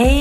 Hey, 0.00 0.19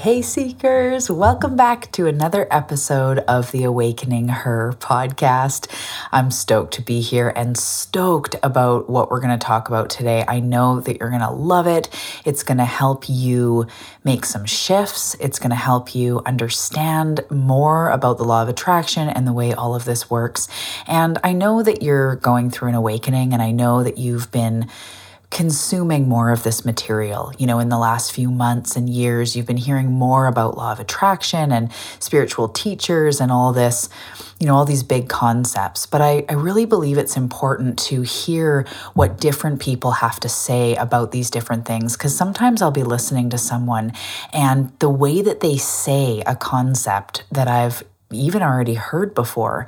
Hey, 0.00 0.22
seekers. 0.22 1.10
Welcome 1.10 1.56
back 1.56 1.90
to 1.92 2.06
another 2.06 2.46
episode 2.52 3.18
of 3.20 3.50
the 3.50 3.64
Awakening 3.64 4.28
Her 4.28 4.74
podcast. 4.78 5.66
I'm 6.12 6.30
stoked 6.30 6.74
to 6.74 6.82
be 6.82 7.00
here 7.00 7.32
and 7.34 7.56
stoked 7.56 8.36
about 8.44 8.88
what 8.88 9.10
we're 9.10 9.20
going 9.20 9.36
to 9.36 9.44
talk 9.44 9.66
about 9.66 9.90
today. 9.90 10.24
I 10.28 10.38
know 10.38 10.78
that 10.78 11.00
you're 11.00 11.08
going 11.08 11.22
to 11.22 11.32
love 11.32 11.66
it. 11.66 11.88
It's 12.24 12.44
going 12.44 12.58
to 12.58 12.64
help 12.64 13.08
you 13.08 13.66
make 14.04 14.24
some 14.24 14.44
shifts, 14.44 15.16
it's 15.18 15.40
going 15.40 15.50
to 15.50 15.56
help 15.56 15.96
you 15.96 16.22
understand 16.24 17.24
more 17.28 17.90
about 17.90 18.18
the 18.18 18.24
law 18.24 18.42
of 18.42 18.48
attraction 18.48 19.08
and 19.08 19.26
the 19.26 19.32
way 19.32 19.52
all 19.52 19.74
of 19.74 19.84
this 19.84 20.08
works. 20.08 20.46
And 20.86 21.18
I 21.24 21.32
know 21.32 21.64
that 21.64 21.82
you're 21.82 22.14
going 22.16 22.50
through 22.50 22.68
an 22.68 22.76
awakening, 22.76 23.32
and 23.32 23.42
I 23.42 23.50
know 23.50 23.82
that 23.82 23.98
you've 23.98 24.30
been 24.30 24.68
consuming 25.30 26.08
more 26.08 26.30
of 26.30 26.42
this 26.42 26.64
material. 26.64 27.32
You 27.38 27.46
know, 27.46 27.58
in 27.58 27.68
the 27.68 27.78
last 27.78 28.12
few 28.12 28.30
months 28.30 28.76
and 28.76 28.88
years, 28.88 29.36
you've 29.36 29.46
been 29.46 29.58
hearing 29.58 29.92
more 29.92 30.26
about 30.26 30.56
law 30.56 30.72
of 30.72 30.80
attraction 30.80 31.52
and 31.52 31.70
spiritual 31.98 32.48
teachers 32.48 33.20
and 33.20 33.30
all 33.30 33.52
this, 33.52 33.90
you 34.40 34.46
know, 34.46 34.54
all 34.54 34.64
these 34.64 34.82
big 34.82 35.08
concepts. 35.08 35.84
But 35.84 36.00
I, 36.00 36.24
I 36.28 36.32
really 36.32 36.64
believe 36.64 36.96
it's 36.96 37.16
important 37.16 37.78
to 37.80 38.02
hear 38.02 38.66
what 38.94 39.20
different 39.20 39.60
people 39.60 39.92
have 39.92 40.18
to 40.20 40.28
say 40.28 40.74
about 40.76 41.12
these 41.12 41.30
different 41.30 41.66
things. 41.66 41.96
Because 41.96 42.16
sometimes 42.16 42.62
I'll 42.62 42.70
be 42.70 42.82
listening 42.82 43.28
to 43.30 43.38
someone 43.38 43.92
and 44.32 44.72
the 44.78 44.90
way 44.90 45.20
that 45.20 45.40
they 45.40 45.58
say 45.58 46.22
a 46.26 46.36
concept 46.36 47.24
that 47.30 47.48
I've 47.48 47.82
even 48.10 48.42
already 48.42 48.74
heard 48.74 49.14
before 49.14 49.66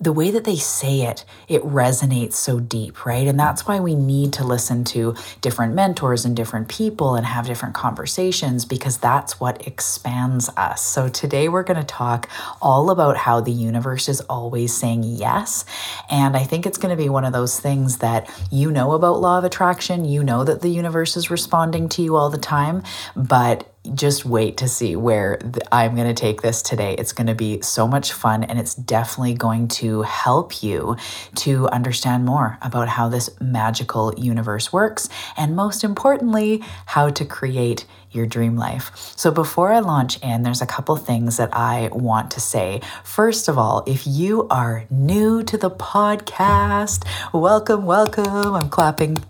the 0.00 0.12
way 0.12 0.30
that 0.30 0.44
they 0.44 0.56
say 0.56 1.02
it, 1.02 1.24
it 1.48 1.62
resonates 1.62 2.34
so 2.34 2.60
deep, 2.60 3.04
right? 3.04 3.26
And 3.26 3.38
that's 3.38 3.66
why 3.66 3.80
we 3.80 3.96
need 3.96 4.32
to 4.34 4.44
listen 4.44 4.84
to 4.84 5.16
different 5.40 5.74
mentors 5.74 6.24
and 6.24 6.36
different 6.36 6.68
people 6.68 7.16
and 7.16 7.26
have 7.26 7.46
different 7.46 7.74
conversations 7.74 8.64
because 8.64 8.98
that's 8.98 9.40
what 9.40 9.66
expands 9.66 10.48
us. 10.56 10.84
So 10.84 11.08
today 11.08 11.48
we're 11.48 11.64
going 11.64 11.80
to 11.80 11.86
talk 11.86 12.28
all 12.62 12.90
about 12.90 13.16
how 13.16 13.40
the 13.40 13.50
universe 13.50 14.08
is 14.08 14.20
always 14.22 14.72
saying 14.72 15.02
yes. 15.02 15.64
And 16.08 16.36
I 16.36 16.44
think 16.44 16.64
it's 16.64 16.78
going 16.78 16.96
to 16.96 17.02
be 17.02 17.08
one 17.08 17.24
of 17.24 17.32
those 17.32 17.58
things 17.58 17.98
that 17.98 18.30
you 18.52 18.70
know 18.70 18.92
about 18.92 19.20
law 19.20 19.38
of 19.38 19.44
attraction, 19.44 20.04
you 20.04 20.22
know 20.22 20.44
that 20.44 20.62
the 20.62 20.68
universe 20.70 21.16
is 21.16 21.28
responding 21.28 21.88
to 21.90 22.02
you 22.02 22.14
all 22.14 22.30
the 22.30 22.38
time, 22.38 22.84
but 23.16 23.68
just 23.94 24.24
wait 24.24 24.58
to 24.58 24.68
see 24.68 24.96
where 24.96 25.38
I'm 25.72 25.94
going 25.94 26.08
to 26.08 26.20
take 26.20 26.42
this 26.42 26.62
today. 26.62 26.94
It's 26.98 27.12
going 27.12 27.26
to 27.28 27.34
be 27.34 27.62
so 27.62 27.86
much 27.88 28.12
fun 28.12 28.44
and 28.44 28.58
it's 28.58 28.74
definitely 28.74 29.34
going 29.34 29.68
to 29.68 29.87
to 29.88 30.02
help 30.02 30.62
you 30.62 30.96
to 31.34 31.66
understand 31.68 32.24
more 32.24 32.58
about 32.60 32.88
how 32.88 33.08
this 33.08 33.30
magical 33.40 34.14
universe 34.18 34.70
works, 34.72 35.08
and 35.36 35.56
most 35.56 35.82
importantly, 35.82 36.62
how 36.86 37.08
to 37.08 37.24
create 37.24 37.86
your 38.10 38.26
dream 38.26 38.56
life. 38.56 38.90
So, 39.16 39.30
before 39.30 39.72
I 39.72 39.80
launch 39.80 40.22
in, 40.22 40.42
there's 40.42 40.62
a 40.62 40.66
couple 40.66 40.96
things 40.96 41.38
that 41.38 41.50
I 41.54 41.88
want 41.92 42.30
to 42.32 42.40
say. 42.40 42.80
First 43.02 43.48
of 43.48 43.56
all, 43.56 43.82
if 43.86 44.06
you 44.06 44.46
are 44.48 44.84
new 44.90 45.42
to 45.44 45.56
the 45.56 45.70
podcast, 45.70 47.06
welcome, 47.32 47.86
welcome. 47.86 48.54
I'm 48.54 48.68
clapping 48.68 49.22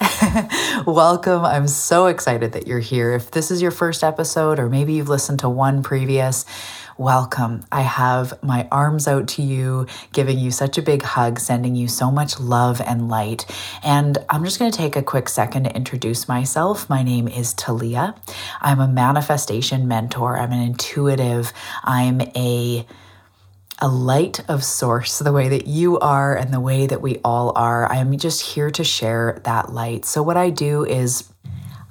Welcome. 0.86 1.44
I'm 1.44 1.68
so 1.68 2.06
excited 2.06 2.52
that 2.52 2.66
you're 2.66 2.80
here. 2.80 3.12
If 3.12 3.30
this 3.30 3.50
is 3.50 3.62
your 3.62 3.70
first 3.70 4.02
episode, 4.02 4.58
or 4.58 4.68
maybe 4.68 4.94
you've 4.94 5.08
listened 5.08 5.40
to 5.40 5.48
one 5.48 5.82
previous, 5.82 6.44
welcome. 6.98 7.64
I 7.72 7.82
have 7.82 8.42
my 8.42 8.68
arms 8.70 9.08
out 9.08 9.28
to 9.28 9.42
you, 9.42 9.86
giving 10.12 10.38
you 10.38 10.50
such 10.50 10.78
a 10.78 10.82
big 10.82 11.02
hug, 11.02 11.38
sending 11.38 11.74
you 11.74 11.88
so 11.88 12.10
much 12.10 12.38
love 12.38 12.80
and 12.80 13.08
light. 13.08 13.46
And 13.82 14.18
I'm 14.28 14.44
just 14.44 14.58
going 14.58 14.70
to 14.70 14.76
take 14.76 14.96
a 14.96 15.02
quick 15.02 15.28
second 15.28 15.64
to 15.64 15.76
introduce 15.76 16.28
myself. 16.28 16.88
My 16.88 17.02
name 17.02 17.28
is 17.28 17.54
Talia. 17.54 18.14
I'm 18.60 18.80
a 18.80 18.88
manifestation 18.88 19.88
mentor, 19.88 20.38
I'm 20.38 20.52
an 20.52 20.60
intuitive, 20.60 21.52
I'm 21.84 22.20
a 22.36 22.86
a 23.78 23.88
light 23.88 24.48
of 24.48 24.62
source, 24.62 25.18
the 25.18 25.32
way 25.32 25.48
that 25.48 25.66
you 25.66 25.98
are 25.98 26.36
and 26.36 26.54
the 26.54 26.60
way 26.60 26.86
that 26.86 27.02
we 27.02 27.18
all 27.24 27.52
are. 27.56 27.90
I'm 27.90 28.16
just 28.16 28.40
here 28.40 28.70
to 28.70 28.84
share 28.84 29.40
that 29.42 29.72
light. 29.72 30.04
So, 30.04 30.22
what 30.22 30.36
I 30.36 30.50
do 30.50 30.84
is 30.84 31.31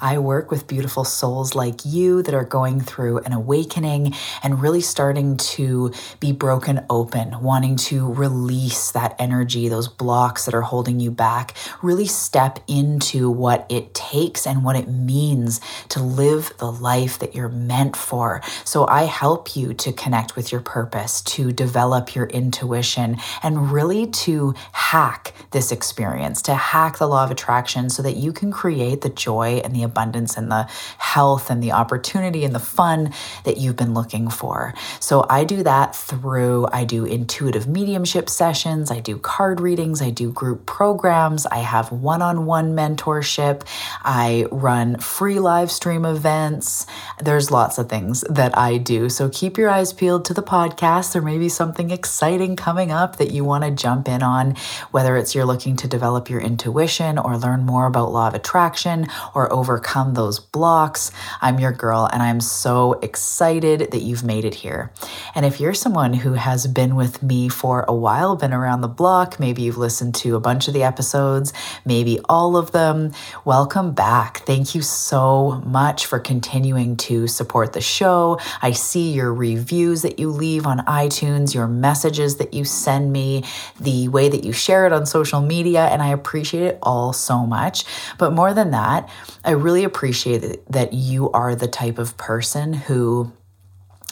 I 0.01 0.17
work 0.17 0.49
with 0.49 0.65
beautiful 0.65 1.03
souls 1.03 1.53
like 1.53 1.85
you 1.85 2.23
that 2.23 2.33
are 2.33 2.43
going 2.43 2.81
through 2.81 3.19
an 3.19 3.33
awakening 3.33 4.15
and 4.41 4.59
really 4.59 4.81
starting 4.81 5.37
to 5.37 5.93
be 6.19 6.31
broken 6.31 6.83
open, 6.89 7.39
wanting 7.41 7.75
to 7.75 8.11
release 8.11 8.91
that 8.91 9.15
energy, 9.19 9.69
those 9.69 9.87
blocks 9.87 10.45
that 10.45 10.55
are 10.55 10.63
holding 10.63 10.99
you 10.99 11.11
back, 11.11 11.55
really 11.83 12.07
step 12.07 12.59
into 12.67 13.29
what 13.29 13.67
it 13.69 13.93
takes 13.93 14.47
and 14.47 14.63
what 14.63 14.75
it 14.75 14.87
means 14.87 15.61
to 15.89 16.01
live 16.01 16.51
the 16.57 16.71
life 16.71 17.19
that 17.19 17.35
you're 17.35 17.49
meant 17.49 17.95
for. 17.95 18.41
So 18.65 18.87
I 18.87 19.03
help 19.03 19.55
you 19.55 19.73
to 19.75 19.93
connect 19.93 20.35
with 20.35 20.51
your 20.51 20.61
purpose, 20.61 21.21
to 21.21 21.51
develop 21.51 22.15
your 22.15 22.25
intuition, 22.25 23.17
and 23.43 23.71
really 23.71 24.07
to 24.07 24.55
hack 24.71 25.33
this 25.51 25.71
experience, 25.71 26.41
to 26.43 26.55
hack 26.55 26.97
the 26.97 27.07
law 27.07 27.23
of 27.23 27.29
attraction 27.29 27.89
so 27.89 28.01
that 28.01 28.17
you 28.17 28.33
can 28.33 28.51
create 28.51 29.01
the 29.01 29.09
joy 29.09 29.61
and 29.63 29.75
the 29.75 29.83
abundance 29.91 30.37
and 30.37 30.49
the 30.49 30.63
health 30.97 31.49
and 31.51 31.61
the 31.61 31.73
opportunity 31.73 32.43
and 32.45 32.55
the 32.55 32.59
fun 32.59 33.13
that 33.43 33.57
you've 33.57 33.75
been 33.75 33.93
looking 33.93 34.29
for. 34.29 34.73
So 34.99 35.25
I 35.29 35.43
do 35.43 35.63
that 35.63 35.95
through 35.95 36.67
I 36.71 36.85
do 36.85 37.05
intuitive 37.05 37.67
mediumship 37.67 38.29
sessions, 38.29 38.89
I 38.89 38.99
do 38.99 39.17
card 39.17 39.59
readings, 39.59 40.01
I 40.01 40.09
do 40.09 40.31
group 40.31 40.65
programs, 40.65 41.45
I 41.45 41.57
have 41.57 41.91
one-on-one 41.91 42.73
mentorship, 42.73 43.63
I 44.03 44.45
run 44.51 44.97
free 44.97 45.39
live 45.39 45.69
stream 45.71 46.05
events. 46.05 46.85
There's 47.19 47.51
lots 47.51 47.77
of 47.77 47.89
things 47.89 48.21
that 48.29 48.57
I 48.57 48.77
do. 48.77 49.09
So 49.09 49.29
keep 49.29 49.57
your 49.57 49.69
eyes 49.69 49.91
peeled 49.93 50.25
to 50.25 50.33
the 50.33 50.43
podcast. 50.43 51.11
There 51.11 51.21
may 51.21 51.37
be 51.37 51.49
something 51.49 51.91
exciting 51.91 52.55
coming 52.55 52.91
up 52.91 53.17
that 53.17 53.31
you 53.31 53.43
want 53.43 53.63
to 53.65 53.71
jump 53.71 54.07
in 54.07 54.23
on, 54.23 54.55
whether 54.91 55.17
it's 55.17 55.35
you're 55.35 55.45
looking 55.45 55.75
to 55.77 55.87
develop 55.87 56.29
your 56.29 56.39
intuition 56.39 57.17
or 57.17 57.37
learn 57.37 57.65
more 57.65 57.85
about 57.85 58.11
law 58.11 58.27
of 58.27 58.33
attraction 58.33 59.07
or 59.35 59.51
over 59.51 59.79
overcome 59.81 60.13
those 60.13 60.39
blocks. 60.39 61.11
I'm 61.41 61.59
your 61.59 61.71
girl, 61.71 62.07
and 62.13 62.21
I'm 62.21 62.39
so 62.39 62.93
excited 63.01 63.89
that 63.91 64.03
you've 64.03 64.23
made 64.23 64.45
it 64.45 64.53
here. 64.53 64.91
And 65.33 65.43
if 65.43 65.59
you're 65.59 65.73
someone 65.73 66.13
who 66.13 66.33
has 66.33 66.67
been 66.67 66.95
with 66.95 67.23
me 67.23 67.49
for 67.49 67.83
a 67.87 67.93
while, 67.93 68.35
been 68.35 68.53
around 68.53 68.81
the 68.81 68.87
block, 68.87 69.39
maybe 69.39 69.63
you've 69.63 69.79
listened 69.79 70.13
to 70.15 70.35
a 70.35 70.39
bunch 70.39 70.67
of 70.67 70.75
the 70.75 70.83
episodes, 70.83 71.51
maybe 71.83 72.19
all 72.29 72.57
of 72.57 72.73
them, 72.73 73.11
welcome 73.43 73.91
back. 73.93 74.45
Thank 74.45 74.75
you 74.75 74.83
so 74.83 75.63
much 75.65 76.05
for 76.05 76.19
continuing 76.19 76.95
to 76.97 77.25
support 77.25 77.73
the 77.73 77.81
show. 77.81 78.39
I 78.61 78.73
see 78.73 79.11
your 79.11 79.33
reviews 79.33 80.03
that 80.03 80.19
you 80.19 80.29
leave 80.29 80.67
on 80.67 80.85
iTunes, 80.85 81.55
your 81.55 81.67
messages 81.67 82.37
that 82.37 82.53
you 82.53 82.65
send 82.65 83.11
me, 83.11 83.45
the 83.79 84.09
way 84.09 84.29
that 84.29 84.43
you 84.43 84.53
share 84.53 84.85
it 84.85 84.93
on 84.93 85.07
social 85.07 85.41
media, 85.41 85.87
and 85.87 86.03
I 86.03 86.09
appreciate 86.09 86.67
it 86.67 86.77
all 86.83 87.13
so 87.13 87.47
much. 87.47 87.83
But 88.19 88.31
more 88.31 88.53
than 88.53 88.69
that, 88.71 89.09
I 89.43 89.51
really 89.51 89.70
appreciate 89.83 90.65
that 90.69 90.93
you 90.93 91.31
are 91.31 91.55
the 91.55 91.67
type 91.67 91.97
of 91.97 92.17
person 92.17 92.73
who 92.73 93.31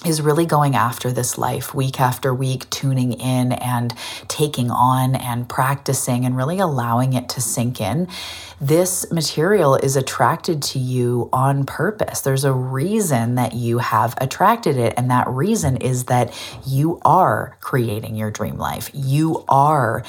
is 0.05 0.21
really 0.21 0.45
going 0.45 0.75
after 0.75 1.11
this 1.11 1.37
life 1.37 1.73
week 1.73 1.99
after 1.99 2.33
week, 2.33 2.69
tuning 2.69 3.11
in 3.13 3.51
and 3.51 3.93
taking 4.29 4.71
on 4.71 5.13
and 5.13 5.49
practicing 5.49 6.25
and 6.25 6.37
really 6.37 6.59
allowing 6.59 7.13
it 7.13 7.27
to 7.27 7.41
sink 7.41 7.81
in. 7.81 8.07
This 8.61 9.11
material 9.11 9.75
is 9.75 9.97
attracted 9.97 10.61
to 10.63 10.79
you 10.79 11.29
on 11.33 11.65
purpose. 11.65 12.21
There's 12.21 12.45
a 12.45 12.53
reason 12.53 13.35
that 13.35 13.53
you 13.53 13.79
have 13.79 14.15
attracted 14.21 14.77
it, 14.77 14.93
and 14.95 15.11
that 15.11 15.27
reason 15.27 15.75
is 15.77 16.05
that 16.05 16.33
you 16.65 17.01
are 17.03 17.57
creating 17.59 18.15
your 18.15 18.31
dream 18.31 18.57
life. 18.57 18.89
You 18.93 19.43
are 19.49 20.03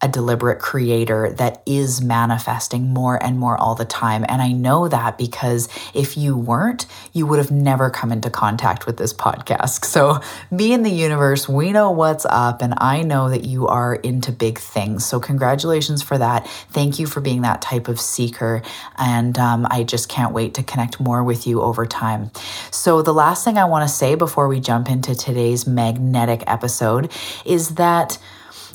a 0.00 0.08
deliberate 0.08 0.58
creator 0.58 1.30
that 1.38 1.62
is 1.64 2.02
manifesting 2.02 2.92
more 2.92 3.22
and 3.22 3.38
more 3.38 3.56
all 3.56 3.74
the 3.74 3.84
time. 3.84 4.24
And 4.28 4.42
I 4.42 4.52
know 4.52 4.86
that 4.88 5.16
because 5.16 5.68
if 5.94 6.16
you 6.16 6.36
weren't, 6.36 6.86
you 7.12 7.26
would 7.26 7.38
have 7.38 7.50
never 7.50 7.88
come 7.88 8.12
into 8.12 8.28
contact 8.28 8.86
with 8.86 8.96
this 8.96 9.12
podcast. 9.12 9.84
So, 9.94 10.20
me 10.50 10.72
and 10.72 10.84
the 10.84 10.90
universe, 10.90 11.48
we 11.48 11.70
know 11.70 11.90
what's 11.90 12.26
up, 12.28 12.62
and 12.62 12.74
I 12.78 13.02
know 13.02 13.30
that 13.30 13.44
you 13.44 13.68
are 13.68 13.94
into 13.94 14.32
big 14.32 14.58
things. 14.58 15.06
So, 15.06 15.20
congratulations 15.20 16.02
for 16.02 16.18
that. 16.18 16.46
Thank 16.70 16.98
you 16.98 17.06
for 17.06 17.20
being 17.20 17.42
that 17.42 17.62
type 17.62 17.86
of 17.86 18.00
seeker. 18.00 18.60
And 18.98 19.38
um, 19.38 19.66
I 19.70 19.84
just 19.84 20.08
can't 20.08 20.34
wait 20.34 20.54
to 20.54 20.62
connect 20.64 21.00
more 21.00 21.22
with 21.22 21.46
you 21.46 21.62
over 21.62 21.86
time. 21.86 22.30
So, 22.72 23.02
the 23.02 23.14
last 23.14 23.44
thing 23.44 23.56
I 23.56 23.64
want 23.64 23.88
to 23.88 23.94
say 23.94 24.16
before 24.16 24.48
we 24.48 24.58
jump 24.58 24.90
into 24.90 25.14
today's 25.14 25.66
magnetic 25.66 26.42
episode 26.46 27.12
is 27.44 27.76
that 27.76 28.18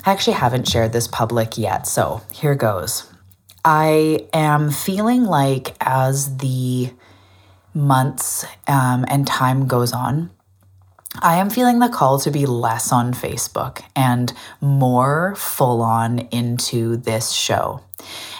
I 0.05 0.11
actually 0.11 0.33
haven't 0.33 0.67
shared 0.67 0.93
this 0.93 1.07
public 1.07 1.57
yet. 1.57 1.87
So, 1.87 2.21
here 2.31 2.55
goes. 2.55 3.11
I 3.63 4.27
am 4.33 4.71
feeling 4.71 5.25
like 5.25 5.75
as 5.81 6.37
the 6.37 6.91
months 7.73 8.45
um, 8.67 9.05
and 9.07 9.27
time 9.27 9.67
goes 9.67 9.91
on, 9.91 10.31
I 11.21 11.37
am 11.37 11.49
feeling 11.49 11.79
the 11.79 11.89
call 11.89 12.19
to 12.19 12.31
be 12.31 12.45
less 12.45 12.91
on 12.91 13.13
Facebook 13.13 13.81
and 13.95 14.31
more 14.61 15.35
full 15.35 15.81
on 15.81 16.19
into 16.31 16.97
this 16.97 17.31
show 17.31 17.81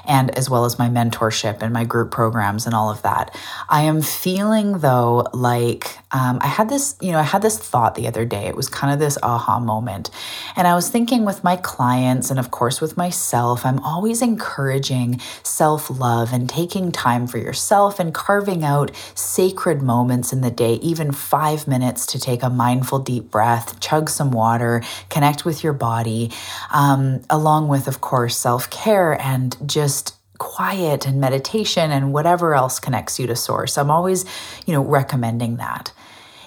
and 0.06 0.36
as 0.38 0.50
well 0.50 0.66
as 0.66 0.80
my 0.80 0.90
mentorship 0.90 1.62
and 1.62 1.74
my 1.74 1.84
group 1.84 2.12
programs 2.12 2.66
and 2.66 2.74
all 2.74 2.90
of 2.90 3.02
that. 3.04 3.36
I 3.70 3.82
am 3.84 4.02
feeling 4.02 4.80
though 4.80 5.28
like 5.34 5.98
um, 6.12 6.40
I 6.42 6.48
had 6.48 6.70
this, 6.70 6.96
you 7.00 7.12
know, 7.12 7.20
I 7.20 7.24
had 7.24 7.44
this 7.44 7.58
thought 7.60 7.94
the 7.94 8.08
other 8.08 8.26
day. 8.26 8.48
It 8.48 8.56
was 8.56 8.68
kind 8.68 8.92
of 8.92 9.00
this 9.00 9.18
aha 9.22 9.60
moment. 9.60 10.10
And 10.56 10.68
I 10.68 10.74
was 10.74 10.90
thinking 10.90 11.26
with 11.26 11.44
my 11.44 11.56
clients 11.56 12.32
and 12.32 12.40
of 12.40 12.50
course 12.50 12.82
with 12.82 12.98
myself, 12.98 13.66
I'm 13.66 13.80
always 13.80 14.22
encouraging 14.22 15.20
self 15.44 15.90
love 15.90 16.34
and 16.34 16.50
taking 16.50 16.92
time 16.92 17.28
for 17.28 17.38
yourself 17.38 18.00
and 18.00 18.14
carving 18.14 18.64
out 18.64 18.92
sacred 19.14 19.82
moments 19.82 20.34
in 20.34 20.42
the 20.42 20.52
day, 20.52 20.74
even 20.76 21.12
five 21.12 21.68
minutes 21.68 22.06
to 22.08 22.20
take 22.20 22.42
a 22.42 22.50
mindful 22.50 23.00
deep 23.00 23.30
breath, 23.30 23.80
chug 23.80 24.10
some 24.10 24.32
water, 24.32 24.82
connect 25.10 25.46
with 25.46 25.64
your 25.64 25.74
body, 25.74 26.32
um, 26.72 27.22
along 27.30 27.68
with, 27.68 27.88
of 27.88 28.02
course, 28.02 28.36
self 28.36 28.70
care 28.70 29.20
and 29.22 29.49
just 29.66 30.16
quiet 30.38 31.06
and 31.06 31.20
meditation 31.20 31.92
and 31.92 32.14
whatever 32.14 32.56
else 32.56 32.80
connects 32.80 33.20
you 33.20 33.28
to 33.28 33.36
source. 33.36 33.78
I'm 33.78 33.92
always, 33.92 34.26
you 34.66 34.74
know, 34.74 34.82
recommending 34.82 35.58
that. 35.58 35.92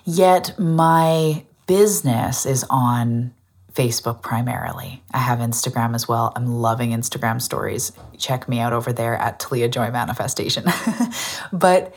Yet 0.04 0.58
my 0.58 1.44
business 1.66 2.44
is 2.44 2.64
on 2.68 3.32
Facebook 3.72 4.22
primarily. 4.22 5.02
I 5.12 5.18
have 5.18 5.38
Instagram 5.38 5.94
as 5.94 6.08
well. 6.08 6.32
I'm 6.36 6.46
loving 6.46 6.90
Instagram 6.90 7.40
stories. 7.40 7.92
Check 8.18 8.48
me 8.48 8.58
out 8.58 8.72
over 8.72 8.92
there 8.92 9.16
at 9.16 9.38
Talia 9.38 9.68
Joy 9.68 9.90
Manifestation. 9.90 10.64
but 11.52 11.94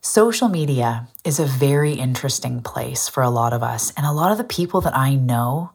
social 0.00 0.48
media 0.48 1.08
is 1.24 1.38
a 1.38 1.46
very 1.46 1.92
interesting 1.92 2.62
place 2.62 3.08
for 3.08 3.22
a 3.22 3.30
lot 3.30 3.52
of 3.52 3.62
us. 3.62 3.92
And 3.96 4.04
a 4.04 4.12
lot 4.12 4.32
of 4.32 4.38
the 4.38 4.44
people 4.44 4.80
that 4.82 4.96
I 4.96 5.14
know 5.14 5.70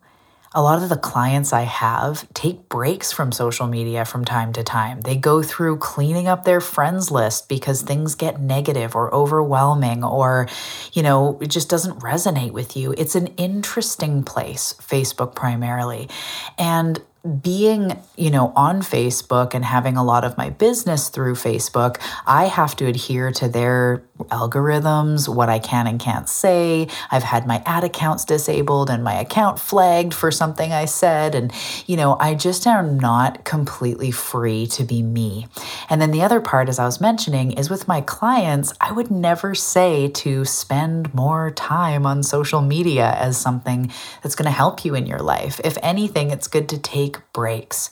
a 0.54 0.64
lot 0.64 0.82
of 0.82 0.90
the 0.90 0.98
clients 0.98 1.54
I 1.54 1.62
have 1.62 2.28
take 2.34 2.70
breaks 2.70 3.12
from 3.12 3.32
social 3.32 3.68
media 3.68 4.04
from 4.04 4.26
time 4.26 4.52
to 4.54 4.64
time. 4.64 5.02
They 5.02 5.16
go 5.16 5.44
through 5.44 5.78
cleaning 5.78 6.28
up 6.28 6.44
their 6.44 6.60
friends 6.60 7.12
list 7.12 7.48
because 7.48 7.84
things 7.84 8.16
get 8.16 8.40
negative 8.42 8.96
or 8.96 9.14
overwhelming 9.14 10.04
or, 10.04 10.48
you 10.92 11.04
know, 11.04 11.38
it 11.40 11.48
just 11.48 11.70
doesn't 11.70 12.00
resonate 12.00 12.52
with 12.52 12.76
you. 12.76 12.96
It's 12.98 13.16
an 13.16 13.28
interesting 13.38 14.24
place, 14.24 14.74
Facebook 14.82 15.36
primarily. 15.36 16.10
And 16.58 17.00
being, 17.42 18.00
you 18.16 18.32
know, 18.32 18.54
on 18.56 18.82
Facebook 18.82 19.54
and 19.54 19.66
having 19.66 19.98
a 19.98 20.04
lot 20.04 20.24
of 20.24 20.38
my 20.38 20.50
business 20.50 21.10
through 21.10 21.36
Facebook, 21.36 21.98
I 22.26 22.46
have 22.46 22.76
to 22.78 22.86
adhere 22.86 23.32
to 23.34 23.50
their 23.50 24.04
algorithms, 24.28 25.34
what 25.34 25.50
I 25.50 25.60
can 25.60 25.88
and 25.88 26.00
can't 26.00 26.30
say. 26.30 26.88
I've 27.12 27.24
had 27.24 27.46
my 27.48 27.62
ad 27.66 27.84
accounts 27.84 28.26
disabled 28.26 28.90
and 28.90 29.04
my 29.04 29.20
account 29.20 29.60
flagged 29.60 30.14
for 30.14 30.32
something 30.32 30.72
I 30.72 30.86
said. 30.86 31.36
And, 31.36 31.52
you 31.88 31.98
know, 31.98 32.18
I 32.20 32.36
just 32.36 32.66
am 32.68 33.00
not 33.00 33.44
completely 33.44 34.12
free 34.12 34.68
to 34.68 34.84
be 34.84 35.02
me. 35.02 35.48
And 35.90 36.02
then 36.02 36.12
the 36.12 36.22
other 36.22 36.42
part, 36.42 36.70
as 36.70 36.80
I 36.80 36.86
was 36.86 37.02
mentioning, 37.02 37.52
is 37.54 37.70
with 37.70 37.88
my 37.88 38.02
clients, 38.02 38.74
I 38.80 38.92
would 38.92 39.12
never 39.12 39.56
say 39.56 40.10
to 40.10 40.46
spend 40.46 41.14
more 41.14 41.52
time 41.52 42.06
on 42.06 42.24
social 42.24 42.62
media 42.62 43.12
as 43.18 43.38
something 43.38 43.92
that's 44.22 44.36
going 44.36 44.46
to 44.46 44.52
help 44.52 44.86
you 44.86 44.96
in 44.96 45.06
your 45.06 45.20
life. 45.20 45.60
If 45.64 45.78
anything, 45.82 46.32
it's 46.32 46.48
good 46.48 46.70
to 46.70 46.78
take 46.78 47.09
breaks. 47.34 47.90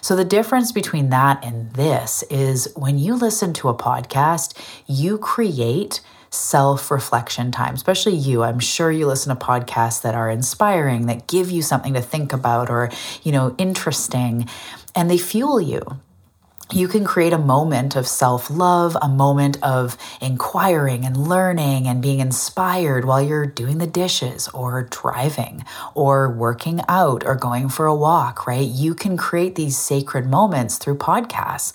So 0.00 0.16
the 0.16 0.24
difference 0.24 0.72
between 0.72 1.10
that 1.10 1.44
and 1.44 1.72
this 1.72 2.22
is 2.24 2.72
when 2.76 2.98
you 2.98 3.14
listen 3.14 3.52
to 3.54 3.68
a 3.68 3.74
podcast, 3.74 4.56
you 4.86 5.18
create 5.18 6.00
self 6.30 6.90
reflection 6.90 7.50
time, 7.50 7.74
especially 7.74 8.14
you. 8.14 8.42
I'm 8.42 8.60
sure 8.60 8.90
you 8.90 9.06
listen 9.06 9.36
to 9.36 9.44
podcasts 9.44 10.02
that 10.02 10.14
are 10.14 10.30
inspiring, 10.30 11.06
that 11.06 11.26
give 11.26 11.50
you 11.50 11.62
something 11.62 11.94
to 11.94 12.00
think 12.00 12.32
about 12.32 12.70
or, 12.70 12.90
you 13.22 13.32
know, 13.32 13.54
interesting, 13.58 14.48
and 14.94 15.10
they 15.10 15.18
fuel 15.18 15.60
you 15.60 16.00
you 16.72 16.88
can 16.88 17.04
create 17.04 17.32
a 17.32 17.38
moment 17.38 17.96
of 17.96 18.06
self 18.06 18.50
love, 18.50 18.96
a 19.00 19.08
moment 19.08 19.58
of 19.62 19.96
inquiring 20.20 21.04
and 21.04 21.16
learning 21.16 21.86
and 21.86 22.02
being 22.02 22.20
inspired 22.20 23.04
while 23.04 23.22
you're 23.22 23.46
doing 23.46 23.78
the 23.78 23.86
dishes 23.86 24.48
or 24.48 24.84
driving 24.90 25.64
or 25.94 26.30
working 26.30 26.80
out 26.88 27.24
or 27.24 27.34
going 27.34 27.68
for 27.68 27.86
a 27.86 27.94
walk, 27.94 28.46
right? 28.46 28.68
You 28.68 28.94
can 28.94 29.16
create 29.16 29.54
these 29.54 29.76
sacred 29.76 30.26
moments 30.26 30.78
through 30.78 30.96
podcasts. 30.96 31.72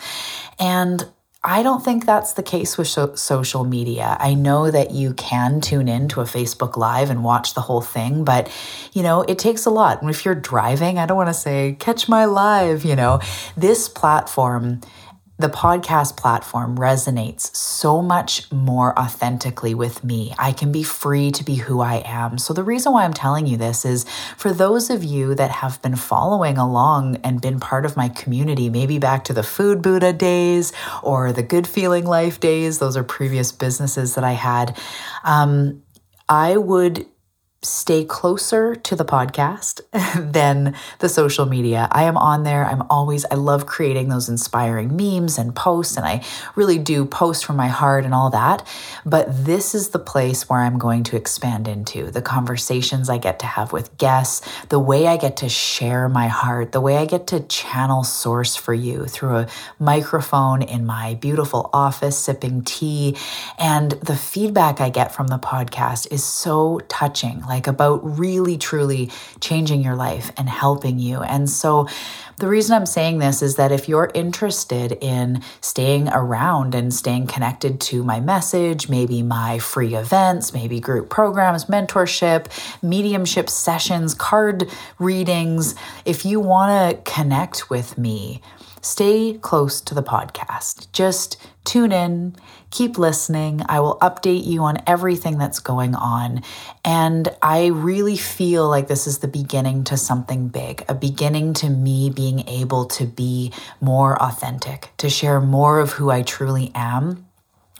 And 0.59 1.05
I 1.47 1.61
don't 1.61 1.85
think 1.85 2.07
that's 2.07 2.33
the 2.33 2.41
case 2.41 2.75
with 2.75 2.87
social 2.87 3.63
media. 3.65 4.17
I 4.19 4.33
know 4.33 4.71
that 4.71 4.89
you 4.89 5.13
can 5.13 5.61
tune 5.61 5.87
in 5.87 6.07
to 6.09 6.21
a 6.21 6.23
Facebook 6.23 6.75
Live 6.75 7.11
and 7.11 7.23
watch 7.23 7.53
the 7.53 7.61
whole 7.61 7.81
thing, 7.81 8.23
but 8.23 8.51
you 8.93 9.03
know, 9.03 9.21
it 9.21 9.37
takes 9.37 9.67
a 9.67 9.69
lot. 9.69 10.01
And 10.01 10.09
if 10.09 10.25
you're 10.25 10.33
driving, 10.33 10.97
I 10.97 11.05
don't 11.05 11.17
want 11.17 11.29
to 11.29 11.35
say, 11.35 11.77
catch 11.79 12.09
my 12.09 12.25
live, 12.25 12.83
you 12.83 12.95
know, 12.95 13.19
this 13.55 13.87
platform 13.87 14.81
the 15.37 15.49
podcast 15.49 16.15
platform 16.15 16.77
resonates 16.77 17.53
so 17.53 18.01
much 18.01 18.49
more 18.51 18.97
authentically 18.97 19.73
with 19.73 20.03
me. 20.03 20.33
I 20.37 20.53
can 20.53 20.71
be 20.71 20.81
free 20.81 21.29
to 21.31 21.43
be 21.43 21.55
who 21.55 21.81
I 21.81 22.03
am. 22.05 22.37
So, 22.37 22.53
the 22.53 22.63
reason 22.63 22.93
why 22.93 23.03
I'm 23.03 23.13
telling 23.13 23.45
you 23.45 23.57
this 23.57 23.83
is 23.83 24.05
for 24.37 24.53
those 24.53 24.89
of 24.89 25.03
you 25.03 25.35
that 25.35 25.51
have 25.51 25.81
been 25.81 25.97
following 25.97 26.57
along 26.57 27.17
and 27.17 27.41
been 27.41 27.59
part 27.59 27.85
of 27.85 27.97
my 27.97 28.07
community, 28.07 28.69
maybe 28.69 28.97
back 28.97 29.25
to 29.25 29.33
the 29.33 29.43
Food 29.43 29.81
Buddha 29.81 30.13
days 30.13 30.71
or 31.03 31.33
the 31.33 31.43
Good 31.43 31.67
Feeling 31.67 32.05
Life 32.05 32.39
days, 32.39 32.79
those 32.79 32.95
are 32.95 33.03
previous 33.03 33.51
businesses 33.51 34.15
that 34.15 34.23
I 34.23 34.33
had. 34.33 34.77
Um, 35.25 35.83
I 36.29 36.57
would 36.57 37.05
stay 37.65 38.05
closer 38.05 38.75
to 38.75 38.95
the 38.95 39.05
podcast 39.05 39.81
than 40.31 40.75
the 40.99 41.09
social 41.09 41.45
media. 41.45 41.87
I 41.91 42.03
am 42.03 42.17
on 42.17 42.43
there. 42.43 42.65
I'm 42.65 42.83
always, 42.89 43.25
I 43.25 43.35
love 43.35 43.65
creating 43.65 44.09
those 44.09 44.29
inspiring 44.29 44.95
memes 44.95 45.37
and 45.37 45.55
posts, 45.55 45.97
and 45.97 46.05
I 46.05 46.23
really 46.55 46.77
do 46.77 47.05
post 47.05 47.45
from 47.45 47.55
my 47.55 47.67
heart 47.67 48.05
and 48.05 48.13
all 48.13 48.29
that. 48.31 48.65
But 49.05 49.45
this 49.45 49.73
is 49.73 49.89
the 49.89 49.99
place 49.99 50.49
where 50.49 50.59
I'm 50.59 50.77
going 50.77 51.03
to 51.05 51.15
expand 51.15 51.67
into 51.67 52.11
the 52.11 52.21
conversations 52.21 53.09
I 53.09 53.17
get 53.17 53.39
to 53.39 53.45
have 53.45 53.71
with 53.71 53.97
guests, 53.97 54.47
the 54.69 54.79
way 54.79 55.07
I 55.07 55.17
get 55.17 55.37
to 55.37 55.49
share 55.49 56.09
my 56.09 56.27
heart, 56.27 56.71
the 56.71 56.81
way 56.81 56.97
I 56.97 57.05
get 57.05 57.27
to 57.27 57.39
channel 57.39 58.03
source 58.03 58.55
for 58.55 58.73
you 58.73 59.05
through 59.05 59.37
a 59.37 59.47
microphone 59.79 60.61
in 60.61 60.85
my 60.85 61.15
beautiful 61.15 61.69
office, 61.73 62.17
sipping 62.17 62.63
tea. 62.63 63.15
And 63.57 63.91
the 63.91 64.15
feedback 64.15 64.81
I 64.81 64.89
get 64.89 65.13
from 65.13 65.27
the 65.27 65.39
podcast 65.39 66.11
is 66.11 66.23
so 66.23 66.79
touching. 66.87 67.41
Like 67.41 67.54
like 67.55 67.67
about 67.67 68.01
really 68.03 68.57
truly 68.57 69.09
changing 69.39 69.81
your 69.81 69.95
life 69.95 70.29
and 70.35 70.49
helping 70.49 70.99
you. 70.99 71.21
And 71.21 71.49
so 71.49 71.87
the 72.37 72.47
reason 72.47 72.75
I'm 72.75 72.85
saying 72.85 73.19
this 73.19 73.41
is 73.41 73.55
that 73.55 73.71
if 73.71 73.87
you're 73.87 74.11
interested 74.13 74.97
in 74.99 75.41
staying 75.61 76.09
around 76.09 76.75
and 76.75 76.93
staying 76.93 77.27
connected 77.27 77.79
to 77.79 78.03
my 78.03 78.19
message, 78.19 78.89
maybe 78.89 79.21
my 79.21 79.57
free 79.59 79.95
events, 79.95 80.53
maybe 80.53 80.81
group 80.81 81.09
programs, 81.09 81.65
mentorship, 81.65 82.47
mediumship 82.83 83.49
sessions, 83.49 84.13
card 84.13 84.69
readings, 84.99 85.75
if 86.03 86.25
you 86.25 86.41
want 86.41 86.71
to 87.05 87.09
connect 87.09 87.69
with 87.69 87.97
me, 87.97 88.41
stay 88.85 89.33
close 89.41 89.81
to 89.81 89.95
the 89.95 90.03
podcast. 90.03 90.91
Just 90.91 91.37
tune 91.63 91.91
in, 91.91 92.35
keep 92.69 92.99
listening. 92.99 93.63
I 93.67 93.79
will 93.79 93.97
update 93.99 94.45
you 94.45 94.61
on 94.61 94.77
everything 94.85 95.39
that's 95.39 95.59
going 95.59 95.95
on. 95.95 96.43
And 96.85 97.27
I 97.41 97.67
really 97.67 98.15
feel 98.15 98.69
like 98.69 98.87
this 98.87 99.07
is 99.07 99.19
the 99.19 99.27
beginning 99.27 99.85
to 99.85 99.97
something 99.97 100.49
big, 100.49 100.85
a 100.87 100.93
beginning 100.93 101.55
to 101.55 101.69
me 101.69 102.11
being 102.11 102.47
able 102.47 102.85
to 102.85 103.05
be 103.05 103.51
more 103.81 104.21
authentic, 104.21 104.91
to 104.97 105.09
share 105.09 105.41
more 105.41 105.79
of 105.79 105.93
who 105.93 106.11
I 106.11 106.21
truly 106.21 106.71
am 106.75 107.24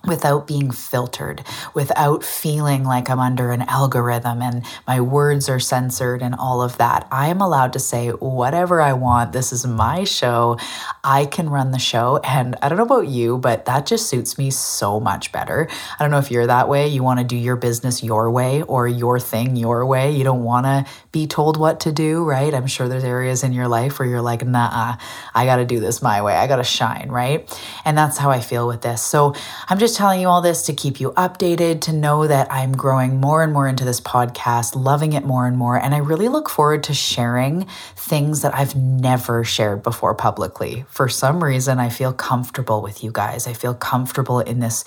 without 0.07 0.47
being 0.47 0.71
filtered, 0.71 1.43
without 1.74 2.24
feeling 2.24 2.83
like 2.83 3.09
I'm 3.09 3.19
under 3.19 3.51
an 3.51 3.63
algorithm 3.63 4.41
and 4.41 4.65
my 4.88 5.01
words 5.01 5.50
are 5.50 5.59
censored 5.59 6.21
and 6.21 6.35
all 6.35 6.62
of 6.62 6.77
that. 6.77 7.07
I 7.12 7.27
am 7.27 7.41
allowed 7.41 7.74
to 7.74 7.79
say 7.79 8.09
whatever 8.09 8.81
I 8.81 8.93
want. 8.93 9.33
This 9.33 9.51
is 9.51 9.65
my 9.65 10.03
show. 10.03 10.57
I 11.03 11.25
can 11.25 11.50
run 11.50 11.71
the 11.71 11.79
show. 11.79 12.19
And 12.24 12.55
I 12.62 12.69
don't 12.69 12.77
know 12.77 12.83
about 12.83 13.07
you, 13.07 13.38
but 13.38 13.65
that 13.65 13.85
just 13.85 14.09
suits 14.09 14.38
me 14.38 14.51
so 14.51 15.00
much 15.00 15.31
better. 15.31 15.67
I 16.00 16.03
don't 16.03 16.12
know 16.12 16.19
if 16.19 16.31
you're 16.31 16.47
that 16.47 16.69
way. 16.69 16.88
You 16.88 17.03
want 17.03 17.19
to 17.19 17.25
do 17.25 17.38
your 17.38 17.55
business 17.55 18.03
your 18.03 18.31
way 18.31 18.62
or 18.63 18.88
your 18.88 19.19
thing 19.19 19.55
your 19.55 19.85
way. 19.85 20.12
You 20.12 20.24
don't 20.24 20.43
want 20.43 20.65
to 20.65 20.85
be 21.12 21.27
told 21.27 21.57
what 21.57 21.79
to 21.81 21.91
do, 21.91 22.24
right? 22.24 22.53
I'm 22.53 22.67
sure 22.67 22.88
there's 22.88 23.03
areas 23.03 23.43
in 23.43 23.53
your 23.53 23.67
life 23.67 24.00
where 24.00 24.07
you're 24.07 24.21
like, 24.21 24.45
nah, 24.45 24.97
I 25.33 25.45
got 25.45 25.57
to 25.57 25.65
do 25.65 25.79
this 25.79 26.01
my 26.01 26.21
way. 26.21 26.33
I 26.33 26.47
got 26.47 26.57
to 26.57 26.63
shine, 26.63 27.09
right? 27.09 27.50
And 27.85 27.97
that's 27.97 28.17
how 28.17 28.29
I 28.31 28.39
feel 28.39 28.67
with 28.67 28.81
this. 28.81 29.01
So 29.01 29.33
I'm 29.69 29.79
telling 29.95 30.21
you 30.21 30.27
all 30.27 30.41
this 30.41 30.63
to 30.63 30.73
keep 30.73 30.99
you 30.99 31.11
updated, 31.11 31.81
to 31.81 31.93
know 31.93 32.27
that 32.27 32.51
I'm 32.51 32.73
growing 32.73 33.19
more 33.19 33.41
and 33.41 33.53
more 33.53 33.67
into 33.67 33.85
this 33.85 34.01
podcast, 34.01 34.75
loving 34.75 35.13
it 35.13 35.23
more 35.23 35.47
and 35.47 35.57
more. 35.57 35.77
And 35.77 35.95
I 35.95 35.99
really 35.99 36.27
look 36.27 36.49
forward 36.49 36.83
to 36.83 36.93
sharing 36.93 37.65
things 37.95 38.41
that 38.41 38.53
I've 38.53 38.75
never 38.75 39.43
shared 39.43 39.81
before 39.81 40.13
publicly. 40.13 40.85
For 40.89 41.07
some 41.07 41.43
reason, 41.43 41.79
I 41.79 41.89
feel 41.89 42.13
comfortable 42.13 42.81
with 42.81 43.03
you 43.03 43.11
guys. 43.11 43.47
I 43.47 43.53
feel 43.53 43.73
comfortable 43.73 44.41
in 44.41 44.59
this 44.59 44.83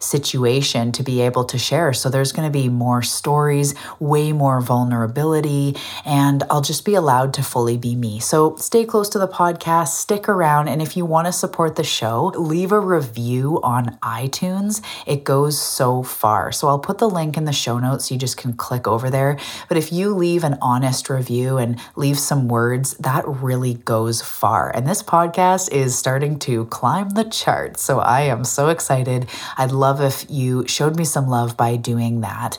situation 0.00 0.92
to 0.92 1.02
be 1.02 1.20
able 1.20 1.44
to 1.44 1.58
share. 1.58 1.92
So 1.92 2.08
there's 2.08 2.32
going 2.32 2.48
to 2.48 2.52
be 2.52 2.68
more 2.68 3.02
stories, 3.02 3.74
way 3.98 4.32
more 4.32 4.60
vulnerability, 4.60 5.76
and 6.04 6.42
I'll 6.50 6.62
just 6.62 6.84
be 6.84 6.94
allowed 6.94 7.34
to 7.34 7.42
fully 7.42 7.76
be 7.76 7.94
me. 7.94 8.18
So 8.18 8.56
stay 8.56 8.84
close 8.84 9.08
to 9.10 9.18
the 9.18 9.28
podcast, 9.28 9.88
stick 9.88 10.28
around, 10.28 10.68
and 10.68 10.80
if 10.80 10.96
you 10.96 11.04
want 11.04 11.26
to 11.26 11.32
support 11.32 11.76
the 11.76 11.84
show, 11.84 12.32
leave 12.36 12.72
a 12.72 12.80
review 12.80 13.60
on 13.62 13.98
iTunes. 14.02 14.82
It 15.06 15.24
goes 15.24 15.60
so 15.60 16.02
far. 16.02 16.52
So 16.52 16.68
I'll 16.68 16.78
put 16.78 16.98
the 16.98 17.08
link 17.08 17.36
in 17.36 17.44
the 17.44 17.52
show 17.52 17.78
notes 17.78 18.08
so 18.08 18.14
you 18.14 18.18
just 18.18 18.36
can 18.36 18.52
click 18.54 18.88
over 18.88 19.10
there. 19.10 19.38
But 19.68 19.76
if 19.76 19.92
you 19.92 20.14
leave 20.14 20.44
an 20.44 20.56
honest 20.62 21.10
review 21.10 21.58
and 21.58 21.78
leave 21.96 22.18
some 22.18 22.48
words, 22.48 22.94
that 22.94 23.26
really 23.26 23.74
goes 23.74 24.22
far. 24.22 24.74
And 24.74 24.86
this 24.86 25.02
podcast 25.02 25.70
is 25.72 25.96
starting 25.96 26.38
to 26.40 26.64
climb 26.66 27.10
the 27.10 27.24
charts. 27.24 27.82
So 27.82 27.98
I 27.98 28.22
am 28.22 28.44
so 28.44 28.68
excited. 28.68 29.28
I'd 29.58 29.72
love 29.72 29.89
love 29.90 30.00
if 30.00 30.30
you 30.30 30.66
showed 30.68 30.96
me 30.96 31.04
some 31.04 31.28
love 31.28 31.56
by 31.56 31.76
doing 31.76 32.20
that. 32.20 32.58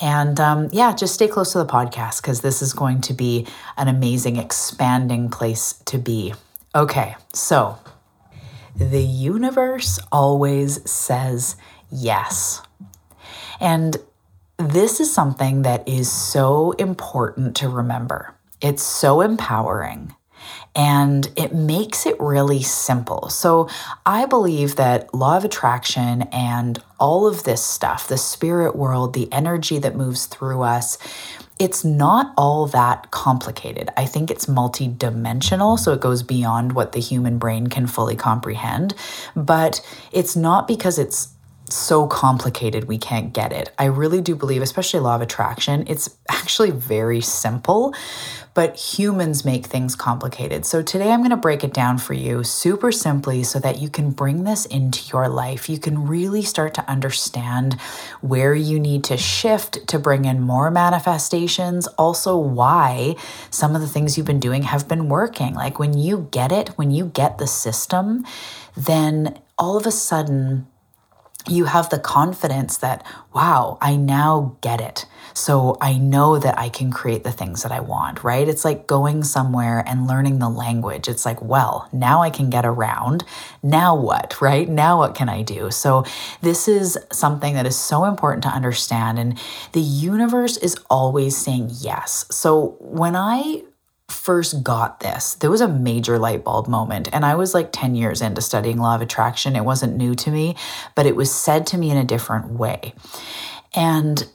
And 0.00 0.40
um, 0.40 0.68
yeah, 0.72 0.94
just 0.94 1.14
stay 1.14 1.28
close 1.28 1.52
to 1.52 1.58
the 1.58 1.66
podcast 1.66 2.20
because 2.20 2.40
this 2.40 2.60
is 2.60 2.72
going 2.72 3.00
to 3.02 3.14
be 3.14 3.46
an 3.76 3.88
amazing, 3.88 4.36
expanding 4.36 5.30
place 5.30 5.74
to 5.86 5.98
be. 5.98 6.34
Okay, 6.74 7.14
so 7.32 7.78
the 8.74 9.02
universe 9.02 10.00
always 10.10 10.90
says 10.90 11.56
yes. 11.90 12.62
And 13.60 13.96
this 14.56 14.98
is 14.98 15.12
something 15.12 15.62
that 15.62 15.86
is 15.86 16.10
so 16.10 16.72
important 16.72 17.54
to 17.56 17.68
remember. 17.68 18.34
It's 18.60 18.82
so 18.82 19.20
empowering 19.20 20.14
and 20.74 21.30
it 21.36 21.54
makes 21.54 22.06
it 22.06 22.18
really 22.18 22.62
simple. 22.62 23.28
So 23.28 23.68
I 24.06 24.26
believe 24.26 24.76
that 24.76 25.12
law 25.14 25.36
of 25.36 25.44
attraction 25.44 26.22
and 26.32 26.82
all 26.98 27.26
of 27.26 27.44
this 27.44 27.62
stuff, 27.62 28.08
the 28.08 28.16
spirit 28.16 28.74
world, 28.74 29.12
the 29.12 29.30
energy 29.32 29.78
that 29.78 29.96
moves 29.96 30.26
through 30.26 30.62
us, 30.62 30.98
it's 31.58 31.84
not 31.84 32.32
all 32.36 32.66
that 32.68 33.10
complicated. 33.10 33.90
I 33.96 34.06
think 34.06 34.30
it's 34.30 34.46
multidimensional, 34.46 35.78
so 35.78 35.92
it 35.92 36.00
goes 36.00 36.22
beyond 36.22 36.72
what 36.72 36.92
the 36.92 37.00
human 37.00 37.38
brain 37.38 37.68
can 37.68 37.86
fully 37.86 38.16
comprehend. 38.16 38.94
But 39.36 39.86
it's 40.10 40.34
not 40.34 40.66
because 40.66 40.98
it's 40.98 41.31
so 41.74 42.06
complicated 42.06 42.84
we 42.84 42.98
can't 42.98 43.32
get 43.32 43.52
it. 43.52 43.72
I 43.78 43.86
really 43.86 44.20
do 44.20 44.34
believe, 44.34 44.62
especially 44.62 45.00
law 45.00 45.16
of 45.16 45.22
attraction, 45.22 45.84
it's 45.86 46.16
actually 46.28 46.70
very 46.70 47.20
simple 47.20 47.94
but 48.54 48.76
humans 48.76 49.44
make 49.44 49.66
things 49.66 49.96
complicated. 49.96 50.66
So 50.66 50.82
today 50.82 51.10
I'm 51.10 51.20
going 51.20 51.30
to 51.30 51.36
break 51.36 51.64
it 51.64 51.72
down 51.72 51.98
for 51.98 52.12
you 52.12 52.44
super 52.44 52.92
simply 52.92 53.44
so 53.44 53.58
that 53.60 53.78
you 53.80 53.88
can 53.88 54.10
bring 54.10 54.44
this 54.44 54.66
into 54.66 55.08
your 55.10 55.28
life. 55.28 55.68
You 55.68 55.78
can 55.78 56.06
really 56.06 56.42
start 56.42 56.74
to 56.74 56.88
understand 56.88 57.74
where 58.20 58.54
you 58.54 58.78
need 58.78 59.04
to 59.04 59.16
shift 59.16 59.86
to 59.88 59.98
bring 59.98 60.26
in 60.26 60.40
more 60.40 60.70
manifestations, 60.70 61.86
also 61.98 62.36
why 62.36 63.16
some 63.50 63.74
of 63.74 63.80
the 63.80 63.88
things 63.88 64.16
you've 64.16 64.26
been 64.26 64.40
doing 64.40 64.64
have 64.64 64.86
been 64.86 65.08
working. 65.08 65.54
Like 65.54 65.78
when 65.78 65.96
you 65.96 66.28
get 66.30 66.52
it, 66.52 66.70
when 66.70 66.90
you 66.90 67.06
get 67.06 67.38
the 67.38 67.46
system, 67.46 68.26
then 68.76 69.38
all 69.58 69.76
of 69.76 69.86
a 69.86 69.92
sudden, 69.92 70.66
you 71.48 71.64
have 71.64 71.90
the 71.90 71.98
confidence 71.98 72.76
that, 72.78 73.04
wow, 73.34 73.78
I 73.80 73.96
now 73.96 74.56
get 74.60 74.80
it. 74.80 75.06
So 75.34 75.76
I 75.80 75.96
know 75.96 76.38
that 76.38 76.58
I 76.58 76.68
can 76.68 76.90
create 76.90 77.24
the 77.24 77.32
things 77.32 77.62
that 77.62 77.72
I 77.72 77.80
want, 77.80 78.22
right? 78.22 78.46
It's 78.46 78.64
like 78.64 78.86
going 78.86 79.24
somewhere 79.24 79.82
and 79.86 80.06
learning 80.06 80.38
the 80.38 80.48
language. 80.48 81.08
It's 81.08 81.24
like, 81.24 81.40
well, 81.40 81.88
now 81.92 82.22
I 82.22 82.30
can 82.30 82.50
get 82.50 82.66
around. 82.66 83.24
Now 83.62 83.96
what, 83.96 84.40
right? 84.40 84.68
Now 84.68 84.98
what 84.98 85.14
can 85.14 85.28
I 85.28 85.42
do? 85.42 85.70
So 85.70 86.04
this 86.42 86.68
is 86.68 86.98
something 87.10 87.54
that 87.54 87.66
is 87.66 87.78
so 87.78 88.04
important 88.04 88.42
to 88.44 88.50
understand. 88.50 89.18
And 89.18 89.38
the 89.72 89.80
universe 89.80 90.56
is 90.58 90.76
always 90.90 91.36
saying 91.36 91.70
yes. 91.80 92.26
So 92.30 92.76
when 92.78 93.16
I 93.16 93.62
first 94.12 94.62
got 94.62 95.00
this, 95.00 95.34
there 95.34 95.50
was 95.50 95.60
a 95.60 95.68
major 95.68 96.18
light 96.18 96.44
bulb 96.44 96.68
moment. 96.68 97.08
And 97.12 97.24
I 97.24 97.34
was 97.34 97.54
like 97.54 97.70
10 97.72 97.94
years 97.94 98.20
into 98.22 98.40
studying 98.40 98.78
law 98.78 98.94
of 98.94 99.02
attraction. 99.02 99.56
It 99.56 99.64
wasn't 99.64 99.96
new 99.96 100.14
to 100.16 100.30
me, 100.30 100.56
but 100.94 101.06
it 101.06 101.16
was 101.16 101.32
said 101.32 101.66
to 101.68 101.78
me 101.78 101.90
in 101.90 101.96
a 101.96 102.04
different 102.04 102.50
way. 102.50 102.94
And 103.74 104.26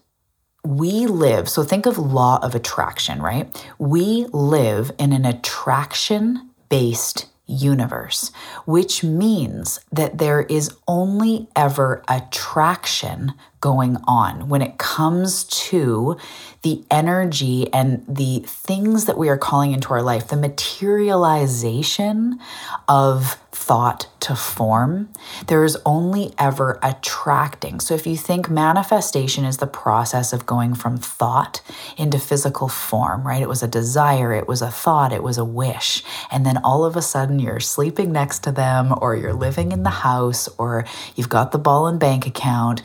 we 0.65 1.05
live, 1.05 1.47
so 1.47 1.63
think 1.63 1.85
of 1.85 1.97
law 1.97 2.39
of 2.41 2.53
attraction, 2.53 3.21
right? 3.21 3.65
We 3.77 4.25
live 4.33 4.91
in 4.99 5.13
an 5.13 5.25
attraction 5.25 6.49
based 6.69 7.27
universe, 7.45 8.31
which 8.65 9.03
means 9.03 9.79
that 9.91 10.17
there 10.17 10.41
is 10.41 10.75
only 10.87 11.47
ever 11.55 12.03
attraction 12.09 13.33
going 13.59 13.97
on 14.07 14.49
when 14.49 14.61
it 14.61 14.77
comes 14.77 15.43
to 15.45 16.17
the 16.61 16.83
energy 16.91 17.71
and 17.73 18.03
the 18.07 18.43
things 18.45 19.05
that 19.05 19.17
we 19.17 19.29
are 19.29 19.37
calling 19.37 19.71
into 19.71 19.93
our 19.93 20.01
life, 20.01 20.27
the 20.27 20.35
materialization 20.35 22.39
of 22.87 23.37
thought 23.51 24.07
to 24.19 24.35
form. 24.35 25.09
There 25.47 25.63
is 25.63 25.77
only 25.85 26.33
ever 26.37 26.79
attracting. 26.83 27.79
So 27.79 27.95
if 27.95 28.05
you 28.05 28.15
think 28.15 28.49
manifestation 28.49 29.45
is 29.45 29.57
the 29.57 29.67
process 29.67 30.31
of 30.31 30.45
going 30.45 30.75
from 30.75 30.97
thought 30.97 31.61
into 31.97 32.19
physical 32.19 32.67
form, 32.67 33.25
right? 33.25 33.41
It 33.41 33.49
was 33.49 33.63
a 33.63 33.67
desire, 33.67 34.33
it 34.33 34.47
was 34.47 34.61
a 34.61 34.69
thought, 34.69 35.11
it 35.11 35.23
was 35.23 35.37
a 35.37 35.45
wish. 35.45 36.03
And 36.31 36.45
then 36.45 36.57
all 36.57 36.85
of 36.85 36.95
a 36.95 37.01
sudden 37.01 37.39
you're 37.39 37.59
sleeping 37.59 38.11
next 38.11 38.43
to 38.43 38.51
them, 38.51 38.93
or 39.01 39.15
you're 39.15 39.33
living 39.33 39.71
in 39.71 39.83
the 39.83 39.89
house, 39.89 40.47
or 40.57 40.85
you've 41.15 41.29
got 41.29 41.51
the 41.51 41.57
ball 41.57 41.87
and 41.87 41.99
bank 41.99 42.27
account 42.27 42.81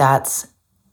that's 0.00 0.46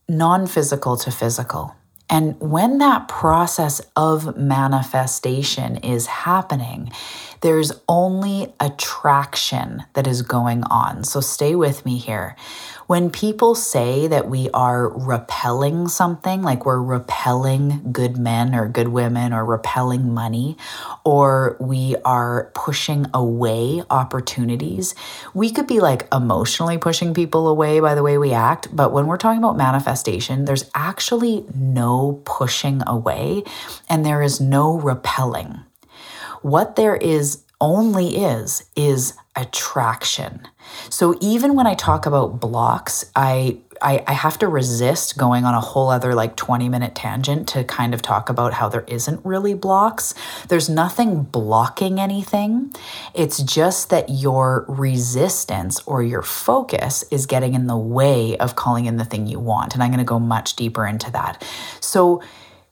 non 0.10 0.48
physical 0.48 0.98
to 0.98 1.12
physical. 1.12 1.74
And 2.10 2.38
when 2.42 2.80
that 2.80 3.08
process 3.08 3.80
of 3.96 4.36
manifestation 4.36 5.78
is 5.78 6.08
happening, 6.08 6.92
there's 7.40 7.72
only 7.88 8.54
attraction 8.60 9.84
that 9.94 10.08
is 10.08 10.24
going 10.24 10.66
on. 10.66 11.06
So 11.06 11.22
stay 11.22 11.56
with 11.56 11.86
me 11.86 11.98
here. 11.98 12.36
When 12.88 13.12
people 13.12 13.54
say 13.54 14.08
that 14.08 14.30
we 14.30 14.50
are 14.52 14.88
repelling 14.88 15.90
something, 15.90 16.42
like 16.42 16.66
we're 16.66 16.82
repelling 16.82 17.92
good 17.92 18.18
men 18.18 18.56
or 18.56 18.70
good 18.70 18.88
women 18.88 19.34
or 19.34 19.44
repelling 19.44 20.14
money, 20.14 20.56
or 21.04 21.58
we 21.60 21.98
are 22.06 22.50
pushing 22.56 23.06
away 23.14 23.84
opportunities, 23.90 24.96
we 25.34 25.52
could 25.52 25.68
be 25.68 25.82
like 25.82 26.08
emotionally 26.14 26.78
pushing 26.78 27.14
people 27.14 27.50
away 27.50 27.82
by 27.82 27.94
the 27.94 28.04
way 28.04 28.18
we 28.18 28.32
act. 28.32 28.74
But 28.74 28.94
when 28.94 29.06
we're 29.06 29.18
talking 29.18 29.40
about 29.40 29.58
manifestation, 29.58 30.46
there's 30.46 30.72
actually 30.74 31.46
no 31.54 32.22
pushing 32.24 32.82
away 32.88 33.44
and 33.90 34.06
there 34.06 34.22
is 34.22 34.40
no 34.40 34.80
repelling. 34.80 35.60
What 36.42 36.78
there 36.78 36.96
is 36.96 37.44
only 37.60 38.18
is, 38.18 38.64
is 38.78 39.14
attraction. 39.36 40.48
So 40.90 41.18
even 41.22 41.56
when 41.56 41.68
I 41.68 41.74
talk 41.74 42.06
about 42.06 42.40
blocks, 42.40 43.10
I, 43.16 43.58
I, 43.82 44.04
I 44.08 44.14
have 44.14 44.40
to 44.40 44.48
resist 44.48 45.18
going 45.18 45.46
on 45.46 45.54
a 45.54 45.62
whole 45.62 45.90
other 45.90 46.16
like 46.16 46.36
20 46.36 46.70
minute 46.70 46.96
tangent 46.96 47.48
to 47.50 47.64
kind 47.64 47.94
of 47.94 48.02
talk 48.02 48.30
about 48.30 48.54
how 48.54 48.70
there 48.70 48.86
isn't 48.88 49.24
really 49.26 49.54
blocks. 49.54 50.14
There's 50.48 50.70
nothing 50.70 51.24
blocking 51.24 52.00
anything. 52.00 52.74
It's 53.14 53.42
just 53.42 53.90
that 53.90 54.10
your 54.10 54.66
resistance 54.68 55.82
or 55.86 56.04
your 56.04 56.22
focus 56.22 57.04
is 57.12 57.26
getting 57.26 57.54
in 57.54 57.68
the 57.68 57.78
way 57.78 58.38
of 58.38 58.56
calling 58.56 58.86
in 58.86 58.98
the 58.98 59.06
thing 59.06 59.28
you 59.28 59.40
want. 59.40 59.74
And 59.74 59.84
I'm 59.84 59.92
going 59.92 60.00
to 60.00 60.06
go 60.06 60.20
much 60.20 60.56
deeper 60.56 60.86
into 60.86 61.12
that. 61.12 61.44
So 61.80 62.22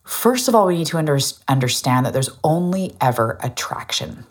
First 0.05 0.47
of 0.47 0.53
all, 0.53 0.67
we 0.67 0.77
need 0.77 0.87
to 0.87 0.97
under- 0.99 1.17
understand 1.47 2.05
that 2.05 2.13
there's 2.13 2.29
only 2.43 2.95
ever 3.01 3.39
attraction. 3.41 4.25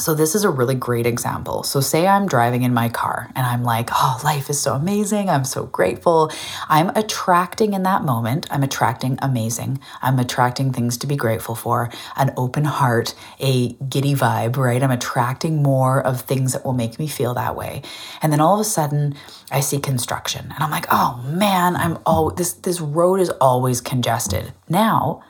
So, 0.00 0.14
this 0.14 0.34
is 0.34 0.44
a 0.44 0.50
really 0.50 0.74
great 0.74 1.06
example. 1.06 1.62
So, 1.64 1.80
say 1.80 2.06
I'm 2.06 2.26
driving 2.26 2.62
in 2.62 2.72
my 2.72 2.88
car 2.88 3.30
and 3.34 3.44
I'm 3.44 3.64
like, 3.64 3.90
oh, 3.92 4.20
life 4.24 4.48
is 4.48 4.60
so 4.60 4.74
amazing. 4.74 5.28
I'm 5.28 5.44
so 5.44 5.66
grateful. 5.66 6.30
I'm 6.68 6.90
attracting 6.90 7.74
in 7.74 7.82
that 7.82 8.02
moment, 8.02 8.46
I'm 8.50 8.62
attracting 8.62 9.18
amazing. 9.20 9.80
I'm 10.00 10.18
attracting 10.18 10.72
things 10.72 10.96
to 10.98 11.06
be 11.06 11.16
grateful 11.16 11.54
for, 11.54 11.90
an 12.16 12.32
open 12.36 12.64
heart, 12.64 13.14
a 13.40 13.72
giddy 13.74 14.14
vibe, 14.14 14.56
right? 14.56 14.82
I'm 14.82 14.90
attracting 14.90 15.62
more 15.62 16.00
of 16.00 16.20
things 16.20 16.52
that 16.52 16.64
will 16.64 16.72
make 16.72 16.98
me 16.98 17.08
feel 17.08 17.34
that 17.34 17.56
way. 17.56 17.82
And 18.22 18.32
then 18.32 18.40
all 18.40 18.54
of 18.54 18.60
a 18.60 18.64
sudden, 18.64 19.14
I 19.50 19.60
see 19.60 19.78
construction 19.80 20.52
and 20.54 20.62
I'm 20.62 20.70
like, 20.70 20.86
oh 20.90 21.22
man, 21.26 21.74
I'm 21.76 21.98
all 22.06 22.30
this 22.30 22.52
this 22.52 22.80
road 22.80 23.20
is 23.20 23.30
always 23.40 23.80
congested. 23.80 24.52
Now 24.68 25.22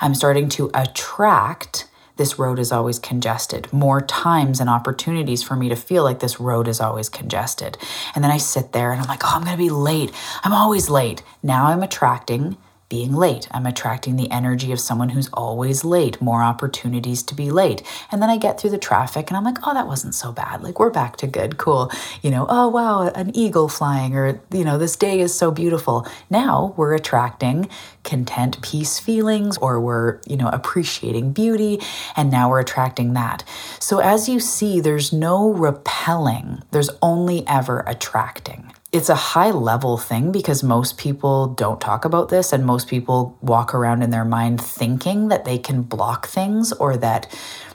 I'm 0.00 0.14
starting 0.14 0.48
to 0.50 0.70
attract 0.74 1.88
this 2.16 2.38
road 2.38 2.58
is 2.58 2.72
always 2.72 2.98
congested, 2.98 3.72
more 3.72 4.00
times 4.00 4.60
and 4.60 4.70
opportunities 4.70 5.42
for 5.42 5.56
me 5.56 5.68
to 5.68 5.76
feel 5.76 6.02
like 6.02 6.20
this 6.20 6.40
road 6.40 6.68
is 6.68 6.80
always 6.80 7.08
congested. 7.08 7.76
And 8.14 8.24
then 8.24 8.30
I 8.30 8.38
sit 8.38 8.72
there 8.72 8.92
and 8.92 9.00
I'm 9.00 9.08
like, 9.08 9.24
oh, 9.24 9.32
I'm 9.34 9.44
going 9.44 9.56
to 9.56 9.62
be 9.62 9.70
late. 9.70 10.12
I'm 10.42 10.52
always 10.52 10.88
late. 10.88 11.22
Now 11.42 11.66
I'm 11.66 11.82
attracting 11.82 12.56
being 12.88 13.12
late. 13.12 13.48
I'm 13.50 13.66
attracting 13.66 14.16
the 14.16 14.30
energy 14.30 14.70
of 14.70 14.78
someone 14.78 15.08
who's 15.08 15.28
always 15.32 15.84
late, 15.84 16.20
more 16.20 16.42
opportunities 16.42 17.22
to 17.24 17.34
be 17.34 17.50
late. 17.50 17.82
And 18.12 18.22
then 18.22 18.30
I 18.30 18.36
get 18.36 18.60
through 18.60 18.70
the 18.70 18.78
traffic 18.78 19.28
and 19.28 19.36
I'm 19.36 19.44
like, 19.44 19.58
oh, 19.66 19.74
that 19.74 19.88
wasn't 19.88 20.14
so 20.14 20.30
bad. 20.30 20.62
Like, 20.62 20.78
we're 20.78 20.90
back 20.90 21.16
to 21.18 21.26
good, 21.26 21.56
cool. 21.56 21.90
You 22.22 22.30
know, 22.30 22.46
oh, 22.48 22.68
wow, 22.68 23.08
an 23.08 23.34
eagle 23.34 23.68
flying, 23.68 24.14
or, 24.14 24.40
you 24.52 24.64
know, 24.64 24.78
this 24.78 24.94
day 24.94 25.20
is 25.20 25.34
so 25.34 25.50
beautiful. 25.50 26.06
Now 26.30 26.74
we're 26.76 26.94
attracting 26.94 27.68
content, 28.04 28.62
peace 28.62 29.00
feelings, 29.00 29.58
or 29.58 29.80
we're, 29.80 30.20
you 30.26 30.36
know, 30.36 30.48
appreciating 30.48 31.32
beauty. 31.32 31.80
And 32.16 32.30
now 32.30 32.50
we're 32.50 32.60
attracting 32.60 33.14
that. 33.14 33.42
So 33.80 33.98
as 33.98 34.28
you 34.28 34.38
see, 34.38 34.78
there's 34.78 35.12
no 35.12 35.50
repelling, 35.50 36.62
there's 36.70 36.90
only 37.02 37.46
ever 37.48 37.82
attracting 37.86 38.72
it's 38.96 39.10
a 39.10 39.14
high 39.14 39.50
level 39.50 39.98
thing 39.98 40.32
because 40.32 40.62
most 40.62 40.96
people 40.96 41.48
don't 41.48 41.82
talk 41.82 42.06
about 42.06 42.30
this 42.30 42.50
and 42.50 42.64
most 42.64 42.88
people 42.88 43.36
walk 43.42 43.74
around 43.74 44.00
in 44.00 44.08
their 44.08 44.24
mind 44.24 44.58
thinking 44.58 45.28
that 45.28 45.44
they 45.44 45.58
can 45.58 45.82
block 45.82 46.26
things 46.26 46.72
or 46.72 46.96
that 46.96 47.30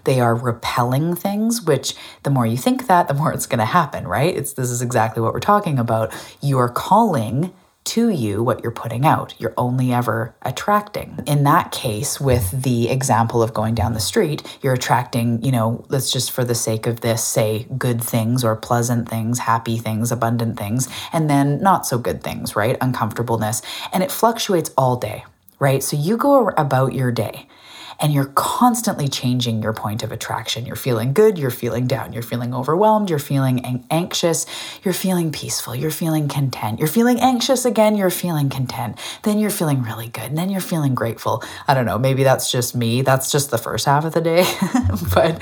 they 0.06 0.20
are 0.20 0.34
repelling 0.34 1.16
things 1.16 1.62
which 1.62 1.94
the 2.24 2.32
more 2.32 2.48
you 2.48 2.58
think 2.58 2.88
that 2.88 3.08
the 3.08 3.13
more 3.13 3.32
it's 3.32 3.46
going 3.46 3.60
to 3.60 3.66
happen 3.66 4.08
right? 4.08 4.36
It's 4.36 4.54
this 4.54 4.72
is 4.72 4.82
exactly 4.82 5.22
what 5.22 5.32
we're 5.32 5.40
talking 5.40 5.78
about. 5.78 6.12
You 6.42 6.58
are 6.58 6.70
calling 6.70 7.54
to 7.84 8.10
you 8.10 8.44
what 8.44 8.62
you're 8.62 8.72
putting 8.72 9.06
out. 9.06 9.34
You're 9.40 9.54
only 9.58 9.92
ever 9.92 10.36
attracting. 10.44 11.20
In 11.26 11.44
that 11.44 11.72
case, 11.72 12.22
with 12.22 12.64
the 12.64 12.90
example 12.90 13.42
of 13.42 13.54
going 13.54 13.76
down 13.76 13.94
the 13.94 14.00
street, 14.00 14.60
you're 14.62 14.74
attracting, 14.74 15.44
you 15.44 15.52
know, 15.52 15.84
let's 15.90 16.12
just 16.12 16.32
for 16.32 16.44
the 16.44 16.56
sake 16.56 16.88
of 16.88 17.02
this 17.02 17.24
say 17.24 17.66
good 17.78 18.02
things 18.02 18.44
or 18.44 18.56
pleasant 18.56 19.10
things, 19.10 19.40
happy 19.40 19.78
things, 19.78 20.12
abundant 20.12 20.58
things, 20.58 20.88
and 21.12 21.30
then 21.30 21.62
not 21.62 21.86
so 21.86 21.98
good 21.98 22.24
things, 22.24 22.56
right? 22.56 22.78
Uncomfortableness. 22.82 23.62
And 23.92 24.04
it 24.04 24.12
fluctuates 24.12 24.72
all 24.78 24.96
day, 24.96 25.26
right? 25.60 25.82
So 25.82 25.98
you 25.98 26.18
go 26.18 26.50
about 26.50 26.94
your 26.94 27.12
day 27.12 27.48
and 28.01 28.12
you're 28.12 28.31
constantly 28.36 29.08
changing 29.08 29.62
your 29.62 29.74
point 29.74 30.01
of 30.01 30.12
attraction. 30.12 30.65
You're 30.65 30.75
feeling 30.75 31.13
good, 31.13 31.38
you're 31.38 31.51
feeling 31.51 31.86
down, 31.86 32.13
you're 32.13 32.24
feeling 32.24 32.53
overwhelmed, 32.53 33.12
you're 33.12 33.20
feeling 33.20 33.86
anxious, 33.91 34.48
you're 34.84 34.93
feeling 34.93 35.31
peaceful, 35.31 35.75
you're 35.75 35.91
feeling 35.91 36.27
content, 36.27 36.79
you're 36.79 36.88
feeling 36.88 37.20
anxious 37.20 37.63
again, 37.63 37.96
you're 37.96 38.10
feeling 38.10 38.50
content, 38.50 38.98
then 39.22 39.38
you're 39.38 39.51
feeling 39.51 39.84
really 39.84 40.08
good, 40.08 40.24
and 40.24 40.38
then 40.38 40.50
you're 40.50 40.62
feeling 40.62 40.96
grateful. 40.96 41.43
I 41.67 41.75
don't 41.75 41.86
know, 41.86 42.00
maybe 42.00 42.24
that's 42.24 42.51
just 42.51 42.75
me, 42.75 43.03
that's 43.03 43.31
just 43.31 43.51
the 43.51 43.60
first 43.60 43.86
half 43.86 44.03
of 44.03 44.13
the 44.13 44.22
day. 44.22 44.46
but 45.13 45.38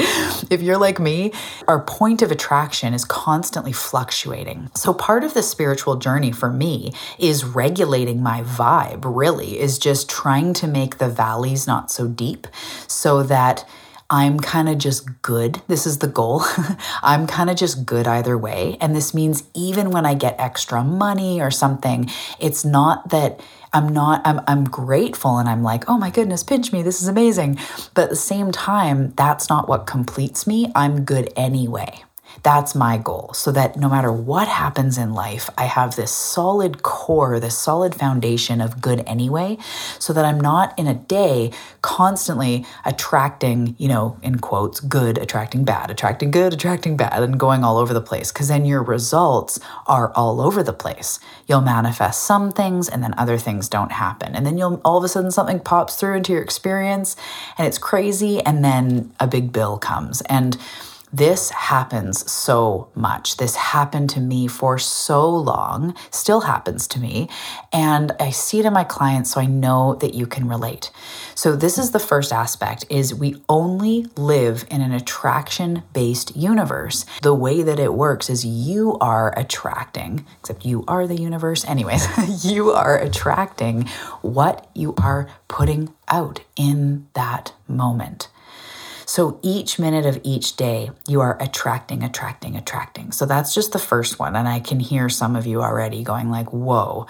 if 0.51 0.61
you're 0.61 0.77
like 0.77 0.99
me, 0.99 1.31
our 1.67 1.79
point 1.79 2.21
of 2.21 2.29
attraction 2.29 2.93
is 2.93 3.05
constantly 3.05 3.71
fluctuating. 3.71 4.69
So 4.75 4.93
part 4.93 5.23
of 5.23 5.33
the 5.33 5.43
spiritual 5.43 5.95
journey 5.95 6.33
for 6.33 6.51
me 6.51 6.91
is 7.17 7.45
regulating 7.45 8.21
my 8.21 8.41
vibe, 8.43 9.03
really, 9.05 9.57
is 9.57 9.79
just 9.79 10.09
trying 10.09 10.53
to 10.55 10.67
make 10.67 10.97
the 10.97 11.07
valleys 11.07 11.65
not 11.65 11.89
so 11.89 12.07
deep 12.07 12.47
so 12.88 13.24
that 13.24 13.65
I'm 14.12 14.39
kind 14.39 14.68
of 14.68 14.79
just 14.79 15.22
good. 15.22 15.62
This 15.68 15.86
is 15.86 16.00
the 16.00 16.08
goal. 16.08 16.41
I'm 17.03 17.27
kind 17.27 17.50
of 17.50 17.58
just 17.58 17.86
good 17.86 18.08
either 18.08 18.38
way. 18.38 18.75
And 18.82 18.96
this 18.96 19.13
means 19.13 19.44
even 19.53 19.91
when 19.91 20.06
I 20.06 20.15
get 20.15 20.39
extra 20.39 20.83
money 20.83 21.40
or 21.40 21.51
something, 21.51 22.09
it's 22.40 22.66
not 22.66 23.09
that 23.09 23.40
I'm 23.72 23.88
not, 23.90 24.24
I'm, 24.25 24.42
I'm 24.48 24.64
grateful 24.64 25.38
and 25.38 25.48
I'm 25.48 25.62
like, 25.62 25.88
oh 25.88 26.00
my 26.00 26.09
goodness, 26.09 26.44
pinch 26.44 26.74
me. 26.74 26.81
This 26.81 27.03
is 27.03 27.07
amazing. 27.07 27.59
But 27.94 28.05
at 28.05 28.09
the 28.09 28.16
same 28.16 28.51
time, 28.51 29.12
that's 29.12 29.48
not 29.48 29.70
what 29.70 29.85
completes 29.85 30.48
me. 30.48 30.72
I'm 30.74 31.05
good 31.05 31.31
anyway. 31.35 32.03
That's 32.50 32.74
my 32.74 32.98
goal 32.98 33.29
so 33.35 33.51
that 33.51 33.77
no 33.77 33.88
matter 33.88 34.12
what 34.12 34.48
happens 34.48 34.98
in 34.98 35.14
life, 35.14 35.51
I 35.55 35.66
have 35.66 35.96
this 35.96 36.12
solid 36.12 36.81
core, 36.81 37.40
this 37.40 37.55
solid 37.55 37.94
foundation 37.94 38.59
of 38.59 38.81
good 38.81 39.03
anyway, 39.05 39.59
so 40.00 40.14
that 40.14 40.25
I'm 40.25 40.42
not 40.42 40.74
in 40.75 40.88
a 40.88 40.96
day 40.96 41.51
constantly 41.83 42.66
attracting, 42.85 43.75
you 43.77 43.88
know, 43.88 44.18
in 44.24 44.40
quotes, 44.40 44.79
good, 44.79 45.20
attracting 45.20 45.64
bad, 45.64 45.92
attracting 45.92 46.31
good, 46.31 46.51
attracting 46.51 46.98
bad, 46.98 47.22
and 47.22 47.40
going 47.40 47.64
all 47.64 47.77
over 47.77 47.94
the 47.94 48.01
place. 48.01 48.31
Because 48.31 48.48
then 48.48 48.66
your 48.66 48.81
results 48.81 49.59
are 49.85 50.12
all 50.16 50.42
over 50.42 50.64
the 50.64 50.74
place. 50.74 51.20
You'll 51.46 51.62
manifest 51.62 52.22
some 52.25 52.51
things 52.51 52.90
and 52.90 53.03
then 53.03 53.14
other 53.16 53.38
things 53.38 53.70
don't 53.70 53.92
happen. 53.92 54.33
And 54.33 54.44
then 54.44 54.57
you'll 54.57 54.81
all 54.83 54.98
of 54.98 55.03
a 55.03 55.07
sudden 55.07 55.29
something 55.29 55.59
pops 55.59 55.98
through 55.98 56.16
into 56.16 56.33
your 56.33 56.42
experience 56.42 57.16
and 57.59 57.68
it's 57.68 57.77
crazy. 57.77 58.42
And 58.42 58.66
then 58.66 59.14
a 59.20 59.27
big 59.27 59.53
bill 59.53 59.77
comes. 59.77 60.22
And 60.22 60.57
this 61.11 61.50
happens 61.50 62.29
so 62.31 62.89
much. 62.95 63.37
This 63.37 63.55
happened 63.55 64.09
to 64.11 64.19
me 64.19 64.48
for 64.48 64.77
so 64.77 65.27
long, 65.29 65.95
still 66.11 66.41
happens 66.41 66.87
to 66.89 67.00
me. 67.00 67.29
And 67.74 68.11
I 68.19 68.29
see 68.29 68.59
it 68.59 68.65
in 68.65 68.74
my 68.74 68.83
clients, 68.83 69.31
so 69.31 69.41
I 69.41 69.45
know 69.45 69.95
that 69.95 70.13
you 70.13 70.27
can 70.27 70.48
relate. 70.48 70.91
So 71.35 71.55
this 71.55 71.77
is 71.77 71.91
the 71.91 72.00
first 72.00 72.31
aspect 72.31 72.85
is 72.89 73.13
we 73.13 73.41
only 73.48 74.05
live 74.15 74.65
in 74.69 74.81
an 74.81 74.91
attraction-based 74.91 76.35
universe. 76.35 77.05
The 77.22 77.33
way 77.33 77.63
that 77.63 77.79
it 77.79 77.93
works 77.93 78.29
is 78.29 78.45
you 78.45 78.98
are 79.00 79.33
attracting, 79.37 80.25
except 80.39 80.65
you 80.65 80.83
are 80.87 81.07
the 81.07 81.19
universe. 81.19 81.65
Anyways, 81.65 82.05
you 82.45 82.72
are 82.72 82.98
attracting 82.98 83.87
what 84.22 84.69
you 84.75 84.93
are 85.01 85.29
putting 85.48 85.93
out 86.07 86.41
in 86.55 87.07
that 87.13 87.53
moment. 87.67 88.27
So 89.09 89.39
each 89.41 89.79
minute 89.79 90.05
of 90.05 90.22
each 90.24 90.55
day, 90.55 90.91
you 91.07 91.19
are 91.22 91.35
attracting, 91.41 92.03
attracting, 92.03 92.55
attracting. 92.55 93.11
So 93.11 93.25
that's 93.25 93.55
just 93.55 93.72
the 93.72 93.79
first 93.79 94.19
one. 94.19 94.35
And 94.35 94.48
I 94.48 94.59
can 94.59 94.79
hear 94.79 95.09
some 95.09 95.35
of 95.35 95.48
you 95.48 95.63
already 95.63 96.03
going 96.03 96.29
like, 96.29 96.53
whoa, 96.53 97.07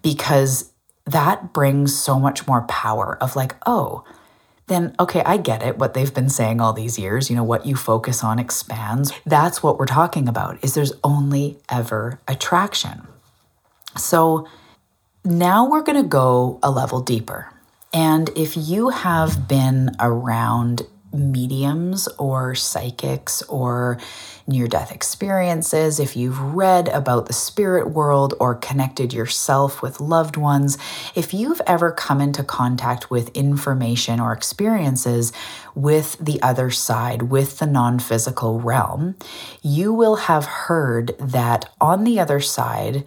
because 0.00 0.72
that 1.04 1.52
brings 1.52 1.94
so 1.94 2.18
much 2.18 2.46
more 2.46 2.62
power 2.62 3.18
of 3.20 3.36
like, 3.36 3.54
oh, 3.66 4.02
then 4.68 4.96
okay, 4.98 5.22
I 5.26 5.36
get 5.36 5.62
it. 5.62 5.76
What 5.76 5.92
they've 5.92 6.14
been 6.14 6.30
saying 6.30 6.62
all 6.62 6.72
these 6.72 6.98
years, 6.98 7.28
you 7.28 7.36
know, 7.36 7.44
what 7.44 7.66
you 7.66 7.76
focus 7.76 8.24
on 8.24 8.38
expands. 8.38 9.12
That's 9.26 9.62
what 9.62 9.78
we're 9.78 9.84
talking 9.84 10.30
about 10.30 10.64
is 10.64 10.72
there's 10.72 10.94
only 11.04 11.58
ever 11.68 12.18
attraction. 12.26 13.06
So 13.98 14.48
now 15.22 15.68
we're 15.68 15.82
going 15.82 16.02
to 16.02 16.08
go 16.08 16.58
a 16.62 16.70
level 16.70 17.02
deeper. 17.02 17.50
And 17.92 18.30
if 18.34 18.56
you 18.56 18.88
have 18.88 19.46
been 19.46 19.90
around 20.00 20.86
mediums 21.12 22.08
or 22.18 22.54
psychics 22.54 23.42
or 23.42 23.98
near 24.46 24.66
death 24.66 24.92
experiences, 24.92 26.00
if 26.00 26.16
you've 26.16 26.38
read 26.38 26.88
about 26.88 27.26
the 27.26 27.32
spirit 27.32 27.90
world 27.90 28.34
or 28.40 28.54
connected 28.54 29.12
yourself 29.12 29.82
with 29.82 30.00
loved 30.00 30.36
ones, 30.36 30.78
if 31.14 31.32
you've 31.32 31.60
ever 31.66 31.92
come 31.92 32.20
into 32.20 32.42
contact 32.42 33.10
with 33.10 33.28
information 33.36 34.20
or 34.20 34.32
experiences 34.32 35.32
with 35.74 36.16
the 36.18 36.40
other 36.42 36.70
side, 36.70 37.22
with 37.22 37.58
the 37.58 37.66
non 37.66 37.98
physical 37.98 38.60
realm, 38.60 39.14
you 39.62 39.92
will 39.92 40.16
have 40.16 40.44
heard 40.44 41.16
that 41.18 41.72
on 41.80 42.04
the 42.04 42.18
other 42.18 42.40
side, 42.40 43.04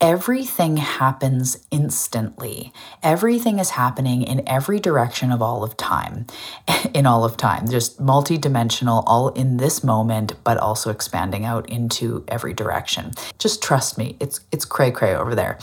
everything 0.00 0.76
happens 0.76 1.58
instantly. 1.70 2.72
Everything 3.02 3.58
is 3.58 3.70
happening 3.70 4.22
in 4.22 4.46
every 4.46 4.78
direction 4.78 5.32
of 5.32 5.40
all 5.40 5.64
of 5.64 5.76
time, 5.76 6.26
in 6.94 7.06
all 7.06 7.24
of 7.24 7.36
time, 7.36 7.68
just 7.68 8.00
multidimensional, 8.00 9.02
all 9.06 9.28
in 9.30 9.56
this 9.56 9.82
moment, 9.82 10.32
but 10.44 10.58
also 10.58 10.90
expanding 10.90 11.44
out 11.44 11.68
into 11.70 12.24
every 12.28 12.52
direction. 12.52 13.12
Just 13.38 13.62
trust 13.62 13.96
me, 13.96 14.16
it's 14.20 14.40
it's 14.52 14.64
cray 14.64 14.90
cray 14.90 15.14
over 15.14 15.34
there. 15.34 15.58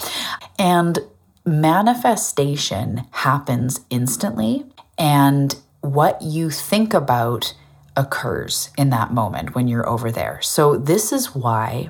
And 0.57 0.99
manifestation 1.45 3.05
happens 3.11 3.81
instantly, 3.89 4.65
and 4.97 5.55
what 5.81 6.21
you 6.21 6.49
think 6.49 6.93
about 6.93 7.53
occurs 7.95 8.69
in 8.77 8.89
that 8.89 9.13
moment 9.13 9.55
when 9.55 9.67
you're 9.67 9.87
over 9.87 10.11
there. 10.11 10.41
So, 10.41 10.77
this 10.77 11.11
is 11.11 11.35
why 11.35 11.89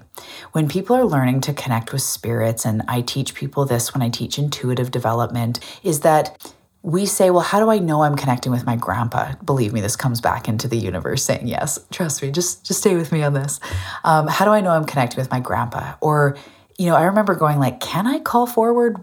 when 0.51 0.67
people 0.67 0.95
are 0.95 1.05
learning 1.05 1.41
to 1.41 1.53
connect 1.53 1.93
with 1.93 2.01
spirits, 2.01 2.65
and 2.65 2.83
I 2.87 3.01
teach 3.01 3.33
people 3.33 3.65
this 3.65 3.93
when 3.93 4.01
I 4.01 4.09
teach 4.09 4.37
intuitive 4.37 4.91
development, 4.91 5.59
is 5.83 6.01
that 6.01 6.53
we 6.81 7.05
say, 7.05 7.29
well, 7.29 7.41
how 7.41 7.59
do 7.59 7.69
I 7.69 7.79
know 7.79 8.03
I'm 8.03 8.15
connecting 8.15 8.51
with 8.51 8.65
my 8.65 8.75
grandpa? 8.75 9.35
Believe 9.45 9.71
me, 9.71 9.79
this 9.79 9.95
comes 9.95 10.19
back 10.19 10.49
into 10.49 10.67
the 10.67 10.77
universe 10.77 11.23
saying 11.23 11.47
yes. 11.47 11.79
Trust 11.91 12.21
me, 12.21 12.29
just 12.31 12.65
just 12.65 12.81
stay 12.81 12.95
with 12.95 13.11
me 13.11 13.23
on 13.23 13.33
this. 13.33 13.59
Um, 14.03 14.27
how 14.27 14.43
do 14.43 14.51
I 14.51 14.59
know 14.59 14.71
I'm 14.71 14.85
connecting 14.85 15.19
with 15.19 15.31
my 15.31 15.39
grandpa? 15.39 15.95
Or, 16.01 16.37
you 16.77 16.87
know, 16.87 16.95
I 16.95 17.03
remember 17.05 17.35
going 17.35 17.57
like, 17.57 17.79
can 17.79 18.05
I 18.05 18.19
call 18.19 18.45
forward 18.45 18.97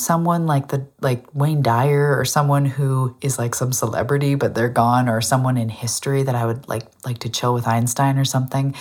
someone 0.00 0.46
like 0.46 0.68
the 0.68 0.86
like 1.00 1.24
Wayne 1.34 1.62
Dyer 1.62 2.18
or 2.18 2.24
someone 2.24 2.64
who 2.64 3.16
is 3.20 3.38
like 3.38 3.54
some 3.54 3.72
celebrity 3.72 4.34
but 4.34 4.54
they're 4.54 4.68
gone 4.68 5.08
or 5.08 5.20
someone 5.20 5.56
in 5.56 5.68
history 5.68 6.22
that 6.22 6.34
I 6.34 6.46
would 6.46 6.68
like 6.68 6.84
like 7.04 7.18
to 7.18 7.28
chill 7.28 7.54
with 7.54 7.66
Einstein 7.66 8.18
or 8.18 8.24
something. 8.24 8.74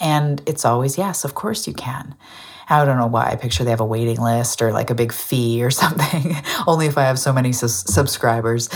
And 0.00 0.42
it's 0.46 0.64
always 0.64 0.98
yes, 0.98 1.24
of 1.24 1.34
course 1.34 1.66
you 1.66 1.74
can. 1.74 2.14
I 2.68 2.84
don't 2.84 2.98
know 2.98 3.06
why. 3.06 3.30
I 3.30 3.36
picture 3.36 3.64
they 3.64 3.70
have 3.70 3.80
a 3.80 3.86
waiting 3.86 4.20
list 4.20 4.62
or 4.62 4.72
like 4.72 4.90
a 4.90 4.94
big 4.94 5.12
fee 5.12 5.62
or 5.62 5.70
something, 5.82 6.36
only 6.66 6.86
if 6.86 6.96
I 6.98 7.04
have 7.04 7.18
so 7.18 7.32
many 7.32 7.52
su- 7.52 7.68
subscribers. 7.68 8.68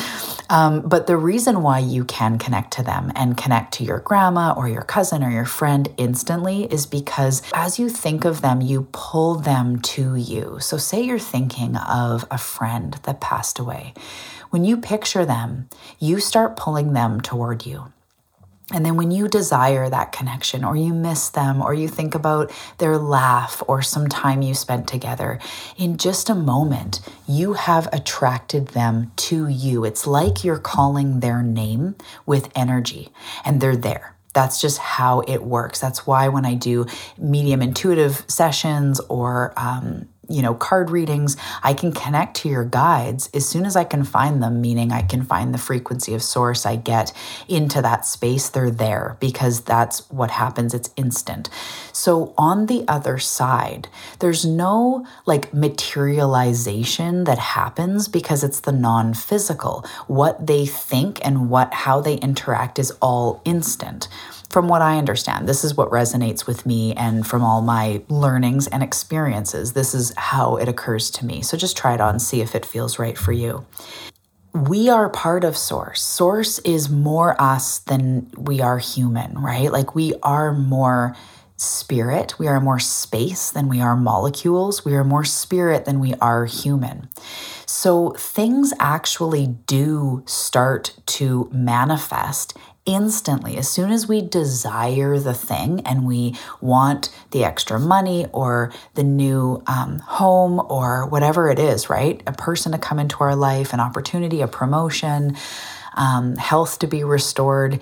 Um, 0.51 0.81
but 0.83 1.07
the 1.07 1.17
reason 1.17 1.63
why 1.63 1.79
you 1.79 2.05
can 2.05 2.39
connect 2.39 2.73
to 2.75 2.83
them 2.83 3.13
and 3.15 3.37
connect 3.37 3.75
to 3.75 3.85
your 3.85 3.99
grandma 4.01 4.55
or 4.57 4.69
your 4.69 4.83
cousin 4.83 5.23
or 5.23 5.31
your 5.31 5.45
friend 5.45 5.89
instantly 5.97 6.65
is 6.65 6.87
because 6.87 7.43
as 7.55 7.79
you 7.79 7.89
think 7.89 8.25
of 8.25 8.41
them, 8.41 8.61
you 8.61 8.89
pull 8.93 9.35
them 9.35 9.79
to 9.81 10.15
you. 10.15 10.59
So, 10.61 10.77
say 10.77 11.03
you're 11.03 11.19
thinking 11.19 11.77
of 11.77 12.25
a 12.31 12.39
friend 12.39 12.99
that 13.05 13.21
passed 13.21 13.59
away. 13.59 13.95
When 14.51 14.65
you 14.65 14.79
picture 14.79 15.27
them, 15.27 15.69
you 15.99 16.21
start 16.21 16.57
pulling 16.57 16.95
them 16.95 17.21
toward 17.21 17.67
you. 17.67 17.93
And 18.71 18.85
then 18.85 18.97
when 18.97 19.11
you 19.11 19.29
desire 19.29 19.89
that 19.89 20.13
connection, 20.13 20.63
or 20.63 20.77
you 20.77 20.93
miss 20.93 21.31
them, 21.31 21.63
or 21.63 21.73
you 21.73 21.89
think 21.89 22.15
about 22.15 22.53
their 22.77 22.99
laugh 22.99 23.63
or 23.67 23.81
some 23.81 24.09
time 24.09 24.43
you 24.43 24.55
spent 24.55 24.87
together, 24.87 25.39
in 25.79 25.97
just 25.97 26.29
a 26.29 26.35
moment, 26.35 27.01
you 27.27 27.55
have 27.55 27.89
attracted 27.95 28.69
them 28.69 29.11
to 29.17 29.49
you. 29.49 29.85
It's 29.85 30.07
like 30.07 30.45
you're 30.45 30.59
calling 30.59 31.21
their 31.21 31.43
name 31.43 31.97
with 32.27 32.51
energy, 32.55 33.09
and 33.43 33.61
they're 33.61 33.77
there. 33.77 34.15
That's 34.35 34.61
just 34.61 34.79
how 34.79 35.21
it 35.21 35.43
works. 35.43 35.81
That's 35.81 36.07
why 36.07 36.29
when 36.29 36.45
I 36.45 36.55
do 36.55 36.87
medium 37.17 37.63
intuitive 37.63 38.25
sessions 38.29 39.01
or 39.09 39.55
um, 39.57 40.09
you 40.29 40.43
know, 40.43 40.55
card 40.55 40.91
readings, 40.91 41.37
I 41.63 41.75
can 41.75 41.93
connect 41.93 42.37
to 42.39 42.49
your 42.49 42.65
guides 42.65 43.31
as 43.33 43.49
soon 43.49 43.65
as 43.65 43.77
I 43.77 43.85
can 43.85 44.05
find 44.05 44.43
them, 44.43 44.61
meaning 44.61 44.93
I 44.93 45.03
can 45.03 45.25
find 45.25 45.55
the 45.55 45.59
frequency 45.59 46.15
of 46.15 46.23
source 46.23 46.67
I 46.67 46.77
get 46.77 47.13
into 47.49 47.81
that 47.83 48.05
space. 48.05 48.49
They're 48.49 48.71
there 48.71 49.17
because 49.21 49.63
that's 49.63 50.11
what 50.11 50.31
happens. 50.31 50.75
It's 50.75 50.91
instant. 50.97 51.49
So 51.93 52.35
on 52.37 52.67
the 52.67 52.85
other 52.87 53.19
side, 53.19 53.89
there's 54.19 54.45
no 54.45 55.07
like 55.27 55.53
materialization 55.55 57.25
that 57.25 57.39
happens 57.39 58.09
because 58.09 58.45
it's 58.45 58.61
the 58.61 58.73
non 58.73 59.15
physical. 59.15 59.85
What 60.07 60.47
they 60.47 60.67
think 60.67 61.25
and 61.25 61.49
what, 61.51 61.73
how 61.73 62.01
they 62.01 62.17
interact 62.17 62.79
is 62.79 62.91
all 63.01 63.41
instant 63.45 64.09
from 64.51 64.69
what 64.69 64.81
I 64.81 64.97
understand, 64.97 65.49
this 65.49 65.63
is 65.63 65.77
what 65.77 65.91
resonates 65.91 66.47
with 66.47 66.65
me, 66.65 66.95
and 66.95 67.27
from 67.27 67.43
all 67.43 67.61
my 67.61 68.03
learnings 68.09 68.67
and 68.67 68.83
experiences, 68.83 69.75
this 69.75 69.95
is 69.95 70.13
how 70.17 70.57
it 70.57 70.69
occurs 70.69 71.11
to 71.13 71.27
me. 71.27 71.43
So 71.43 71.57
just 71.57 71.77
try 71.77 71.95
it 71.95 72.01
on, 72.01 72.19
see 72.19 72.41
if 72.41 72.55
it 72.55 72.65
feels 72.65 72.99
right 72.99 73.19
for 73.19 73.33
you. 73.33 73.67
We 74.55 74.89
are 74.89 75.11
part 75.11 75.45
of 75.45 75.57
Source. 75.57 76.03
Source 76.03 76.59
is 76.61 76.89
more 76.89 77.41
us 77.41 77.81
than 77.81 78.31
we 78.37 78.61
are 78.61 78.79
human, 78.79 79.39
right? 79.39 79.71
Like 79.71 79.95
we 79.95 80.15
are 80.23 80.53
more 80.55 81.15
spirit. 81.57 82.39
We 82.39 82.47
are 82.47 82.61
more 82.61 82.79
space 82.79 83.51
than 83.51 83.69
we 83.69 83.81
are 83.81 83.97
molecules. 83.97 84.85
We 84.85 84.95
are 84.95 85.05
more 85.05 85.25
spirit 85.25 85.85
than 85.85 86.01
we 86.01 86.15
are 86.15 86.47
human. 86.47 87.09
So 87.67 88.11
things 88.13 88.73
actually 88.81 89.47
do 89.67 90.23
start 90.25 90.97
to 91.07 91.51
manifest 91.53 92.57
instantly. 92.89 93.59
As 93.59 93.69
soon 93.69 93.91
as 93.91 94.09
we 94.09 94.23
desire 94.23 95.19
the 95.19 95.35
thing 95.35 95.81
and 95.81 96.07
we 96.07 96.35
want 96.63 97.15
the 97.33 97.45
extra 97.45 97.79
money 97.79 98.27
or 98.33 98.73
the 98.95 99.05
new 99.05 99.63
um, 99.67 99.99
home 99.99 100.59
or 100.71 101.07
whatever 101.07 101.51
it 101.51 101.59
is, 101.59 101.91
right? 101.91 102.23
A 102.27 102.33
person 102.33 102.73
to 102.73 102.79
come 102.79 102.99
into 102.99 103.19
our 103.21 103.37
life, 103.37 103.75
an 103.75 103.81
opportunity, 103.81 104.41
a 104.41 104.49
promotion, 104.49 105.37
um, 105.97 106.37
health 106.37 106.79
to 106.79 106.87
be 106.87 107.05
restored, 107.05 107.79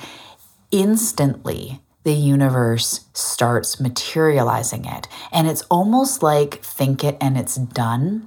instantly 0.73 1.81
the 2.03 2.13
universe 2.13 3.05
starts 3.13 3.79
materializing 3.79 4.87
it. 4.87 5.07
And 5.31 5.47
it's 5.47 5.63
almost 5.71 6.21
like 6.21 6.65
think 6.65 7.05
it 7.05 7.17
and 7.21 7.39
it's 7.39 7.55
done. 7.55 8.27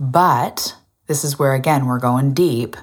But 0.00 0.74
this 1.06 1.22
is 1.22 1.38
where, 1.38 1.54
again, 1.54 1.86
we're 1.86 2.00
going 2.00 2.34
deep 2.34 2.76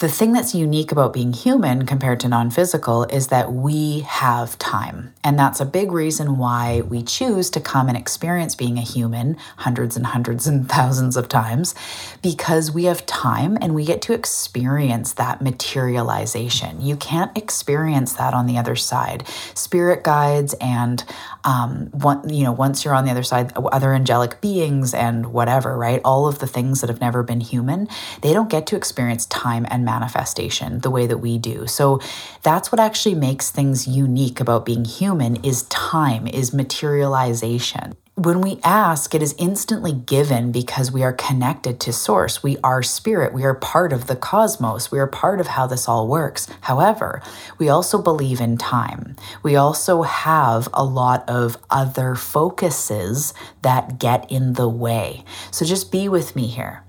the 0.00 0.08
thing 0.08 0.32
that's 0.32 0.54
unique 0.54 0.90
about 0.90 1.12
being 1.12 1.34
human 1.34 1.84
compared 1.84 2.18
to 2.20 2.26
non 2.26 2.50
physical 2.50 3.04
is 3.04 3.26
that 3.28 3.52
we 3.52 4.00
have 4.00 4.58
time. 4.58 5.12
And 5.22 5.38
that's 5.38 5.60
a 5.60 5.66
big 5.66 5.92
reason 5.92 6.38
why 6.38 6.80
we 6.80 7.02
choose 7.02 7.50
to 7.50 7.60
come 7.60 7.86
and 7.86 7.98
experience 7.98 8.54
being 8.54 8.78
a 8.78 8.82
human 8.82 9.36
hundreds 9.58 9.98
and 9.98 10.06
hundreds 10.06 10.46
and 10.46 10.66
thousands 10.66 11.18
of 11.18 11.28
times 11.28 11.74
because 12.22 12.72
we 12.72 12.84
have 12.84 13.04
time 13.04 13.58
and 13.60 13.74
we 13.74 13.84
get 13.84 14.00
to 14.02 14.14
experience 14.14 15.12
that 15.12 15.42
materialization. 15.42 16.80
You 16.80 16.96
can't 16.96 17.36
experience 17.36 18.14
that 18.14 18.32
on 18.32 18.46
the 18.46 18.56
other 18.56 18.76
side. 18.76 19.28
Spirit 19.52 20.02
guides 20.02 20.54
and 20.62 21.04
um, 21.44 21.88
one, 21.92 22.26
you 22.32 22.44
know, 22.44 22.52
once 22.52 22.86
you're 22.86 22.94
on 22.94 23.04
the 23.04 23.10
other 23.10 23.22
side, 23.22 23.52
other 23.54 23.92
angelic 23.92 24.40
beings 24.40 24.94
and 24.94 25.26
whatever, 25.26 25.76
right? 25.76 26.00
All 26.06 26.26
of 26.26 26.38
the 26.38 26.46
things 26.46 26.80
that 26.80 26.88
have 26.88 27.02
never 27.02 27.22
been 27.22 27.40
human, 27.40 27.86
they 28.22 28.32
don't 28.32 28.48
get 28.48 28.66
to 28.68 28.76
experience 28.76 29.26
time 29.26 29.66
and 29.70 29.84
manifestation 29.94 30.80
the 30.80 30.90
way 30.90 31.06
that 31.06 31.18
we 31.18 31.38
do. 31.38 31.66
So 31.66 32.00
that's 32.42 32.70
what 32.70 32.80
actually 32.80 33.16
makes 33.16 33.50
things 33.50 33.88
unique 33.88 34.38
about 34.40 34.64
being 34.64 34.84
human 34.84 35.32
is 35.44 35.62
time, 35.64 36.26
is 36.26 36.52
materialization 36.52 37.96
when 38.20 38.42
we 38.42 38.60
ask, 38.62 39.14
it 39.14 39.22
is 39.22 39.34
instantly 39.38 39.92
given 39.92 40.52
because 40.52 40.92
we 40.92 41.02
are 41.02 41.12
connected 41.12 41.80
to 41.80 41.92
Source. 41.92 42.42
We 42.42 42.58
are 42.62 42.82
spirit. 42.82 43.32
We 43.32 43.44
are 43.44 43.54
part 43.54 43.94
of 43.94 44.08
the 44.08 44.16
cosmos. 44.16 44.92
We 44.92 44.98
are 44.98 45.06
part 45.06 45.40
of 45.40 45.46
how 45.46 45.66
this 45.66 45.88
all 45.88 46.06
works. 46.06 46.46
However, 46.60 47.22
we 47.56 47.70
also 47.70 48.02
believe 48.02 48.38
in 48.38 48.58
time. 48.58 49.16
We 49.42 49.56
also 49.56 50.02
have 50.02 50.68
a 50.74 50.84
lot 50.84 51.26
of 51.30 51.56
other 51.70 52.14
focuses 52.14 53.32
that 53.62 53.98
get 53.98 54.30
in 54.30 54.52
the 54.52 54.68
way. 54.68 55.24
So 55.50 55.64
just 55.64 55.90
be 55.90 56.06
with 56.06 56.36
me 56.36 56.46
here. 56.46 56.84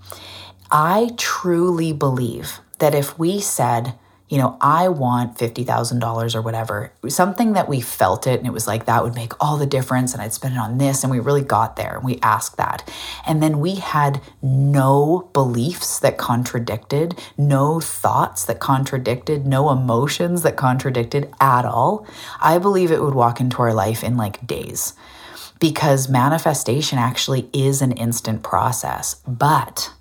I 0.69 1.11
truly 1.15 1.93
believe 1.93 2.59
that 2.81 2.93
if 2.93 3.17
we 3.17 3.39
said, 3.39 3.93
you 4.31 4.37
know, 4.37 4.57
I 4.61 4.87
want 4.87 5.37
$50,000 5.37 6.35
or 6.35 6.41
whatever, 6.41 6.93
something 7.09 7.51
that 7.51 7.67
we 7.67 7.81
felt 7.81 8.25
it 8.27 8.39
and 8.39 8.47
it 8.47 8.53
was 8.53 8.65
like 8.65 8.85
that 8.85 9.03
would 9.03 9.13
make 9.13 9.33
all 9.41 9.57
the 9.57 9.65
difference 9.65 10.13
and 10.13 10.21
I'd 10.21 10.31
spend 10.31 10.55
it 10.55 10.57
on 10.57 10.77
this. 10.77 11.03
And 11.03 11.11
we 11.11 11.19
really 11.19 11.43
got 11.43 11.75
there 11.75 11.95
and 11.95 12.05
we 12.05 12.17
asked 12.21 12.55
that. 12.55 12.89
And 13.27 13.43
then 13.43 13.59
we 13.59 13.75
had 13.75 14.21
no 14.41 15.29
beliefs 15.33 15.99
that 15.99 16.17
contradicted, 16.17 17.19
no 17.37 17.81
thoughts 17.81 18.45
that 18.45 18.61
contradicted, 18.61 19.45
no 19.45 19.69
emotions 19.69 20.43
that 20.43 20.55
contradicted 20.55 21.29
at 21.41 21.65
all. 21.65 22.07
I 22.39 22.57
believe 22.57 22.89
it 22.89 23.01
would 23.01 23.15
walk 23.15 23.41
into 23.41 23.61
our 23.61 23.73
life 23.73 24.01
in 24.01 24.15
like 24.15 24.47
days 24.47 24.93
because 25.59 26.07
manifestation 26.07 26.97
actually 26.97 27.49
is 27.51 27.81
an 27.81 27.91
instant 27.91 28.43
process. 28.43 29.15
But 29.27 29.91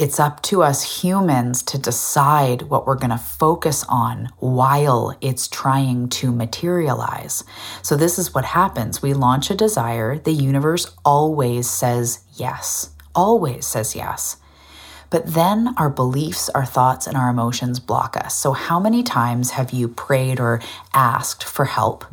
it's 0.00 0.18
up 0.18 0.40
to 0.40 0.62
us 0.62 1.02
humans 1.02 1.62
to 1.62 1.76
decide 1.76 2.62
what 2.62 2.86
we're 2.86 2.94
going 2.94 3.10
to 3.10 3.18
focus 3.18 3.84
on 3.86 4.30
while 4.38 5.14
it's 5.20 5.46
trying 5.46 6.08
to 6.08 6.32
materialize. 6.32 7.44
So, 7.82 7.96
this 7.96 8.18
is 8.18 8.32
what 8.34 8.46
happens 8.46 9.02
we 9.02 9.12
launch 9.12 9.50
a 9.50 9.54
desire, 9.54 10.16
the 10.16 10.32
universe 10.32 10.90
always 11.04 11.68
says 11.68 12.20
yes, 12.32 12.88
always 13.14 13.66
says 13.66 13.94
yes. 13.94 14.38
But 15.10 15.34
then 15.34 15.74
our 15.76 15.90
beliefs, 15.90 16.48
our 16.48 16.64
thoughts, 16.64 17.06
and 17.06 17.14
our 17.14 17.28
emotions 17.28 17.78
block 17.78 18.16
us. 18.16 18.34
So, 18.34 18.52
how 18.52 18.80
many 18.80 19.02
times 19.02 19.50
have 19.50 19.70
you 19.70 19.86
prayed 19.86 20.40
or 20.40 20.62
asked 20.94 21.44
for 21.44 21.66
help? 21.66 22.06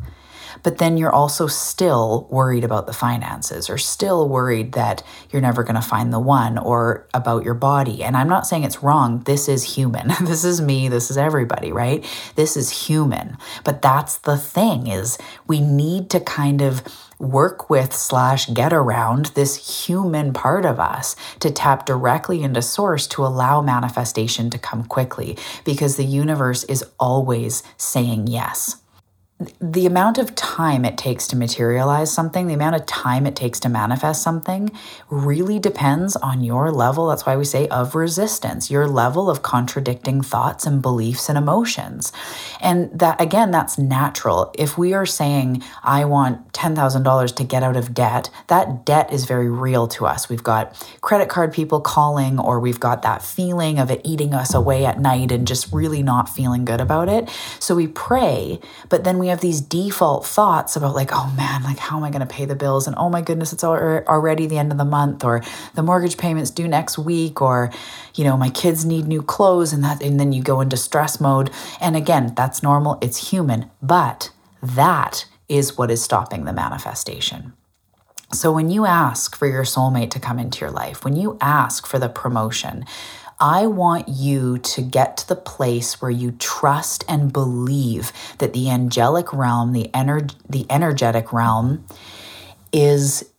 But 0.62 0.78
then 0.78 0.96
you're 0.96 1.14
also 1.14 1.46
still 1.46 2.26
worried 2.30 2.64
about 2.64 2.86
the 2.86 2.92
finances 2.92 3.70
or 3.70 3.78
still 3.78 4.28
worried 4.28 4.72
that 4.72 5.02
you're 5.30 5.42
never 5.42 5.62
going 5.62 5.74
to 5.74 5.82
find 5.82 6.12
the 6.12 6.20
one 6.20 6.58
or 6.58 7.06
about 7.14 7.44
your 7.44 7.54
body. 7.54 8.02
And 8.02 8.16
I'm 8.16 8.28
not 8.28 8.46
saying 8.46 8.64
it's 8.64 8.82
wrong. 8.82 9.20
This 9.20 9.48
is 9.48 9.76
human. 9.76 10.08
this 10.24 10.44
is 10.44 10.60
me. 10.60 10.88
This 10.88 11.10
is 11.10 11.18
everybody, 11.18 11.72
right? 11.72 12.04
This 12.36 12.56
is 12.56 12.86
human. 12.86 13.36
But 13.64 13.82
that's 13.82 14.18
the 14.18 14.36
thing 14.36 14.86
is 14.86 15.18
we 15.46 15.60
need 15.60 16.10
to 16.10 16.20
kind 16.20 16.62
of 16.62 16.82
work 17.18 17.68
with 17.68 17.92
slash 17.92 18.48
get 18.50 18.72
around 18.72 19.26
this 19.34 19.86
human 19.86 20.32
part 20.32 20.64
of 20.64 20.78
us 20.78 21.16
to 21.40 21.50
tap 21.50 21.84
directly 21.84 22.42
into 22.42 22.62
source 22.62 23.06
to 23.08 23.24
allow 23.24 23.60
manifestation 23.60 24.50
to 24.50 24.58
come 24.58 24.84
quickly 24.84 25.36
because 25.64 25.96
the 25.96 26.04
universe 26.04 26.64
is 26.64 26.84
always 26.98 27.62
saying 27.76 28.26
yes. 28.26 28.76
The 29.60 29.86
amount 29.86 30.18
of 30.18 30.34
time 30.34 30.84
it 30.84 30.98
takes 30.98 31.28
to 31.28 31.36
materialize 31.36 32.12
something, 32.12 32.48
the 32.48 32.54
amount 32.54 32.74
of 32.74 32.84
time 32.86 33.24
it 33.24 33.36
takes 33.36 33.60
to 33.60 33.68
manifest 33.68 34.20
something 34.20 34.68
really 35.10 35.60
depends 35.60 36.16
on 36.16 36.42
your 36.42 36.72
level. 36.72 37.06
That's 37.06 37.24
why 37.24 37.36
we 37.36 37.44
say 37.44 37.68
of 37.68 37.94
resistance, 37.94 38.68
your 38.68 38.88
level 38.88 39.30
of 39.30 39.42
contradicting 39.42 40.22
thoughts 40.22 40.66
and 40.66 40.82
beliefs 40.82 41.28
and 41.28 41.38
emotions. 41.38 42.12
And 42.60 42.90
that, 42.98 43.20
again, 43.20 43.52
that's 43.52 43.78
natural. 43.78 44.52
If 44.58 44.76
we 44.76 44.92
are 44.92 45.06
saying, 45.06 45.62
I 45.84 46.04
want 46.04 46.52
$10,000 46.52 47.36
to 47.36 47.44
get 47.44 47.62
out 47.62 47.76
of 47.76 47.94
debt, 47.94 48.30
that 48.48 48.84
debt 48.84 49.12
is 49.12 49.24
very 49.24 49.48
real 49.48 49.86
to 49.88 50.06
us. 50.06 50.28
We've 50.28 50.42
got 50.42 50.84
credit 51.00 51.28
card 51.28 51.52
people 51.52 51.80
calling, 51.80 52.40
or 52.40 52.58
we've 52.58 52.80
got 52.80 53.02
that 53.02 53.22
feeling 53.22 53.78
of 53.78 53.88
it 53.92 54.00
eating 54.02 54.34
us 54.34 54.52
away 54.52 54.84
at 54.84 54.98
night 54.98 55.30
and 55.30 55.46
just 55.46 55.72
really 55.72 56.02
not 56.02 56.28
feeling 56.28 56.64
good 56.64 56.80
about 56.80 57.08
it. 57.08 57.30
So 57.60 57.76
we 57.76 57.86
pray, 57.86 58.58
but 58.88 59.04
then 59.04 59.20
we 59.20 59.27
have 59.28 59.40
these 59.40 59.60
default 59.60 60.26
thoughts 60.26 60.76
about 60.76 60.94
like, 60.94 61.10
oh 61.12 61.32
man, 61.36 61.62
like 61.62 61.78
how 61.78 61.96
am 61.96 62.04
I 62.04 62.10
going 62.10 62.20
to 62.20 62.26
pay 62.26 62.44
the 62.44 62.54
bills? 62.54 62.86
And 62.86 62.96
oh 62.98 63.08
my 63.08 63.22
goodness, 63.22 63.52
it's 63.52 63.64
already 63.64 64.46
the 64.46 64.58
end 64.58 64.72
of 64.72 64.78
the 64.78 64.84
month, 64.84 65.24
or 65.24 65.42
the 65.74 65.82
mortgage 65.82 66.16
payments 66.16 66.50
due 66.50 66.68
next 66.68 66.98
week, 66.98 67.40
or 67.40 67.70
you 68.14 68.24
know, 68.24 68.36
my 68.36 68.50
kids 68.50 68.84
need 68.84 69.06
new 69.06 69.22
clothes, 69.22 69.72
and 69.72 69.82
that, 69.84 70.02
and 70.02 70.18
then 70.18 70.32
you 70.32 70.42
go 70.42 70.60
into 70.60 70.76
stress 70.76 71.20
mode. 71.20 71.50
And 71.80 71.96
again, 71.96 72.34
that's 72.36 72.62
normal. 72.62 72.98
It's 73.00 73.30
human, 73.30 73.70
but 73.82 74.30
that 74.62 75.26
is 75.48 75.78
what 75.78 75.90
is 75.90 76.02
stopping 76.02 76.44
the 76.44 76.52
manifestation. 76.52 77.52
So, 78.32 78.52
when 78.52 78.68
you 78.70 78.84
ask 78.84 79.34
for 79.34 79.46
your 79.46 79.64
soulmate 79.64 80.10
to 80.10 80.20
come 80.20 80.38
into 80.38 80.60
your 80.60 80.70
life, 80.70 81.02
when 81.02 81.16
you 81.16 81.38
ask 81.40 81.86
for 81.86 81.98
the 81.98 82.10
promotion, 82.10 82.84
I 83.40 83.66
want 83.66 84.08
you 84.08 84.58
to 84.58 84.82
get 84.82 85.16
to 85.18 85.28
the 85.28 85.36
place 85.36 86.02
where 86.02 86.10
you 86.10 86.32
trust 86.32 87.04
and 87.08 87.32
believe 87.32 88.12
that 88.38 88.52
the 88.52 88.68
angelic 88.68 89.32
realm, 89.32 89.72
the, 89.72 89.90
ener- 89.94 90.34
the 90.48 90.66
energetic 90.68 91.32
realm, 91.32 91.84
is 92.72 93.30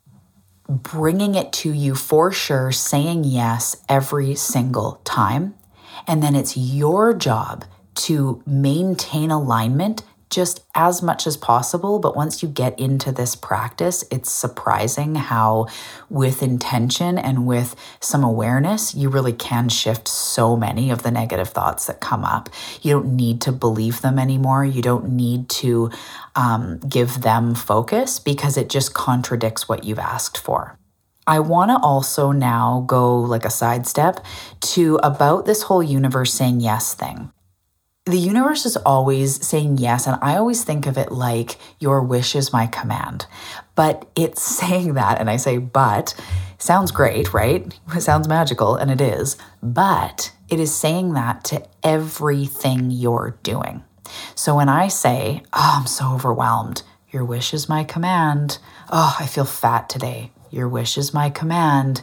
bringing 0.69 1.35
it 1.35 1.51
to 1.51 1.71
you 1.73 1.95
for 1.95 2.31
sure, 2.31 2.71
saying 2.71 3.23
yes 3.25 3.75
every 3.89 4.35
single 4.35 5.01
time. 5.03 5.55
And 6.07 6.23
then 6.23 6.35
it's 6.35 6.55
your 6.55 7.13
job 7.13 7.65
to 7.95 8.41
maintain 8.45 9.31
alignment 9.31 10.03
just 10.29 10.63
as 10.75 11.01
much 11.01 11.25
as 11.25 11.37
possible. 11.37 11.99
But 11.99 12.15
once 12.15 12.43
you 12.43 12.49
get 12.49 12.79
into 12.79 13.11
this 13.11 13.35
practice, 13.35 14.03
it's 14.11 14.31
surprising 14.31 15.15
how, 15.15 15.67
with 16.09 16.43
intention 16.43 17.17
and 17.17 17.47
with 17.47 17.75
some 17.99 18.23
awareness, 18.23 18.93
you 18.93 19.09
really 19.09 19.33
can 19.33 19.69
shift 19.69 20.07
so 20.07 20.55
many 20.55 20.91
of 20.91 21.03
the 21.03 21.11
negative 21.11 21.49
thoughts 21.49 21.87
that 21.87 21.99
come 21.99 22.23
up. 22.23 22.49
You 22.81 22.93
don't 22.93 23.15
need 23.15 23.41
to 23.41 23.51
believe 23.51 24.01
them 24.01 24.19
anymore. 24.19 24.63
You 24.63 24.81
don't 24.81 25.11
need 25.11 25.49
to 25.49 25.91
um, 26.35 26.79
give 26.87 27.21
them 27.21 27.55
focus 27.55 28.19
because 28.19 28.57
it 28.57 28.69
just 28.69 28.93
contradicts 28.93 29.67
what 29.67 29.83
you've 29.83 29.99
asked 29.99 30.37
for. 30.37 30.77
I 31.25 31.39
want 31.41 31.69
to 31.69 31.77
also 31.77 32.31
now 32.31 32.83
go 32.87 33.19
like 33.19 33.45
a 33.45 33.51
sidestep 33.51 34.25
to 34.61 34.99
about 35.03 35.45
this 35.45 35.63
whole 35.63 35.83
universe 35.83 36.33
saying 36.33 36.61
yes 36.61 36.95
thing 36.95 37.31
the 38.09 38.17
universe 38.17 38.65
is 38.65 38.77
always 38.77 39.45
saying 39.45 39.77
yes. 39.77 40.07
And 40.07 40.17
I 40.21 40.37
always 40.37 40.63
think 40.63 40.87
of 40.87 40.97
it 40.97 41.11
like 41.11 41.57
your 41.79 42.01
wish 42.01 42.35
is 42.35 42.53
my 42.53 42.67
command. 42.67 43.25
But 43.75 44.09
it's 44.15 44.41
saying 44.59 44.93
that, 44.95 45.19
and 45.19 45.29
I 45.29 45.37
say, 45.37 45.57
but 45.57 46.13
sounds 46.57 46.91
great, 46.91 47.33
right? 47.33 47.79
It 47.95 48.01
sounds 48.01 48.27
magical, 48.27 48.75
and 48.75 48.91
it 48.91 49.01
is. 49.01 49.37
But 49.63 50.31
it 50.49 50.59
is 50.59 50.73
saying 50.73 51.13
that 51.13 51.43
to 51.45 51.65
everything 51.83 52.91
you're 52.91 53.37
doing. 53.43 53.83
So 54.35 54.55
when 54.55 54.69
I 54.69 54.87
say, 54.87 55.43
oh, 55.53 55.77
I'm 55.79 55.87
so 55.87 56.13
overwhelmed, 56.13 56.81
your 57.11 57.23
wish 57.23 57.53
is 57.53 57.69
my 57.69 57.83
command. 57.83 58.57
Oh, 58.89 59.15
I 59.19 59.25
feel 59.25 59.45
fat 59.45 59.89
today. 59.89 60.31
Your 60.51 60.67
wish 60.67 60.97
is 60.97 61.13
my 61.13 61.29
command. 61.29 62.01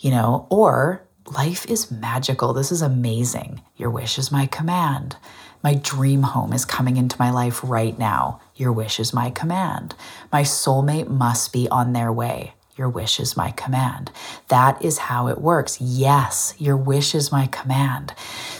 You 0.00 0.10
know, 0.10 0.46
or 0.50 1.04
Life 1.34 1.64
is 1.66 1.90
magical. 1.90 2.52
This 2.52 2.70
is 2.70 2.82
amazing. 2.82 3.62
Your 3.76 3.88
wish 3.88 4.18
is 4.18 4.30
my 4.30 4.44
command. 4.44 5.16
My 5.62 5.72
dream 5.72 6.24
home 6.24 6.52
is 6.52 6.66
coming 6.66 6.98
into 6.98 7.16
my 7.18 7.30
life 7.30 7.60
right 7.62 7.98
now. 7.98 8.40
Your 8.54 8.70
wish 8.70 9.00
is 9.00 9.14
my 9.14 9.30
command. 9.30 9.94
My 10.30 10.42
soulmate 10.42 11.08
must 11.08 11.50
be 11.50 11.68
on 11.70 11.94
their 11.94 12.12
way. 12.12 12.52
Your 12.76 12.90
wish 12.90 13.18
is 13.18 13.34
my 13.34 13.50
command. 13.52 14.10
That 14.48 14.82
is 14.84 14.98
how 14.98 15.28
it 15.28 15.40
works. 15.40 15.80
Yes, 15.80 16.54
your 16.58 16.76
wish 16.76 17.14
is 17.14 17.32
my 17.32 17.46
command. 17.46 18.12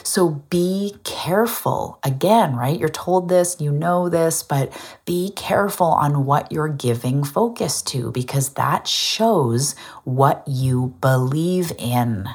So 0.03 0.43
be 0.49 0.97
careful. 1.05 1.99
Again, 2.03 2.57
right? 2.57 2.79
You're 2.79 2.89
told 2.89 3.29
this, 3.29 3.57
you 3.61 3.71
know 3.71 4.09
this, 4.09 4.43
but 4.43 4.73
be 5.05 5.33
careful 5.37 5.89
on 5.89 6.25
what 6.25 6.51
you're 6.51 6.69
giving 6.69 7.23
focus 7.23 7.83
to 7.83 8.13
because 8.13 8.51
that 8.51 8.87
shows 8.87 9.75
what 10.05 10.43
you 10.47 10.95
believe 11.03 11.71
in. 11.77 12.29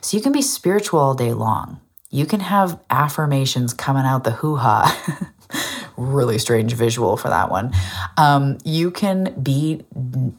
So 0.00 0.16
you 0.16 0.22
can 0.22 0.32
be 0.32 0.42
spiritual 0.42 1.00
all 1.00 1.14
day 1.14 1.32
long. 1.32 1.80
You 2.10 2.26
can 2.26 2.40
have 2.40 2.80
affirmations 2.90 3.72
coming 3.72 4.04
out 4.04 4.24
the 4.24 4.32
hoo 4.32 4.56
ha. 4.56 5.30
really 5.96 6.38
strange 6.38 6.72
visual 6.72 7.16
for 7.16 7.28
that 7.28 7.50
one. 7.50 7.72
Um, 8.16 8.58
you 8.64 8.90
can 8.90 9.40
be, 9.40 9.82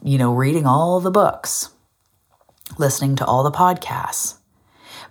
you 0.02 0.18
know, 0.18 0.34
reading 0.34 0.66
all 0.66 1.00
the 1.00 1.10
books, 1.10 1.70
listening 2.78 3.16
to 3.16 3.24
all 3.24 3.42
the 3.42 3.50
podcasts. 3.50 4.38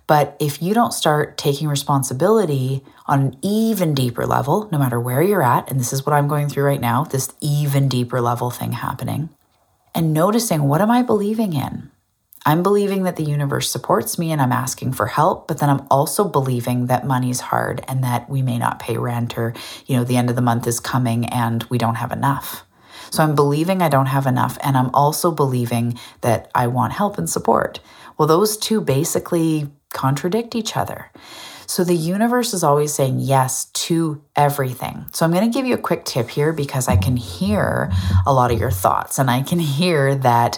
But 0.07 0.35
if 0.39 0.61
you 0.61 0.73
don't 0.73 0.93
start 0.93 1.37
taking 1.37 1.69
responsibility 1.69 2.83
on 3.05 3.21
an 3.21 3.37
even 3.41 3.93
deeper 3.93 4.25
level, 4.25 4.67
no 4.71 4.77
matter 4.77 4.99
where 4.99 5.21
you're 5.21 5.43
at, 5.43 5.69
and 5.71 5.79
this 5.79 5.93
is 5.93 6.05
what 6.05 6.13
I'm 6.13 6.27
going 6.27 6.49
through 6.49 6.65
right 6.65 6.81
now, 6.81 7.05
this 7.05 7.31
even 7.39 7.87
deeper 7.87 8.19
level 8.19 8.51
thing 8.51 8.73
happening, 8.73 9.29
and 9.95 10.13
noticing 10.13 10.63
what 10.63 10.81
am 10.81 10.91
I 10.91 11.01
believing 11.01 11.53
in? 11.53 11.90
I'm 12.45 12.63
believing 12.63 13.03
that 13.03 13.17
the 13.17 13.23
universe 13.23 13.69
supports 13.69 14.17
me 14.17 14.31
and 14.31 14.41
I'm 14.41 14.51
asking 14.51 14.93
for 14.93 15.05
help, 15.05 15.47
but 15.47 15.59
then 15.59 15.69
I'm 15.69 15.85
also 15.91 16.27
believing 16.27 16.87
that 16.87 17.05
money's 17.05 17.39
hard 17.39 17.83
and 17.87 18.03
that 18.03 18.29
we 18.29 18.41
may 18.41 18.57
not 18.57 18.79
pay 18.79 18.97
rent 18.97 19.37
or, 19.37 19.53
you 19.85 19.95
know, 19.95 20.03
the 20.03 20.17
end 20.17 20.29
of 20.29 20.35
the 20.35 20.41
month 20.41 20.65
is 20.65 20.79
coming 20.79 21.25
and 21.27 21.63
we 21.65 21.77
don't 21.77 21.95
have 21.95 22.11
enough. 22.11 22.63
So 23.11 23.21
I'm 23.21 23.35
believing 23.35 23.81
I 23.81 23.89
don't 23.89 24.07
have 24.07 24.25
enough 24.25 24.57
and 24.63 24.75
I'm 24.75 24.89
also 24.93 25.31
believing 25.31 25.99
that 26.21 26.49
I 26.55 26.65
want 26.67 26.93
help 26.93 27.19
and 27.19 27.29
support. 27.29 27.79
Well, 28.17 28.27
those 28.27 28.57
two 28.57 28.81
basically 28.81 29.69
contradict 29.93 30.55
each 30.55 30.75
other. 30.75 31.11
So 31.67 31.83
the 31.83 31.95
universe 31.95 32.53
is 32.53 32.63
always 32.63 32.93
saying 32.93 33.19
yes 33.19 33.65
to 33.65 34.21
everything. 34.35 35.05
So 35.13 35.25
I'm 35.25 35.31
going 35.31 35.49
to 35.49 35.57
give 35.57 35.65
you 35.65 35.75
a 35.75 35.77
quick 35.77 36.05
tip 36.05 36.29
here 36.29 36.53
because 36.53 36.87
I 36.87 36.97
can 36.97 37.17
hear 37.17 37.91
a 38.25 38.33
lot 38.33 38.51
of 38.51 38.59
your 38.59 38.71
thoughts 38.71 39.19
and 39.19 39.29
I 39.29 39.41
can 39.41 39.59
hear 39.79 40.15
that 40.15 40.57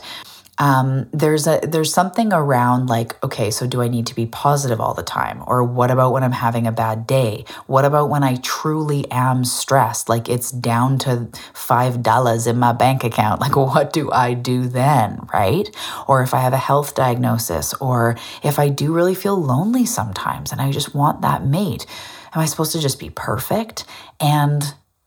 um, 0.60 1.10
there's 1.12 1.48
a 1.48 1.60
there's 1.64 1.94
something 1.94 2.32
around 2.32 2.88
like 2.88 3.22
okay 3.24 3.50
so 3.50 3.66
do 3.66 3.82
i 3.82 3.88
need 3.88 4.06
to 4.08 4.16
be 4.16 4.26
positive 4.26 4.80
all 4.80 4.94
the 4.94 5.04
time? 5.04 5.44
Or 5.48 5.64
what 5.64 5.90
about 5.90 6.14
when 6.14 6.24
i'm 6.24 6.32
having 6.32 6.68
a 6.68 6.72
bad 6.72 7.08
day? 7.08 7.46
What 7.66 7.86
about 7.86 8.10
when 8.10 8.24
i 8.24 8.36
truly 8.38 9.10
am 9.12 9.46
stressed? 9.46 10.10
Like 10.10 10.30
it's 10.30 10.52
down 10.52 11.00
to 11.00 11.30
five 11.54 12.04
dollars 12.04 12.46
in 12.46 12.60
my 12.60 12.74
bank 12.74 13.04
account. 13.04 13.42
Like 13.44 13.56
what 13.58 13.92
do 13.92 14.10
i 14.12 14.34
do 14.34 14.68
then 14.68 15.28
right? 15.34 15.68
Or 16.08 16.22
if 16.22 16.34
i 16.34 16.40
have 16.40 16.54
a 16.54 16.58
health 16.58 16.96
diagnosis 16.96 17.74
or 17.76 18.16
if 18.44 18.60
i 18.60 18.70
do 18.70 18.94
really 18.94 19.16
feel 19.16 19.36
lonely 19.36 19.86
sometimes 19.86 20.52
and 20.52 20.62
i 20.62 20.72
just 20.72 20.96
want 20.96 21.22
that 21.22 21.46
mate 21.46 21.86
am 22.34 22.42
i 22.42 22.46
supposed 22.46 22.72
to 22.74 22.80
just 22.80 23.00
be 23.00 23.10
perfect? 23.10 23.86
And 24.20 24.64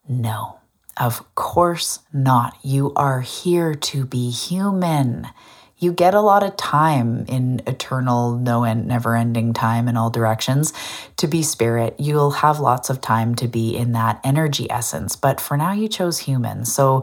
no 0.09 0.56
of 0.97 1.35
course 1.35 2.01
not. 2.13 2.57
You 2.63 2.93
are 2.95 3.21
here 3.21 3.75
to 3.75 4.05
be 4.05 4.31
human. 4.31 5.29
You 5.79 5.93
get 5.93 6.15
a 6.15 6.23
lot 6.23 6.43
of 6.43 6.57
time 6.57 7.27
in 7.29 7.61
eternal, 7.67 8.37
no 8.37 8.65
end, 8.65 8.87
never 8.87 9.15
ending 9.15 9.53
time 9.53 9.89
in 9.89 9.97
all 9.97 10.09
directions 10.09 10.73
to 11.19 11.27
be 11.27 11.43
spirit. 11.43 11.95
You'll 11.99 12.31
have 12.31 12.61
lots 12.61 12.89
of 12.89 13.03
time 13.03 13.35
to 13.37 13.47
be 13.47 13.77
in 13.77 13.93
that 13.93 14.21
energy 14.25 14.71
essence. 14.71 15.17
But 15.17 15.39
for 15.39 15.57
now, 15.57 15.73
you 15.73 15.89
chose 15.89 16.19
human. 16.21 16.65
So 16.65 17.03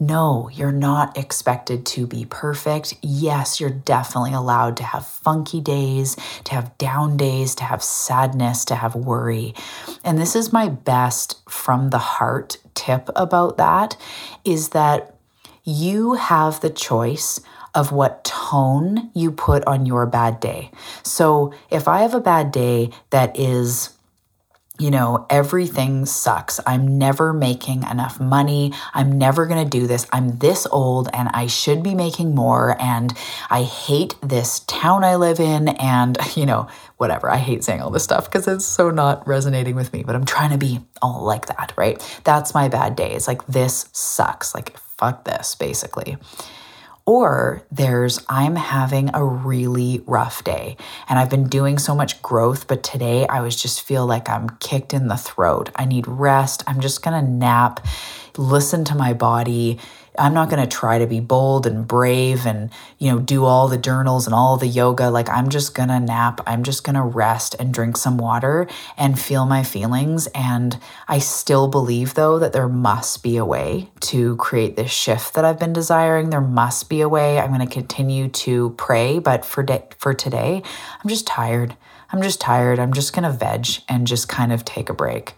no, 0.00 0.48
you're 0.52 0.72
not 0.72 1.18
expected 1.18 1.84
to 1.86 2.06
be 2.06 2.24
perfect. 2.24 2.94
Yes, 3.02 3.60
you're 3.60 3.70
definitely 3.70 4.32
allowed 4.32 4.76
to 4.78 4.84
have 4.84 5.06
funky 5.06 5.60
days, 5.60 6.16
to 6.44 6.54
have 6.54 6.76
down 6.78 7.16
days, 7.16 7.54
to 7.56 7.64
have 7.64 7.82
sadness, 7.82 8.64
to 8.66 8.76
have 8.76 8.94
worry. 8.94 9.54
And 10.04 10.18
this 10.18 10.36
is 10.36 10.52
my 10.52 10.68
best 10.68 11.40
from 11.48 11.90
the 11.90 11.98
heart 11.98 12.58
tip 12.74 13.10
about 13.16 13.56
that 13.56 13.96
is 14.44 14.70
that 14.70 15.16
you 15.64 16.14
have 16.14 16.60
the 16.60 16.70
choice 16.70 17.40
of 17.74 17.92
what 17.92 18.24
tone 18.24 19.10
you 19.14 19.30
put 19.30 19.64
on 19.66 19.84
your 19.84 20.06
bad 20.06 20.40
day. 20.40 20.70
So 21.02 21.52
if 21.70 21.86
I 21.86 22.00
have 22.00 22.14
a 22.14 22.20
bad 22.20 22.52
day 22.52 22.90
that 23.10 23.38
is 23.38 23.90
you 24.78 24.90
know, 24.90 25.26
everything 25.28 26.06
sucks. 26.06 26.60
I'm 26.66 26.98
never 26.98 27.32
making 27.32 27.82
enough 27.82 28.20
money. 28.20 28.72
I'm 28.94 29.18
never 29.18 29.46
going 29.46 29.62
to 29.62 29.68
do 29.68 29.86
this. 29.86 30.06
I'm 30.12 30.38
this 30.38 30.66
old 30.70 31.08
and 31.12 31.28
I 31.30 31.48
should 31.48 31.82
be 31.82 31.94
making 31.94 32.34
more. 32.34 32.80
And 32.80 33.12
I 33.50 33.64
hate 33.64 34.14
this 34.22 34.60
town 34.60 35.02
I 35.02 35.16
live 35.16 35.40
in. 35.40 35.68
And, 35.68 36.16
you 36.36 36.46
know, 36.46 36.68
whatever. 36.96 37.28
I 37.28 37.38
hate 37.38 37.64
saying 37.64 37.80
all 37.80 37.90
this 37.90 38.04
stuff 38.04 38.26
because 38.26 38.46
it's 38.46 38.64
so 38.64 38.90
not 38.90 39.26
resonating 39.26 39.74
with 39.74 39.92
me, 39.92 40.04
but 40.04 40.14
I'm 40.14 40.24
trying 40.24 40.50
to 40.50 40.58
be 40.58 40.80
all 41.02 41.24
like 41.24 41.46
that, 41.46 41.72
right? 41.76 42.00
That's 42.24 42.54
my 42.54 42.68
bad 42.68 42.94
days. 42.94 43.26
Like, 43.26 43.44
this 43.46 43.88
sucks. 43.92 44.54
Like, 44.54 44.76
fuck 44.78 45.24
this, 45.24 45.54
basically. 45.56 46.18
Or 47.08 47.62
there's, 47.72 48.20
I'm 48.28 48.54
having 48.54 49.08
a 49.14 49.24
really 49.24 50.02
rough 50.04 50.44
day 50.44 50.76
and 51.08 51.18
I've 51.18 51.30
been 51.30 51.48
doing 51.48 51.78
so 51.78 51.94
much 51.94 52.20
growth, 52.20 52.68
but 52.68 52.82
today 52.82 53.26
I 53.26 53.40
was 53.40 53.56
just 53.56 53.80
feel 53.80 54.04
like 54.04 54.28
I'm 54.28 54.50
kicked 54.58 54.92
in 54.92 55.08
the 55.08 55.16
throat. 55.16 55.70
I 55.74 55.86
need 55.86 56.06
rest. 56.06 56.62
I'm 56.66 56.80
just 56.80 57.02
gonna 57.02 57.22
nap, 57.22 57.82
listen 58.36 58.84
to 58.84 58.94
my 58.94 59.14
body, 59.14 59.78
I'm 60.18 60.34
not 60.34 60.50
going 60.50 60.60
to 60.60 60.76
try 60.76 60.98
to 60.98 61.06
be 61.06 61.20
bold 61.20 61.66
and 61.66 61.86
brave 61.86 62.46
and, 62.46 62.70
you 62.98 63.10
know, 63.10 63.18
do 63.18 63.44
all 63.44 63.68
the 63.68 63.78
journals 63.78 64.26
and 64.26 64.34
all 64.34 64.56
the 64.56 64.66
yoga. 64.66 65.10
Like, 65.10 65.28
I'm 65.28 65.48
just 65.48 65.74
going 65.74 65.88
to 65.88 66.00
nap. 66.00 66.40
I'm 66.46 66.64
just 66.64 66.84
going 66.84 66.96
to 66.96 67.02
rest 67.02 67.54
and 67.58 67.72
drink 67.72 67.96
some 67.96 68.18
water 68.18 68.66
and 68.96 69.18
feel 69.18 69.46
my 69.46 69.62
feelings. 69.62 70.26
And 70.34 70.78
I 71.06 71.18
still 71.18 71.68
believe, 71.68 72.14
though, 72.14 72.38
that 72.38 72.52
there 72.52 72.68
must 72.68 73.22
be 73.22 73.36
a 73.36 73.44
way 73.44 73.90
to 74.00 74.36
create 74.36 74.76
this 74.76 74.90
shift 74.90 75.34
that 75.34 75.44
I've 75.44 75.58
been 75.58 75.72
desiring. 75.72 76.30
There 76.30 76.40
must 76.40 76.88
be 76.88 77.00
a 77.00 77.08
way. 77.08 77.38
I'm 77.38 77.52
going 77.52 77.66
to 77.66 77.72
continue 77.72 78.28
to 78.28 78.70
pray. 78.70 79.18
But 79.18 79.44
for, 79.44 79.62
de- 79.62 79.84
for 79.98 80.14
today, 80.14 80.62
I'm 81.02 81.08
just 81.08 81.26
tired. 81.26 81.76
I'm 82.10 82.22
just 82.22 82.40
tired. 82.40 82.78
I'm 82.78 82.92
just 82.92 83.12
going 83.12 83.24
to 83.24 83.30
veg 83.30 83.66
and 83.88 84.06
just 84.06 84.28
kind 84.28 84.52
of 84.52 84.64
take 84.64 84.88
a 84.88 84.94
break. 84.94 85.34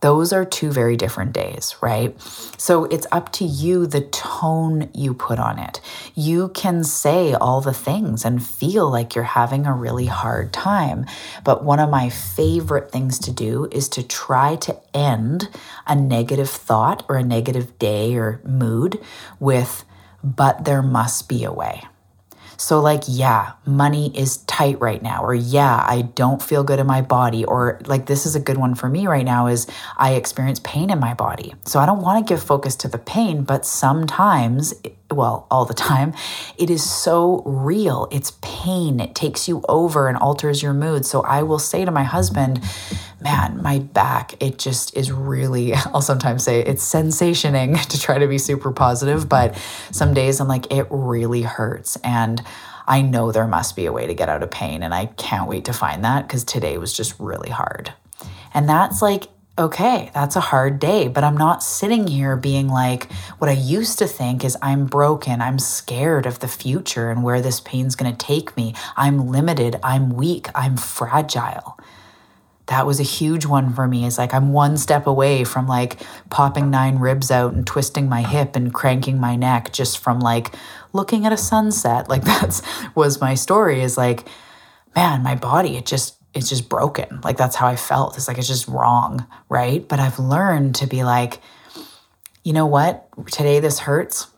Those 0.00 0.32
are 0.32 0.46
two 0.46 0.70
very 0.70 0.96
different 0.96 1.34
days, 1.34 1.76
right? 1.82 2.18
So 2.56 2.84
it's 2.86 3.06
up 3.12 3.30
to 3.32 3.44
you 3.44 3.86
the 3.86 4.00
tone 4.00 4.88
you 4.94 5.12
put 5.12 5.38
on 5.38 5.58
it. 5.58 5.82
You 6.14 6.48
can 6.48 6.84
say 6.84 7.34
all 7.34 7.60
the 7.60 7.74
things 7.74 8.24
and 8.24 8.44
feel 8.44 8.90
like 8.90 9.14
you're 9.14 9.24
having 9.24 9.66
a 9.66 9.74
really 9.74 10.06
hard 10.06 10.54
time. 10.54 11.04
But 11.44 11.64
one 11.64 11.80
of 11.80 11.90
my 11.90 12.08
favorite 12.08 12.90
things 12.90 13.18
to 13.20 13.30
do 13.30 13.68
is 13.70 13.90
to 13.90 14.02
try 14.02 14.56
to 14.56 14.78
end 14.94 15.50
a 15.86 15.94
negative 15.94 16.48
thought 16.48 17.04
or 17.06 17.16
a 17.16 17.22
negative 17.22 17.78
day 17.78 18.14
or 18.14 18.40
mood 18.42 18.98
with, 19.38 19.84
but 20.24 20.64
there 20.64 20.82
must 20.82 21.28
be 21.28 21.44
a 21.44 21.52
way. 21.52 21.82
So, 22.60 22.78
like, 22.78 23.04
yeah, 23.06 23.52
money 23.64 24.14
is 24.14 24.36
tight 24.44 24.78
right 24.80 25.02
now, 25.02 25.24
or 25.24 25.32
yeah, 25.32 25.82
I 25.88 26.02
don't 26.02 26.42
feel 26.42 26.62
good 26.62 26.78
in 26.78 26.86
my 26.86 27.00
body, 27.00 27.42
or 27.42 27.80
like, 27.86 28.04
this 28.04 28.26
is 28.26 28.36
a 28.36 28.40
good 28.40 28.58
one 28.58 28.74
for 28.74 28.86
me 28.86 29.06
right 29.06 29.24
now 29.24 29.46
is 29.46 29.66
I 29.96 30.12
experience 30.12 30.60
pain 30.62 30.90
in 30.90 31.00
my 31.00 31.14
body. 31.14 31.54
So, 31.64 31.80
I 31.80 31.86
don't 31.86 32.02
want 32.02 32.26
to 32.26 32.34
give 32.34 32.42
focus 32.42 32.76
to 32.76 32.88
the 32.88 32.98
pain, 32.98 33.44
but 33.44 33.64
sometimes, 33.64 34.74
well, 35.10 35.46
all 35.50 35.64
the 35.64 35.74
time, 35.74 36.14
it 36.56 36.70
is 36.70 36.88
so 36.88 37.42
real. 37.44 38.08
It's 38.10 38.32
pain. 38.42 39.00
It 39.00 39.14
takes 39.14 39.48
you 39.48 39.62
over 39.68 40.08
and 40.08 40.16
alters 40.16 40.62
your 40.62 40.72
mood. 40.72 41.04
So, 41.04 41.22
I 41.22 41.42
will 41.42 41.58
say 41.58 41.84
to 41.84 41.90
my 41.90 42.04
husband, 42.04 42.62
man, 43.20 43.62
my 43.62 43.78
back, 43.78 44.40
it 44.42 44.58
just 44.58 44.96
is 44.96 45.10
really, 45.12 45.74
I'll 45.74 46.00
sometimes 46.00 46.44
say 46.44 46.60
it's 46.60 46.82
sensationing 46.82 47.76
to 47.88 48.00
try 48.00 48.18
to 48.18 48.26
be 48.26 48.38
super 48.38 48.72
positive, 48.72 49.28
but 49.28 49.56
some 49.90 50.14
days 50.14 50.40
I'm 50.40 50.48
like, 50.48 50.72
it 50.72 50.86
really 50.90 51.42
hurts. 51.42 51.96
And 52.02 52.42
I 52.86 53.02
know 53.02 53.30
there 53.30 53.46
must 53.46 53.76
be 53.76 53.86
a 53.86 53.92
way 53.92 54.06
to 54.06 54.14
get 54.14 54.28
out 54.28 54.42
of 54.42 54.50
pain. 54.50 54.82
And 54.82 54.92
I 54.94 55.06
can't 55.06 55.48
wait 55.48 55.66
to 55.66 55.72
find 55.72 56.04
that 56.04 56.26
because 56.26 56.44
today 56.44 56.76
was 56.78 56.92
just 56.92 57.18
really 57.20 57.50
hard. 57.50 57.92
And 58.52 58.68
that's 58.68 59.00
like, 59.00 59.28
okay, 59.60 60.10
that's 60.14 60.36
a 60.36 60.40
hard 60.40 60.78
day, 60.78 61.06
but 61.08 61.22
I'm 61.22 61.36
not 61.36 61.62
sitting 61.62 62.06
here 62.06 62.36
being 62.36 62.68
like, 62.68 63.12
what 63.38 63.50
I 63.50 63.54
used 63.54 63.98
to 63.98 64.06
think 64.06 64.44
is 64.44 64.56
I'm 64.62 64.86
broken, 64.86 65.40
I'm 65.40 65.58
scared 65.58 66.26
of 66.26 66.40
the 66.40 66.48
future 66.48 67.10
and 67.10 67.22
where 67.22 67.40
this 67.40 67.60
pain's 67.60 67.94
gonna 67.94 68.16
take 68.16 68.56
me. 68.56 68.74
I'm 68.96 69.28
limited, 69.28 69.76
I'm 69.82 70.10
weak, 70.10 70.48
I'm 70.54 70.76
fragile 70.76 71.78
that 72.70 72.86
was 72.86 73.00
a 73.00 73.04
huge 73.04 73.44
one 73.46 73.72
for 73.74 73.86
me. 73.86 74.06
Is 74.06 74.16
like 74.16 74.32
I'm 74.32 74.52
one 74.52 74.76
step 74.76 75.06
away 75.06 75.44
from 75.44 75.66
like 75.66 76.00
popping 76.30 76.70
nine 76.70 76.98
ribs 76.98 77.30
out 77.30 77.52
and 77.52 77.66
twisting 77.66 78.08
my 78.08 78.22
hip 78.22 78.54
and 78.56 78.72
cranking 78.72 79.18
my 79.18 79.34
neck 79.36 79.72
just 79.72 79.98
from 79.98 80.20
like 80.20 80.54
looking 80.92 81.26
at 81.26 81.32
a 81.32 81.36
sunset. 81.36 82.08
Like 82.08 82.24
that's 82.24 82.62
was 82.94 83.20
my 83.20 83.34
story 83.34 83.82
is 83.82 83.96
like, 83.96 84.26
man, 84.96 85.22
my 85.22 85.34
body, 85.34 85.76
it 85.76 85.86
just 85.86 86.19
it's 86.34 86.48
just 86.48 86.68
broken. 86.68 87.20
Like 87.22 87.36
that's 87.36 87.56
how 87.56 87.66
I 87.66 87.76
felt. 87.76 88.16
It's 88.16 88.28
like 88.28 88.38
it's 88.38 88.46
just 88.46 88.68
wrong, 88.68 89.26
right? 89.48 89.86
But 89.86 90.00
I've 90.00 90.18
learned 90.18 90.76
to 90.76 90.86
be 90.86 91.04
like, 91.04 91.40
you 92.44 92.52
know 92.52 92.66
what? 92.66 93.08
Today 93.30 93.60
this 93.60 93.80
hurts 93.80 94.28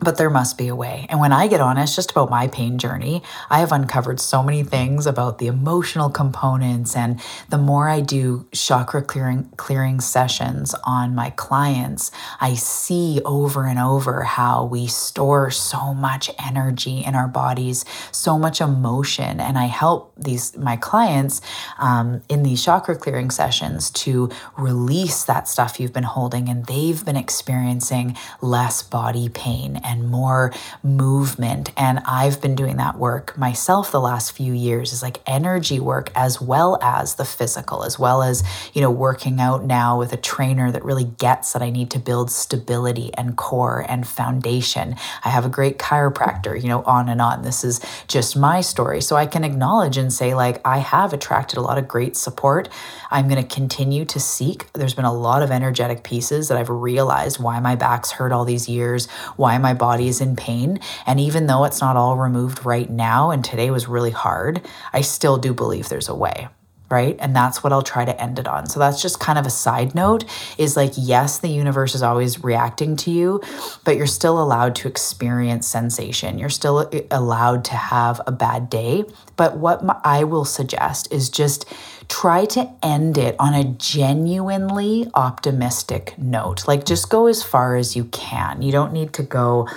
but 0.00 0.16
there 0.16 0.30
must 0.30 0.58
be 0.58 0.68
a 0.68 0.74
way. 0.74 1.06
And 1.08 1.20
when 1.20 1.32
I 1.32 1.46
get 1.46 1.60
honest 1.60 1.94
just 1.96 2.10
about 2.10 2.30
my 2.30 2.48
pain 2.48 2.78
journey, 2.78 3.22
I 3.48 3.60
have 3.60 3.72
uncovered 3.72 4.20
so 4.20 4.42
many 4.42 4.62
things 4.62 5.06
about 5.06 5.38
the 5.38 5.46
emotional 5.46 6.10
components 6.10 6.96
and 6.96 7.20
the 7.50 7.58
more 7.58 7.88
I 7.88 8.00
do 8.00 8.46
chakra 8.52 9.02
clearing 9.02 9.50
clearing 9.56 10.00
sessions 10.00 10.74
on 10.84 11.14
my 11.14 11.30
clients, 11.30 12.10
I 12.40 12.54
see 12.54 13.20
over 13.24 13.66
and 13.66 13.78
over 13.78 14.22
how 14.22 14.64
we 14.64 14.86
store 14.86 15.50
so 15.50 15.94
much 15.94 16.30
energy 16.44 17.04
in 17.04 17.14
our 17.14 17.28
bodies, 17.28 17.84
so 18.10 18.38
much 18.38 18.60
emotion, 18.60 19.40
and 19.40 19.58
I 19.58 19.66
help 19.66 20.12
these 20.16 20.56
my 20.56 20.76
clients 20.76 21.40
um, 21.78 22.22
in 22.28 22.42
these 22.42 22.64
chakra 22.64 22.96
clearing 22.96 23.30
sessions 23.30 23.90
to 23.90 24.30
release 24.56 25.24
that 25.24 25.48
stuff 25.48 25.78
you've 25.78 25.92
been 25.92 26.04
holding, 26.04 26.48
and 26.48 26.66
they've 26.66 27.04
been 27.04 27.16
experiencing 27.16 28.16
less 28.40 28.82
body 28.82 29.28
pain 29.28 29.76
and 29.90 30.08
more 30.08 30.52
movement. 30.82 31.72
And 31.76 31.98
I've 32.06 32.40
been 32.40 32.54
doing 32.54 32.76
that 32.76 32.96
work 32.96 33.36
myself 33.36 33.90
the 33.90 34.00
last 34.00 34.32
few 34.32 34.52
years 34.52 34.92
is 34.92 35.02
like 35.02 35.18
energy 35.26 35.80
work 35.80 36.10
as 36.14 36.40
well 36.40 36.78
as 36.80 37.16
the 37.16 37.24
physical, 37.24 37.82
as 37.82 37.98
well 37.98 38.22
as, 38.22 38.44
you 38.72 38.80
know, 38.80 38.90
working 38.90 39.40
out 39.40 39.64
now 39.64 39.98
with 39.98 40.12
a 40.12 40.16
trainer 40.16 40.70
that 40.70 40.84
really 40.84 41.04
gets 41.04 41.52
that 41.52 41.62
I 41.62 41.70
need 41.70 41.90
to 41.90 41.98
build 41.98 42.30
stability 42.30 43.12
and 43.14 43.36
core 43.36 43.84
and 43.88 44.06
foundation. 44.06 44.94
I 45.24 45.30
have 45.30 45.44
a 45.44 45.48
great 45.48 45.78
chiropractor, 45.78 46.60
you 46.60 46.68
know, 46.68 46.82
on 46.84 47.08
and 47.08 47.20
on. 47.20 47.42
This 47.42 47.64
is 47.64 47.80
just 48.06 48.36
my 48.36 48.60
story. 48.60 49.00
So 49.00 49.16
I 49.16 49.26
can 49.26 49.42
acknowledge 49.42 49.96
and 49.96 50.12
say, 50.12 50.34
like, 50.34 50.60
I 50.64 50.78
have 50.78 51.12
attracted 51.12 51.58
a 51.58 51.62
lot 51.62 51.78
of 51.78 51.88
great 51.88 52.16
support. 52.16 52.68
I'm 53.10 53.28
going 53.28 53.42
to 53.42 53.54
continue 53.54 54.04
to 54.04 54.20
seek. 54.20 54.72
There's 54.72 54.94
been 54.94 55.04
a 55.04 55.12
lot 55.12 55.42
of 55.42 55.50
energetic 55.50 56.04
pieces 56.04 56.48
that 56.48 56.58
I've 56.58 56.70
realized 56.70 57.42
why 57.42 57.58
my 57.58 57.74
back's 57.74 58.12
hurt 58.12 58.30
all 58.30 58.44
these 58.44 58.68
years, 58.68 59.08
why 59.36 59.58
my 59.58 59.74
body 59.80 60.06
is 60.06 60.20
in 60.20 60.36
pain. 60.36 60.78
And 61.06 61.18
even 61.18 61.48
though 61.48 61.64
it's 61.64 61.80
not 61.80 61.96
all 61.96 62.16
removed 62.16 62.64
right 62.64 62.88
now, 62.88 63.32
and 63.32 63.44
today 63.44 63.72
was 63.72 63.88
really 63.88 64.12
hard, 64.12 64.60
I 64.92 65.00
still 65.00 65.38
do 65.38 65.52
believe 65.52 65.88
there's 65.88 66.08
a 66.08 66.14
way 66.14 66.48
right? 66.90 67.16
And 67.20 67.34
that's 67.36 67.62
what 67.62 67.72
i'll 67.72 67.82
try 67.82 68.04
to 68.04 68.20
end 68.20 68.38
it 68.38 68.48
on. 68.48 68.66
So 68.66 68.80
that's 68.80 69.00
just 69.00 69.20
kind 69.20 69.38
of 69.38 69.46
a 69.46 69.50
side 69.50 69.94
note 69.94 70.24
is 70.58 70.76
like 70.76 70.92
yes 70.96 71.38
the 71.38 71.48
universe 71.48 71.94
is 71.94 72.02
always 72.02 72.42
reacting 72.42 72.96
to 72.96 73.10
you 73.10 73.40
but 73.84 73.96
you're 73.96 74.08
still 74.08 74.42
allowed 74.42 74.74
to 74.76 74.88
experience 74.88 75.66
sensation. 75.68 76.38
You're 76.38 76.48
still 76.48 76.78
uh, 76.78 77.00
allowed 77.10 77.64
to 77.66 77.76
have 77.76 78.20
a 78.26 78.32
bad 78.32 78.68
day. 78.68 79.04
But 79.36 79.56
what 79.56 79.80
i 80.04 80.24
will 80.24 80.44
suggest 80.44 81.12
is 81.12 81.30
just 81.30 81.64
try 82.10 82.44
to 82.44 82.68
end 82.82 83.16
it 83.16 83.36
on 83.38 83.54
a 83.54 83.64
genuinely 83.64 85.06
optimistic 85.14 86.14
note. 86.18 86.66
Like 86.66 86.84
just 86.84 87.08
go 87.08 87.28
as 87.28 87.42
far 87.42 87.76
as 87.76 87.94
you 87.96 88.04
can. 88.06 88.60
You 88.60 88.72
don't 88.72 88.92
need 88.92 89.12
to 89.14 89.22
go 89.22 89.68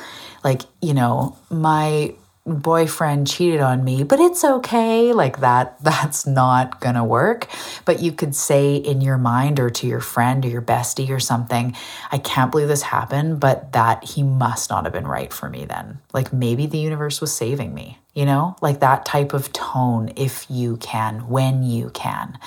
like 0.43 0.63
you 0.81 0.93
know 0.93 1.37
my 1.49 2.13
boyfriend 2.45 3.25
cheated 3.25 3.61
on 3.61 3.83
me, 3.85 4.03
but 4.03 4.19
it's 4.19 4.43
okay. 4.43 5.13
Like 5.13 5.39
that, 5.39 5.77
that's 5.83 6.27
not 6.27 6.79
gonna 6.81 7.03
work. 7.03 7.47
But 7.85 8.01
you 8.01 8.11
could 8.11 8.35
say 8.35 8.75
in 8.75 9.01
your 9.01 9.17
mind 9.17 9.59
or 9.59 9.69
to 9.69 9.87
your 9.87 10.01
friend 10.01 10.43
or 10.45 10.49
your 10.49 10.61
bestie 10.61 11.09
or 11.09 11.19
something, 11.19 11.75
I 12.11 12.17
can't 12.17 12.51
believe 12.51 12.67
this 12.67 12.81
happened, 12.81 13.39
but 13.39 13.71
that 13.73 14.03
he 14.03 14.23
must 14.23 14.69
not 14.69 14.83
have 14.83 14.93
been 14.93 15.07
right 15.07 15.31
for 15.31 15.49
me 15.49 15.65
then. 15.65 15.99
Like 16.13 16.33
maybe 16.33 16.65
the 16.65 16.77
universe 16.77 17.21
was 17.21 17.33
saving 17.33 17.73
me, 17.73 17.99
you 18.13 18.25
know, 18.25 18.55
like 18.61 18.81
that 18.81 19.05
type 19.05 19.33
of 19.33 19.53
tone, 19.53 20.11
if 20.15 20.45
you 20.49 20.77
can, 20.77 21.27
when 21.29 21.63
you 21.63 21.91
can. 21.91 22.37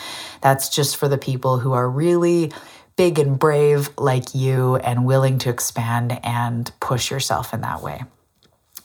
That's 0.43 0.69
just 0.69 0.97
for 0.97 1.09
the 1.09 1.19
people 1.19 1.59
who 1.59 1.73
are 1.73 1.89
really 1.89 2.53
big 2.97 3.19
and 3.19 3.39
brave 3.39 3.91
like 3.99 4.35
you 4.35 4.77
and 4.77 5.05
willing 5.05 5.39
to 5.39 5.51
expand 5.51 6.19
and 6.23 6.71
push 6.81 7.11
yourself 7.11 7.53
in 7.53 7.61
that 7.61 7.83
way. 7.83 8.03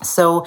So, 0.03 0.45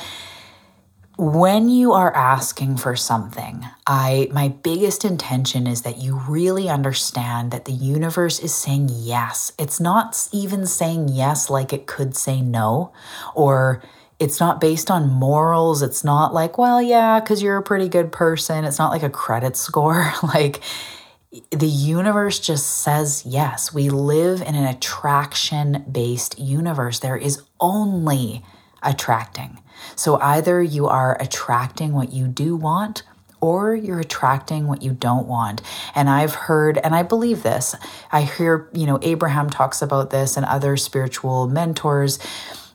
when 1.16 1.68
you 1.68 1.92
are 1.92 2.14
asking 2.14 2.76
for 2.76 2.96
something, 2.96 3.64
I 3.86 4.28
my 4.32 4.48
biggest 4.48 5.04
intention 5.04 5.66
is 5.66 5.82
that 5.82 5.98
you 5.98 6.16
really 6.28 6.68
understand 6.68 7.52
that 7.52 7.66
the 7.66 7.72
universe 7.72 8.40
is 8.40 8.52
saying 8.52 8.88
yes. 8.90 9.52
It's 9.58 9.78
not 9.78 10.28
even 10.32 10.66
saying 10.66 11.08
yes 11.08 11.48
like 11.48 11.72
it 11.72 11.86
could 11.86 12.16
say 12.16 12.40
no 12.40 12.92
or 13.34 13.82
it's 14.18 14.40
not 14.40 14.60
based 14.60 14.90
on 14.90 15.08
morals. 15.08 15.82
It's 15.82 16.02
not 16.02 16.34
like, 16.34 16.58
well, 16.58 16.82
yeah, 16.82 17.20
cuz 17.20 17.42
you're 17.42 17.58
a 17.58 17.62
pretty 17.62 17.88
good 17.88 18.10
person. 18.10 18.64
It's 18.64 18.78
not 18.78 18.90
like 18.90 19.04
a 19.04 19.10
credit 19.10 19.56
score. 19.66 20.12
like 20.22 20.62
the 21.50 21.68
universe 21.68 22.40
just 22.40 22.66
says 22.66 23.24
yes. 23.24 23.72
We 23.72 23.88
live 23.88 24.40
in 24.42 24.56
an 24.56 24.64
attraction 24.64 25.84
based 25.90 26.40
universe. 26.40 26.98
There 26.98 27.16
is 27.16 27.42
only 27.60 28.44
attracting. 28.82 29.60
So 29.96 30.20
either 30.20 30.62
you 30.62 30.86
are 30.86 31.16
attracting 31.20 31.92
what 31.92 32.12
you 32.12 32.26
do 32.28 32.56
want 32.56 33.02
or 33.40 33.74
you're 33.74 34.00
attracting 34.00 34.66
what 34.66 34.80
you 34.80 34.92
don't 34.92 35.26
want. 35.28 35.60
And 35.94 36.08
I've 36.08 36.34
heard, 36.34 36.78
and 36.78 36.94
I 36.94 37.02
believe 37.02 37.42
this, 37.42 37.74
I 38.10 38.22
hear, 38.22 38.70
you 38.72 38.86
know, 38.86 38.98
Abraham 39.02 39.50
talks 39.50 39.82
about 39.82 40.08
this 40.08 40.38
and 40.38 40.46
other 40.46 40.78
spiritual 40.78 41.46
mentors 41.46 42.18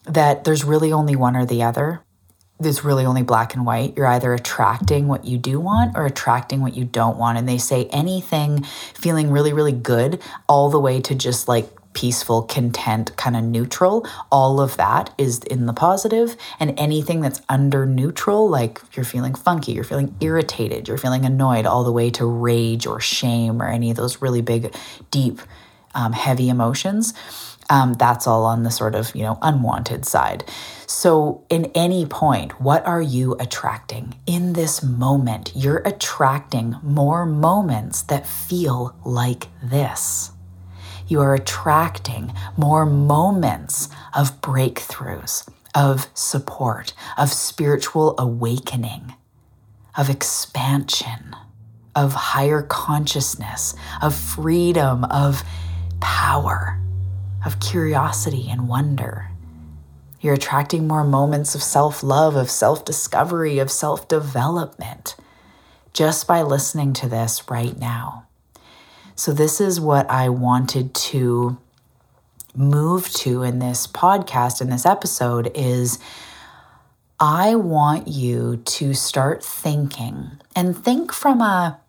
that 0.03 0.43
there's 0.43 0.63
really 0.63 0.91
only 0.91 1.15
one 1.15 1.35
or 1.35 1.45
the 1.45 1.63
other. 1.63 2.01
There's 2.59 2.83
really 2.83 3.05
only 3.05 3.23
black 3.23 3.55
and 3.55 3.65
white. 3.65 3.95
You're 3.97 4.05
either 4.05 4.33
attracting 4.33 5.07
what 5.07 5.25
you 5.25 5.39
do 5.39 5.59
want 5.59 5.97
or 5.97 6.05
attracting 6.05 6.61
what 6.61 6.75
you 6.75 6.85
don't 6.85 7.17
want. 7.17 7.37
And 7.37 7.49
they 7.49 7.57
say 7.57 7.85
anything 7.85 8.63
feeling 8.93 9.31
really, 9.31 9.53
really 9.53 9.71
good, 9.71 10.21
all 10.47 10.69
the 10.69 10.79
way 10.79 11.01
to 11.01 11.15
just 11.15 11.47
like 11.47 11.67
peaceful, 11.99 12.43
content, 12.43 13.13
kind 13.17 13.35
of 13.35 13.43
neutral, 13.43 14.07
all 14.31 14.61
of 14.61 14.77
that 14.77 15.13
is 15.17 15.39
in 15.39 15.65
the 15.65 15.73
positive. 15.73 16.37
And 16.57 16.79
anything 16.79 17.19
that's 17.19 17.41
under 17.49 17.85
neutral, 17.85 18.47
like 18.47 18.79
you're 18.93 19.03
feeling 19.03 19.35
funky, 19.35 19.73
you're 19.73 19.83
feeling 19.83 20.15
irritated, 20.21 20.87
you're 20.87 20.97
feeling 20.97 21.25
annoyed, 21.25 21.65
all 21.65 21.83
the 21.83 21.91
way 21.91 22.09
to 22.11 22.25
rage 22.25 22.87
or 22.87 23.01
shame 23.01 23.61
or 23.61 23.67
any 23.67 23.91
of 23.91 23.97
those 23.97 24.21
really 24.21 24.41
big, 24.41 24.73
deep, 25.11 25.41
um, 25.93 26.13
heavy 26.13 26.47
emotions. 26.47 27.13
Um, 27.69 27.95
that's 27.95 28.27
all 28.27 28.45
on 28.45 28.63
the 28.63 28.71
sort 28.71 28.95
of 28.95 29.13
you 29.15 29.21
know 29.21 29.37
unwanted 29.43 30.03
side 30.03 30.43
so 30.87 31.45
in 31.51 31.65
any 31.75 32.07
point 32.07 32.59
what 32.59 32.83
are 32.87 33.01
you 33.01 33.35
attracting 33.39 34.15
in 34.25 34.53
this 34.53 34.81
moment 34.81 35.51
you're 35.53 35.83
attracting 35.85 36.77
more 36.81 37.27
moments 37.27 38.01
that 38.01 38.25
feel 38.25 38.95
like 39.05 39.49
this 39.61 40.31
you 41.09 41.19
are 41.19 41.33
attracting 41.33 42.31
more 42.55 42.85
moments 42.85 43.89
of 44.15 44.39
breakthroughs, 44.41 45.49
of 45.75 46.07
support, 46.13 46.93
of 47.17 47.33
spiritual 47.33 48.15
awakening, 48.17 49.15
of 49.97 50.09
expansion, 50.09 51.35
of 51.95 52.13
higher 52.13 52.61
consciousness, 52.61 53.75
of 54.01 54.15
freedom, 54.15 55.03
of 55.05 55.43
power, 55.99 56.79
of 57.43 57.59
curiosity 57.59 58.47
and 58.49 58.69
wonder. 58.69 59.27
You're 60.21 60.35
attracting 60.35 60.87
more 60.87 61.03
moments 61.03 61.55
of 61.55 61.63
self 61.63 62.03
love, 62.03 62.35
of 62.35 62.51
self 62.51 62.85
discovery, 62.85 63.57
of 63.57 63.71
self 63.71 64.07
development 64.07 65.15
just 65.91 66.27
by 66.27 66.41
listening 66.43 66.93
to 66.93 67.09
this 67.09 67.49
right 67.49 67.77
now. 67.77 68.28
So, 69.19 69.33
this 69.33 69.59
is 69.59 69.81
what 69.81 70.09
I 70.09 70.29
wanted 70.29 70.93
to 70.93 71.57
move 72.55 73.09
to 73.15 73.43
in 73.43 73.59
this 73.59 73.85
podcast, 73.85 74.61
in 74.61 74.69
this 74.69 74.85
episode, 74.85 75.51
is 75.53 75.99
I 77.19 77.55
want 77.55 78.07
you 78.07 78.61
to 78.63 78.93
start 78.93 79.43
thinking 79.43 80.39
and 80.55 80.73
think 80.73 81.11
from 81.11 81.41
a 81.41 81.81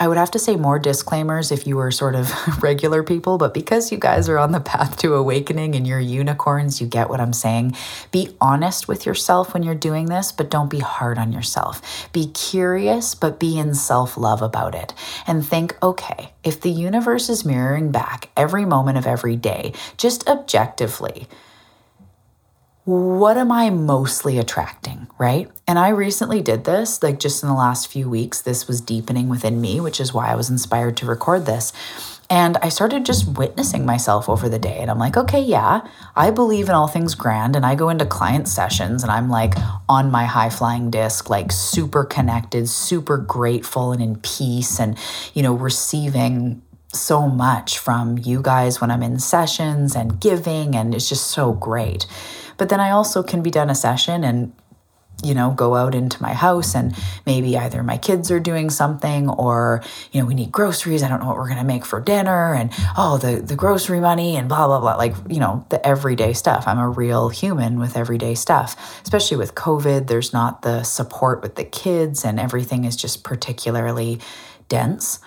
I 0.00 0.08
would 0.08 0.16
have 0.16 0.30
to 0.30 0.38
say 0.38 0.56
more 0.56 0.78
disclaimers 0.78 1.52
if 1.52 1.66
you 1.66 1.76
were 1.76 1.90
sort 1.90 2.14
of 2.14 2.32
regular 2.62 3.02
people, 3.02 3.36
but 3.36 3.52
because 3.52 3.92
you 3.92 3.98
guys 3.98 4.30
are 4.30 4.38
on 4.38 4.50
the 4.50 4.58
path 4.58 4.96
to 5.00 5.14
awakening 5.14 5.74
and 5.74 5.86
you're 5.86 6.00
unicorns, 6.00 6.80
you 6.80 6.86
get 6.86 7.10
what 7.10 7.20
I'm 7.20 7.34
saying. 7.34 7.76
Be 8.10 8.34
honest 8.40 8.88
with 8.88 9.04
yourself 9.04 9.52
when 9.52 9.62
you're 9.62 9.74
doing 9.74 10.06
this, 10.06 10.32
but 10.32 10.48
don't 10.48 10.70
be 10.70 10.78
hard 10.78 11.18
on 11.18 11.32
yourself. 11.32 12.08
Be 12.14 12.28
curious, 12.28 13.14
but 13.14 13.38
be 13.38 13.58
in 13.58 13.74
self 13.74 14.16
love 14.16 14.40
about 14.40 14.74
it. 14.74 14.94
And 15.26 15.46
think, 15.46 15.76
okay, 15.82 16.32
if 16.42 16.62
the 16.62 16.70
universe 16.70 17.28
is 17.28 17.44
mirroring 17.44 17.92
back 17.92 18.30
every 18.38 18.64
moment 18.64 18.96
of 18.96 19.06
every 19.06 19.36
day, 19.36 19.74
just 19.98 20.26
objectively, 20.26 21.28
what 22.90 23.36
am 23.36 23.52
I 23.52 23.70
mostly 23.70 24.38
attracting, 24.38 25.06
right? 25.16 25.48
And 25.68 25.78
I 25.78 25.90
recently 25.90 26.42
did 26.42 26.64
this, 26.64 27.04
like 27.04 27.20
just 27.20 27.40
in 27.40 27.48
the 27.48 27.54
last 27.54 27.86
few 27.86 28.10
weeks, 28.10 28.40
this 28.40 28.66
was 28.66 28.80
deepening 28.80 29.28
within 29.28 29.60
me, 29.60 29.78
which 29.78 30.00
is 30.00 30.12
why 30.12 30.26
I 30.26 30.34
was 30.34 30.50
inspired 30.50 30.96
to 30.96 31.06
record 31.06 31.46
this. 31.46 31.72
And 32.28 32.56
I 32.56 32.68
started 32.68 33.06
just 33.06 33.38
witnessing 33.38 33.86
myself 33.86 34.28
over 34.28 34.48
the 34.48 34.58
day. 34.58 34.78
And 34.78 34.90
I'm 34.90 34.98
like, 34.98 35.16
okay, 35.16 35.40
yeah, 35.40 35.82
I 36.16 36.32
believe 36.32 36.68
in 36.68 36.74
all 36.74 36.88
things 36.88 37.14
grand. 37.14 37.54
And 37.54 37.64
I 37.64 37.76
go 37.76 37.90
into 37.90 38.04
client 38.04 38.48
sessions 38.48 39.04
and 39.04 39.12
I'm 39.12 39.30
like 39.30 39.54
on 39.88 40.10
my 40.10 40.24
high 40.24 40.50
flying 40.50 40.90
disc, 40.90 41.30
like 41.30 41.52
super 41.52 42.02
connected, 42.02 42.68
super 42.68 43.18
grateful 43.18 43.92
and 43.92 44.02
in 44.02 44.16
peace 44.16 44.80
and, 44.80 44.98
you 45.32 45.44
know, 45.44 45.54
receiving 45.54 46.62
so 46.92 47.28
much 47.28 47.78
from 47.78 48.18
you 48.18 48.42
guys 48.42 48.80
when 48.80 48.90
I'm 48.90 49.02
in 49.02 49.20
sessions 49.20 49.94
and 49.94 50.20
giving. 50.20 50.74
And 50.74 50.92
it's 50.92 51.08
just 51.08 51.28
so 51.28 51.52
great. 51.52 52.06
But 52.60 52.68
then 52.68 52.78
I 52.78 52.90
also 52.90 53.22
can 53.22 53.42
be 53.42 53.50
done 53.50 53.70
a 53.70 53.74
session 53.74 54.22
and 54.22 54.52
you 55.22 55.34
know, 55.34 55.50
go 55.50 55.76
out 55.76 55.94
into 55.94 56.20
my 56.22 56.34
house 56.34 56.74
and 56.74 56.94
maybe 57.24 57.56
either 57.56 57.82
my 57.82 57.96
kids 57.96 58.30
are 58.30 58.40
doing 58.40 58.68
something 58.68 59.28
or, 59.30 59.82
you 60.12 60.20
know, 60.20 60.26
we 60.26 60.34
need 60.34 60.52
groceries. 60.52 61.02
I 61.02 61.08
don't 61.08 61.20
know 61.20 61.26
what 61.26 61.36
we're 61.36 61.48
going 61.48 61.58
to 61.58 61.64
make 61.64 61.84
for 61.84 62.00
dinner 62.00 62.54
and, 62.54 62.70
oh, 62.96 63.18
the, 63.18 63.40
the 63.40 63.56
grocery 63.56 64.00
money 64.00 64.36
and 64.36 64.48
blah, 64.48 64.66
blah, 64.66 64.80
blah. 64.80 64.96
Like, 64.96 65.14
you 65.28 65.40
know, 65.40 65.64
the 65.70 65.86
everyday 65.86 66.32
stuff. 66.32 66.64
I'm 66.66 66.78
a 66.78 66.88
real 66.88 67.28
human 67.30 67.78
with 67.78 67.96
everyday 67.96 68.34
stuff, 68.34 69.00
especially 69.02 69.36
with 69.36 69.54
COVID. 69.54 70.06
There's 70.06 70.32
not 70.32 70.62
the 70.62 70.82
support 70.82 71.42
with 71.42 71.54
the 71.54 71.64
kids 71.64 72.24
and 72.24 72.38
everything 72.38 72.84
is 72.84 72.96
just 72.96 73.24
particularly 73.24 74.20
dense. 74.68 75.18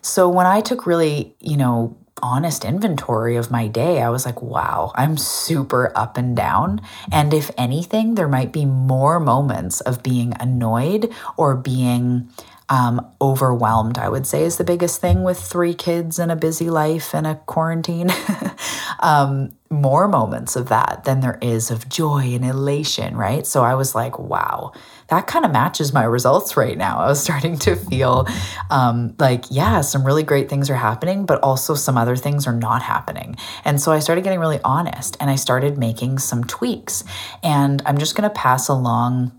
So 0.00 0.28
when 0.28 0.46
I 0.46 0.60
took 0.60 0.86
really, 0.86 1.34
you 1.40 1.56
know, 1.56 1.96
honest 2.22 2.64
inventory 2.64 3.36
of 3.36 3.50
my 3.50 3.66
day, 3.66 4.02
I 4.02 4.10
was 4.10 4.26
like, 4.26 4.42
wow, 4.42 4.92
I'm 4.94 5.16
super 5.16 5.92
up 5.96 6.16
and 6.16 6.36
down. 6.36 6.80
And 7.10 7.32
if 7.32 7.50
anything, 7.56 8.14
there 8.14 8.28
might 8.28 8.52
be 8.52 8.64
more 8.64 9.20
moments 9.20 9.80
of 9.80 10.02
being 10.02 10.34
annoyed 10.40 11.12
or 11.36 11.56
being 11.56 12.28
um, 12.68 13.04
overwhelmed, 13.20 13.98
I 13.98 14.08
would 14.08 14.26
say, 14.26 14.42
is 14.42 14.56
the 14.56 14.64
biggest 14.64 15.00
thing 15.00 15.22
with 15.22 15.38
three 15.38 15.74
kids 15.74 16.18
and 16.18 16.30
a 16.30 16.36
busy 16.36 16.68
life 16.68 17.14
and 17.14 17.26
a 17.26 17.36
quarantine. 17.46 18.10
um, 19.00 19.50
more 19.70 20.08
moments 20.08 20.56
of 20.56 20.68
that 20.68 21.04
than 21.04 21.20
there 21.20 21.38
is 21.42 21.70
of 21.70 21.88
joy 21.88 22.22
and 22.34 22.44
elation, 22.44 23.16
right? 23.16 23.46
So 23.46 23.62
I 23.62 23.74
was 23.74 23.94
like, 23.94 24.18
wow, 24.18 24.72
that 25.08 25.26
kind 25.26 25.44
of 25.44 25.50
matches 25.50 25.92
my 25.92 26.04
results 26.04 26.56
right 26.56 26.76
now. 26.76 26.98
I 26.98 27.06
was 27.06 27.22
starting 27.24 27.58
to 27.60 27.76
feel 27.76 28.26
um, 28.70 29.14
like, 29.18 29.44
yeah, 29.50 29.80
some 29.80 30.04
really 30.04 30.22
great 30.22 30.48
things 30.48 30.68
are 30.70 30.76
happening, 30.76 31.26
but 31.26 31.42
also 31.42 31.74
some 31.74 31.96
other 31.96 32.16
things 32.16 32.46
are 32.46 32.54
not 32.54 32.82
happening. 32.82 33.36
And 33.64 33.80
so 33.80 33.92
I 33.92 33.98
started 33.98 34.24
getting 34.24 34.40
really 34.40 34.60
honest 34.64 35.16
and 35.20 35.30
I 35.30 35.36
started 35.36 35.78
making 35.78 36.18
some 36.18 36.44
tweaks. 36.44 37.04
And 37.42 37.82
I'm 37.86 37.98
just 37.98 38.14
going 38.14 38.28
to 38.28 38.34
pass 38.34 38.68
along 38.68 39.32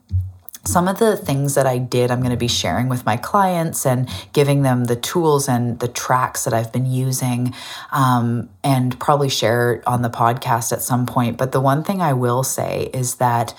some 0.66 0.88
of 0.88 1.00
the 1.00 1.16
things 1.16 1.56
that 1.56 1.66
I 1.66 1.78
did, 1.78 2.12
I'm 2.12 2.20
going 2.20 2.32
to 2.32 2.38
be 2.38 2.48
sharing 2.48 2.90
with 2.90 3.06
my 3.06 3.18
clients 3.18 3.86
and 3.86 4.10
giving 4.34 4.62
them 4.62 4.86
the 4.86 4.96
tools 4.96 5.48
and 5.48 5.80
the 5.80 5.88
tracks 5.88 6.44
that 6.44 6.54
I've 6.54 6.72
been 6.72 6.86
using, 6.86 7.54
um, 7.92 8.50
and 8.64 9.00
probably 9.00 9.30
share 9.30 9.82
on 9.88 10.02
the 10.02 10.10
podcast 10.10 10.72
at 10.72 10.82
some 10.82 11.06
point. 11.06 11.38
But 11.38 11.52
the 11.52 11.62
one 11.62 11.84
thing 11.84 12.02
I 12.02 12.14
will 12.14 12.44
say 12.44 12.90
is 12.94 13.16
that 13.16 13.56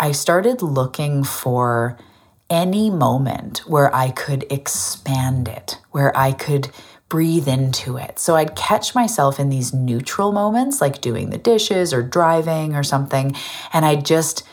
I 0.00 0.12
started 0.12 0.62
looking 0.62 1.24
for 1.24 1.98
any 2.48 2.88
moment 2.88 3.58
where 3.66 3.94
I 3.94 4.10
could 4.10 4.50
expand 4.50 5.48
it, 5.48 5.78
where 5.90 6.16
I 6.16 6.32
could 6.32 6.70
breathe 7.08 7.48
into 7.48 7.96
it. 7.96 8.18
So 8.18 8.36
I'd 8.36 8.54
catch 8.54 8.94
myself 8.94 9.40
in 9.40 9.48
these 9.48 9.74
neutral 9.74 10.32
moments, 10.32 10.80
like 10.80 11.00
doing 11.00 11.30
the 11.30 11.38
dishes 11.38 11.92
or 11.92 12.02
driving 12.02 12.74
or 12.76 12.82
something, 12.82 13.34
and 13.72 13.84
I'd 13.84 14.04
just 14.04 14.44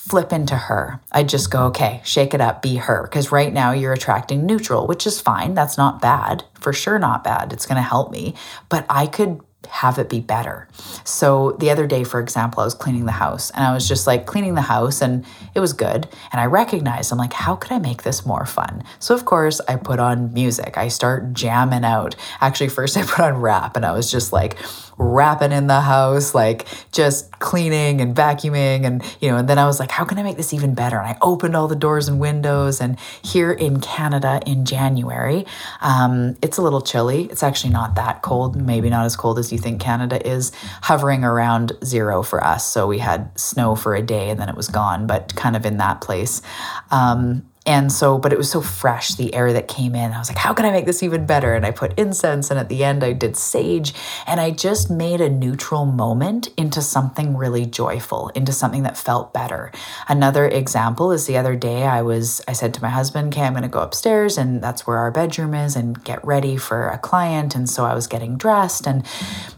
flip 0.00 0.32
into 0.32 0.56
her. 0.56 0.98
I'd 1.12 1.28
just 1.28 1.50
go, 1.50 1.66
okay, 1.66 2.00
shake 2.04 2.32
it 2.32 2.40
up, 2.40 2.62
be 2.62 2.76
her. 2.76 3.02
Because 3.02 3.30
right 3.30 3.52
now 3.52 3.72
you're 3.72 3.92
attracting 3.92 4.46
neutral, 4.46 4.86
which 4.86 5.06
is 5.06 5.20
fine. 5.20 5.52
That's 5.52 5.76
not 5.76 6.00
bad. 6.00 6.42
For 6.58 6.72
sure, 6.72 6.98
not 6.98 7.22
bad. 7.22 7.52
It's 7.52 7.66
going 7.66 7.76
to 7.76 7.82
help 7.82 8.10
me. 8.10 8.34
But 8.70 8.86
I 8.88 9.06
could 9.06 9.42
have 9.68 9.98
it 9.98 10.08
be 10.08 10.20
better. 10.20 10.66
So 11.04 11.52
the 11.60 11.70
other 11.70 11.86
day, 11.86 12.02
for 12.02 12.18
example, 12.18 12.62
I 12.62 12.64
was 12.64 12.72
cleaning 12.72 13.04
the 13.04 13.12
house 13.12 13.50
and 13.50 13.62
I 13.62 13.74
was 13.74 13.86
just 13.86 14.06
like 14.06 14.24
cleaning 14.24 14.54
the 14.54 14.62
house 14.62 15.02
and 15.02 15.24
it 15.54 15.60
was 15.60 15.74
good. 15.74 16.08
And 16.32 16.40
I 16.40 16.46
recognized, 16.46 17.12
I'm 17.12 17.18
like, 17.18 17.34
how 17.34 17.56
could 17.56 17.70
I 17.70 17.78
make 17.78 18.02
this 18.02 18.24
more 18.24 18.46
fun? 18.46 18.82
So, 19.00 19.14
of 19.14 19.26
course, 19.26 19.60
I 19.68 19.76
put 19.76 20.00
on 20.00 20.32
music. 20.32 20.78
I 20.78 20.88
start 20.88 21.34
jamming 21.34 21.84
out. 21.84 22.16
Actually, 22.40 22.70
first 22.70 22.96
I 22.96 23.02
put 23.02 23.20
on 23.20 23.36
rap 23.36 23.76
and 23.76 23.84
I 23.84 23.92
was 23.92 24.10
just 24.10 24.32
like, 24.32 24.56
rapping 25.00 25.50
in 25.50 25.66
the 25.66 25.80
house, 25.80 26.34
like 26.34 26.66
just 26.92 27.38
cleaning 27.38 28.00
and 28.00 28.14
vacuuming. 28.14 28.84
And, 28.84 29.02
you 29.20 29.30
know, 29.30 29.38
and 29.38 29.48
then 29.48 29.58
I 29.58 29.64
was 29.64 29.80
like, 29.80 29.90
how 29.90 30.04
can 30.04 30.18
I 30.18 30.22
make 30.22 30.36
this 30.36 30.52
even 30.52 30.74
better? 30.74 30.98
And 30.98 31.06
I 31.06 31.16
opened 31.22 31.56
all 31.56 31.66
the 31.68 31.76
doors 31.76 32.06
and 32.06 32.20
windows. 32.20 32.80
And 32.80 32.98
here 33.22 33.50
in 33.50 33.80
Canada 33.80 34.40
in 34.46 34.64
January, 34.64 35.46
um, 35.80 36.36
it's 36.42 36.58
a 36.58 36.62
little 36.62 36.82
chilly. 36.82 37.24
It's 37.24 37.42
actually 37.42 37.72
not 37.72 37.94
that 37.94 38.22
cold, 38.22 38.60
maybe 38.60 38.90
not 38.90 39.06
as 39.06 39.16
cold 39.16 39.38
as 39.38 39.50
you 39.50 39.58
think 39.58 39.80
Canada 39.80 40.24
is, 40.26 40.52
hovering 40.82 41.24
around 41.24 41.72
zero 41.82 42.22
for 42.22 42.44
us. 42.44 42.66
So 42.66 42.86
we 42.86 42.98
had 42.98 43.38
snow 43.38 43.74
for 43.74 43.94
a 43.94 44.02
day 44.02 44.30
and 44.30 44.38
then 44.38 44.48
it 44.48 44.54
was 44.54 44.68
gone, 44.68 45.06
but 45.06 45.34
kind 45.34 45.56
of 45.56 45.64
in 45.64 45.78
that 45.78 46.00
place. 46.00 46.42
Um, 46.90 47.49
And 47.70 47.92
so, 47.92 48.18
but 48.18 48.32
it 48.32 48.36
was 48.36 48.50
so 48.50 48.60
fresh, 48.60 49.14
the 49.14 49.32
air 49.32 49.52
that 49.52 49.68
came 49.68 49.94
in. 49.94 50.10
I 50.10 50.18
was 50.18 50.28
like, 50.28 50.38
how 50.38 50.52
can 50.52 50.64
I 50.64 50.72
make 50.72 50.86
this 50.86 51.04
even 51.04 51.24
better? 51.24 51.54
And 51.54 51.64
I 51.64 51.70
put 51.70 51.96
incense, 51.96 52.50
and 52.50 52.58
at 52.58 52.68
the 52.68 52.82
end, 52.82 53.04
I 53.04 53.12
did 53.12 53.36
sage. 53.36 53.94
And 54.26 54.40
I 54.40 54.50
just 54.50 54.90
made 54.90 55.20
a 55.20 55.30
neutral 55.30 55.86
moment 55.86 56.48
into 56.56 56.82
something 56.82 57.36
really 57.36 57.64
joyful, 57.66 58.30
into 58.30 58.50
something 58.50 58.82
that 58.82 58.98
felt 58.98 59.32
better. 59.32 59.70
Another 60.08 60.48
example 60.48 61.12
is 61.12 61.28
the 61.28 61.36
other 61.36 61.54
day, 61.54 61.84
I 61.84 62.02
was, 62.02 62.42
I 62.48 62.54
said 62.54 62.74
to 62.74 62.82
my 62.82 62.88
husband, 62.88 63.32
okay, 63.32 63.46
I'm 63.46 63.52
going 63.52 63.62
to 63.62 63.68
go 63.68 63.82
upstairs, 63.82 64.36
and 64.36 64.60
that's 64.60 64.84
where 64.84 64.98
our 64.98 65.12
bedroom 65.12 65.54
is, 65.54 65.76
and 65.76 66.02
get 66.02 66.24
ready 66.24 66.56
for 66.56 66.88
a 66.88 66.98
client. 66.98 67.54
And 67.54 67.70
so 67.70 67.84
I 67.84 67.94
was 67.94 68.08
getting 68.08 68.36
dressed 68.36 68.88
and, 68.88 69.06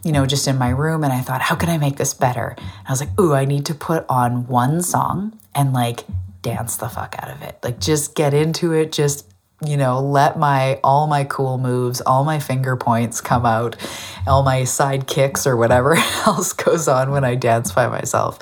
you 0.05 0.13
know, 0.13 0.27
just 0.27 0.47
in 0.47 0.59
my 0.59 0.69
room. 0.69 1.03
And 1.03 1.15
I 1.15 1.23
thought, 1.23 1.41
how 1.41 1.55
can 1.55 1.71
I 1.71 1.79
make 1.79 1.97
this 1.97 2.13
better? 2.13 2.57
And 2.59 2.89
I 2.89 2.93
was 2.93 3.01
like, 3.01 3.19
ooh, 3.19 3.33
I 3.33 3.47
need 3.47 3.65
to 3.65 3.75
put 3.75 4.05
on 4.11 4.47
one 4.49 4.83
song 4.83 5.39
and 5.55 5.73
like 5.73 6.05
dance 6.43 6.77
the 6.77 6.89
fuck 6.89 7.15
out 7.19 7.31
of 7.31 7.43
it. 7.43 7.59
Like 7.63 7.81
just 7.81 8.15
get 8.15 8.35
into 8.35 8.73
it, 8.73 8.93
just 8.93 9.33
you 9.65 9.77
know, 9.77 10.01
let 10.01 10.37
my 10.39 10.81
all 10.83 11.07
my 11.07 11.25
cool 11.25 11.57
moves, 11.57 12.01
all 12.01 12.25
my 12.25 12.41
finger 12.41 12.77
points 12.77 13.21
come 13.21 13.47
out, 13.47 13.77
all 14.27 14.43
my 14.43 14.65
side 14.65 15.07
kicks 15.07 15.47
or 15.47 15.57
whatever 15.57 15.95
else 16.27 16.53
goes 16.53 16.89
on 16.89 17.11
when 17.11 17.25
I 17.25 17.37
dance 17.37 17.73
by 17.73 17.87
myself. 17.87 18.39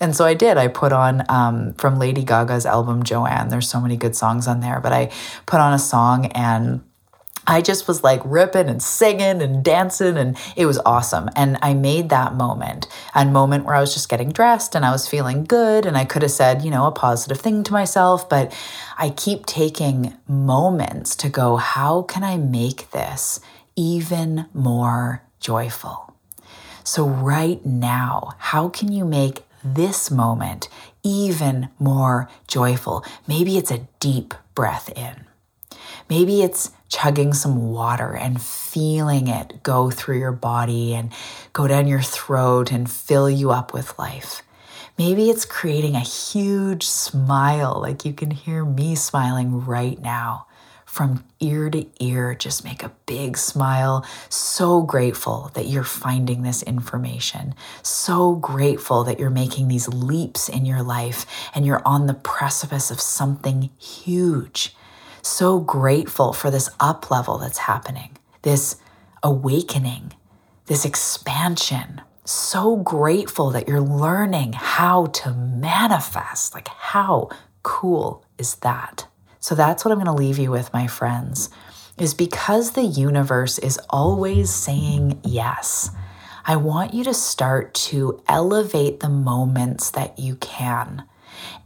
And 0.00 0.14
so 0.14 0.24
I 0.24 0.34
did. 0.34 0.56
I 0.56 0.68
put 0.68 0.92
on 0.92 1.24
um, 1.28 1.74
from 1.74 1.98
Lady 1.98 2.24
Gaga's 2.24 2.66
album 2.66 3.02
Joanne. 3.02 3.48
There's 3.48 3.68
so 3.68 3.80
many 3.80 3.96
good 3.96 4.14
songs 4.14 4.46
on 4.46 4.60
there, 4.60 4.80
but 4.80 4.92
I 4.92 5.10
put 5.46 5.60
on 5.60 5.72
a 5.72 5.78
song 5.78 6.26
and 6.26 6.82
I 7.46 7.62
just 7.62 7.88
was 7.88 8.04
like 8.04 8.20
ripping 8.24 8.68
and 8.68 8.82
singing 8.82 9.42
and 9.42 9.64
dancing, 9.64 10.16
and 10.16 10.36
it 10.56 10.66
was 10.66 10.78
awesome. 10.84 11.30
And 11.34 11.58
I 11.62 11.74
made 11.74 12.08
that 12.10 12.34
moment 12.34 12.86
a 13.14 13.24
moment 13.24 13.64
where 13.64 13.74
I 13.74 13.80
was 13.80 13.94
just 13.94 14.08
getting 14.08 14.30
dressed 14.30 14.74
and 14.74 14.84
I 14.84 14.92
was 14.92 15.08
feeling 15.08 15.44
good. 15.44 15.86
And 15.86 15.96
I 15.96 16.04
could 16.04 16.22
have 16.22 16.30
said, 16.30 16.62
you 16.62 16.70
know, 16.70 16.86
a 16.86 16.92
positive 16.92 17.40
thing 17.40 17.62
to 17.64 17.72
myself, 17.72 18.28
but 18.28 18.52
I 18.98 19.10
keep 19.10 19.46
taking 19.46 20.16
moments 20.28 21.16
to 21.16 21.28
go, 21.28 21.56
how 21.56 22.02
can 22.02 22.22
I 22.22 22.36
make 22.36 22.90
this 22.90 23.40
even 23.76 24.46
more 24.52 25.22
joyful? 25.40 26.14
So, 26.84 27.06
right 27.06 27.64
now, 27.64 28.32
how 28.38 28.68
can 28.68 28.90
you 28.90 29.04
make 29.04 29.44
this 29.62 30.10
moment 30.10 30.68
even 31.02 31.68
more 31.78 32.28
joyful? 32.46 33.04
Maybe 33.26 33.58
it's 33.58 33.70
a 33.70 33.86
deep 34.00 34.34
breath 34.54 34.90
in. 34.96 35.29
Maybe 36.10 36.42
it's 36.42 36.72
chugging 36.88 37.32
some 37.32 37.70
water 37.70 38.16
and 38.16 38.42
feeling 38.42 39.28
it 39.28 39.62
go 39.62 39.92
through 39.92 40.18
your 40.18 40.32
body 40.32 40.92
and 40.92 41.12
go 41.52 41.68
down 41.68 41.86
your 41.86 42.02
throat 42.02 42.72
and 42.72 42.90
fill 42.90 43.30
you 43.30 43.52
up 43.52 43.72
with 43.72 43.96
life. 43.96 44.42
Maybe 44.98 45.30
it's 45.30 45.44
creating 45.44 45.94
a 45.94 46.00
huge 46.00 46.84
smile, 46.84 47.78
like 47.80 48.04
you 48.04 48.12
can 48.12 48.32
hear 48.32 48.64
me 48.64 48.96
smiling 48.96 49.64
right 49.64 49.98
now. 50.00 50.46
From 50.84 51.24
ear 51.38 51.70
to 51.70 51.86
ear, 52.04 52.34
just 52.34 52.64
make 52.64 52.82
a 52.82 52.92
big 53.06 53.38
smile. 53.38 54.04
So 54.28 54.82
grateful 54.82 55.52
that 55.54 55.68
you're 55.68 55.84
finding 55.84 56.42
this 56.42 56.64
information. 56.64 57.54
So 57.82 58.34
grateful 58.34 59.04
that 59.04 59.20
you're 59.20 59.30
making 59.30 59.68
these 59.68 59.86
leaps 59.86 60.48
in 60.48 60.66
your 60.66 60.82
life 60.82 61.24
and 61.54 61.64
you're 61.64 61.86
on 61.86 62.08
the 62.08 62.14
precipice 62.14 62.90
of 62.90 63.00
something 63.00 63.70
huge 63.78 64.74
so 65.22 65.60
grateful 65.60 66.32
for 66.32 66.50
this 66.50 66.70
up 66.78 67.10
level 67.10 67.38
that's 67.38 67.58
happening, 67.58 68.16
this 68.42 68.76
awakening, 69.22 70.12
this 70.66 70.84
expansion. 70.84 72.00
So 72.24 72.76
grateful 72.76 73.50
that 73.50 73.68
you're 73.68 73.80
learning 73.80 74.52
how 74.52 75.06
to 75.06 75.32
manifest. 75.32 76.54
Like, 76.54 76.68
how 76.68 77.30
cool 77.62 78.24
is 78.38 78.56
that? 78.56 79.06
So, 79.40 79.54
that's 79.54 79.84
what 79.84 79.92
I'm 79.92 79.98
going 79.98 80.06
to 80.06 80.12
leave 80.12 80.38
you 80.38 80.50
with, 80.50 80.72
my 80.72 80.86
friends, 80.86 81.48
is 81.98 82.14
because 82.14 82.72
the 82.72 82.84
universe 82.84 83.58
is 83.58 83.80
always 83.88 84.50
saying 84.50 85.18
yes. 85.24 85.90
I 86.44 86.56
want 86.56 86.94
you 86.94 87.04
to 87.04 87.14
start 87.14 87.74
to 87.74 88.22
elevate 88.28 89.00
the 89.00 89.08
moments 89.08 89.90
that 89.90 90.18
you 90.18 90.36
can. 90.36 91.04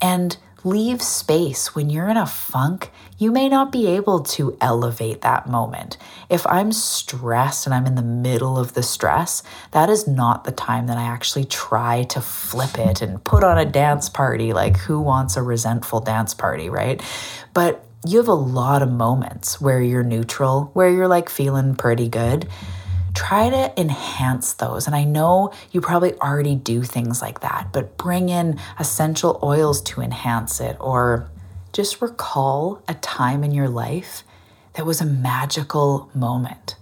And 0.00 0.36
leave 0.64 1.02
space. 1.02 1.74
When 1.74 1.90
you're 1.90 2.08
in 2.08 2.16
a 2.16 2.26
funk, 2.26 2.90
you 3.18 3.30
may 3.30 3.48
not 3.48 3.70
be 3.70 3.86
able 3.86 4.20
to 4.20 4.56
elevate 4.60 5.20
that 5.20 5.48
moment. 5.48 5.96
If 6.28 6.46
I'm 6.46 6.72
stressed 6.72 7.66
and 7.66 7.74
I'm 7.74 7.86
in 7.86 7.94
the 7.94 8.02
middle 8.02 8.58
of 8.58 8.74
the 8.74 8.82
stress, 8.82 9.42
that 9.70 9.88
is 9.88 10.08
not 10.08 10.44
the 10.44 10.52
time 10.52 10.86
that 10.86 10.96
I 10.96 11.04
actually 11.04 11.44
try 11.44 12.04
to 12.04 12.20
flip 12.20 12.78
it 12.78 13.02
and 13.02 13.22
put 13.22 13.44
on 13.44 13.58
a 13.58 13.64
dance 13.64 14.08
party. 14.08 14.52
Like, 14.52 14.78
who 14.78 15.00
wants 15.00 15.36
a 15.36 15.42
resentful 15.42 16.00
dance 16.00 16.34
party, 16.34 16.68
right? 16.68 17.02
But 17.52 17.84
you 18.06 18.18
have 18.18 18.28
a 18.28 18.34
lot 18.34 18.82
of 18.82 18.90
moments 18.90 19.60
where 19.60 19.80
you're 19.80 20.02
neutral, 20.02 20.70
where 20.74 20.88
you're 20.88 21.08
like 21.08 21.28
feeling 21.28 21.74
pretty 21.74 22.08
good 22.08 22.48
try 23.14 23.48
to 23.48 23.80
enhance 23.80 24.54
those. 24.54 24.86
And 24.86 24.94
I 24.94 25.04
know 25.04 25.52
you 25.70 25.80
probably 25.80 26.14
already 26.14 26.56
do 26.56 26.82
things 26.82 27.22
like 27.22 27.40
that, 27.40 27.68
but 27.72 27.96
bring 27.96 28.28
in 28.28 28.58
essential 28.78 29.38
oils 29.42 29.80
to 29.82 30.00
enhance 30.00 30.60
it 30.60 30.76
or 30.80 31.30
just 31.72 32.02
recall 32.02 32.82
a 32.88 32.94
time 32.94 33.42
in 33.42 33.52
your 33.52 33.68
life 33.68 34.24
that 34.74 34.84
was 34.84 35.00
a 35.00 35.06
magical 35.06 36.10
moment. 36.14 36.76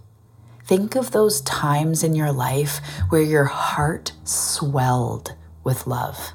Think 0.65 0.97
of 0.97 1.11
those 1.11 1.41
times 1.43 2.03
in 2.03 2.15
your 2.15 2.33
life 2.33 2.81
where 3.11 3.23
your 3.23 3.45
heart 3.45 4.13
swelled 4.25 5.35
with 5.65 5.87
love. 5.87 6.33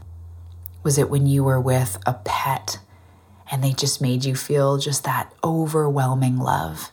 Was 0.83 0.97
it 0.97 1.09
when 1.09 1.25
you 1.25 1.43
were 1.43 1.59
with 1.59 1.97
a 2.05 2.13
pet 2.13 2.79
and 3.49 3.63
they 3.63 3.71
just 3.71 4.01
made 4.01 4.25
you 4.25 4.35
feel 4.35 4.77
just 4.77 5.03
that 5.05 5.33
overwhelming 5.43 6.37
love? 6.37 6.91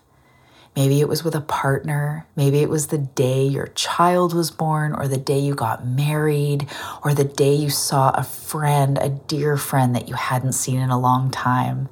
Maybe 0.77 1.01
it 1.01 1.09
was 1.09 1.22
with 1.22 1.37
a 1.37 1.41
partner. 1.41 2.27
Maybe 2.35 2.59
it 2.59 2.68
was 2.68 2.89
the 2.89 2.99
day 2.99 3.45
your 3.45 3.68
child 3.68 4.35
was 4.35 4.51
born, 4.51 4.93
or 4.93 5.07
the 5.07 5.16
day 5.16 5.39
you 5.39 5.55
got 5.55 5.87
married, 5.87 6.66
or 7.05 7.14
the 7.14 7.25
day 7.25 7.55
you 7.55 7.70
saw 7.70 8.11
a 8.11 8.25
friend, 8.25 8.99
a 9.01 9.11
dear 9.11 9.57
friend 9.57 9.95
that 9.95 10.09
you 10.09 10.14
hadn't 10.14 10.55
seen 10.55 10.81
in 10.81 10.91
a 10.91 10.99
long 10.99 11.31
time. 11.31 11.89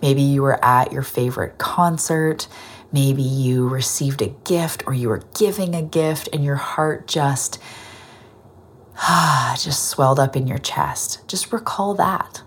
Maybe 0.00 0.22
you 0.22 0.42
were 0.42 0.64
at 0.64 0.92
your 0.92 1.02
favorite 1.02 1.58
concert. 1.58 2.46
Maybe 2.92 3.22
you 3.22 3.66
received 3.68 4.20
a 4.20 4.34
gift 4.44 4.84
or 4.86 4.92
you 4.92 5.08
were 5.08 5.22
giving 5.34 5.74
a 5.74 5.82
gift 5.82 6.28
and 6.32 6.44
your 6.44 6.56
heart 6.56 7.08
just 7.08 7.58
ah, 8.98 9.56
just 9.60 9.88
swelled 9.88 10.20
up 10.20 10.36
in 10.36 10.46
your 10.46 10.58
chest. 10.58 11.26
Just 11.26 11.52
recall 11.52 11.94
that. 11.94 12.42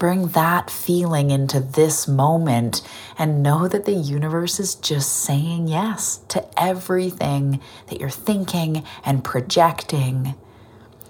Bring 0.00 0.28
that 0.28 0.70
feeling 0.70 1.30
into 1.30 1.60
this 1.60 2.08
moment 2.08 2.80
and 3.18 3.42
know 3.42 3.68
that 3.68 3.84
the 3.84 3.92
universe 3.92 4.58
is 4.58 4.74
just 4.74 5.12
saying 5.12 5.68
yes 5.68 6.20
to 6.28 6.42
everything 6.58 7.60
that 7.88 8.00
you're 8.00 8.08
thinking 8.08 8.82
and 9.04 9.22
projecting. 9.22 10.36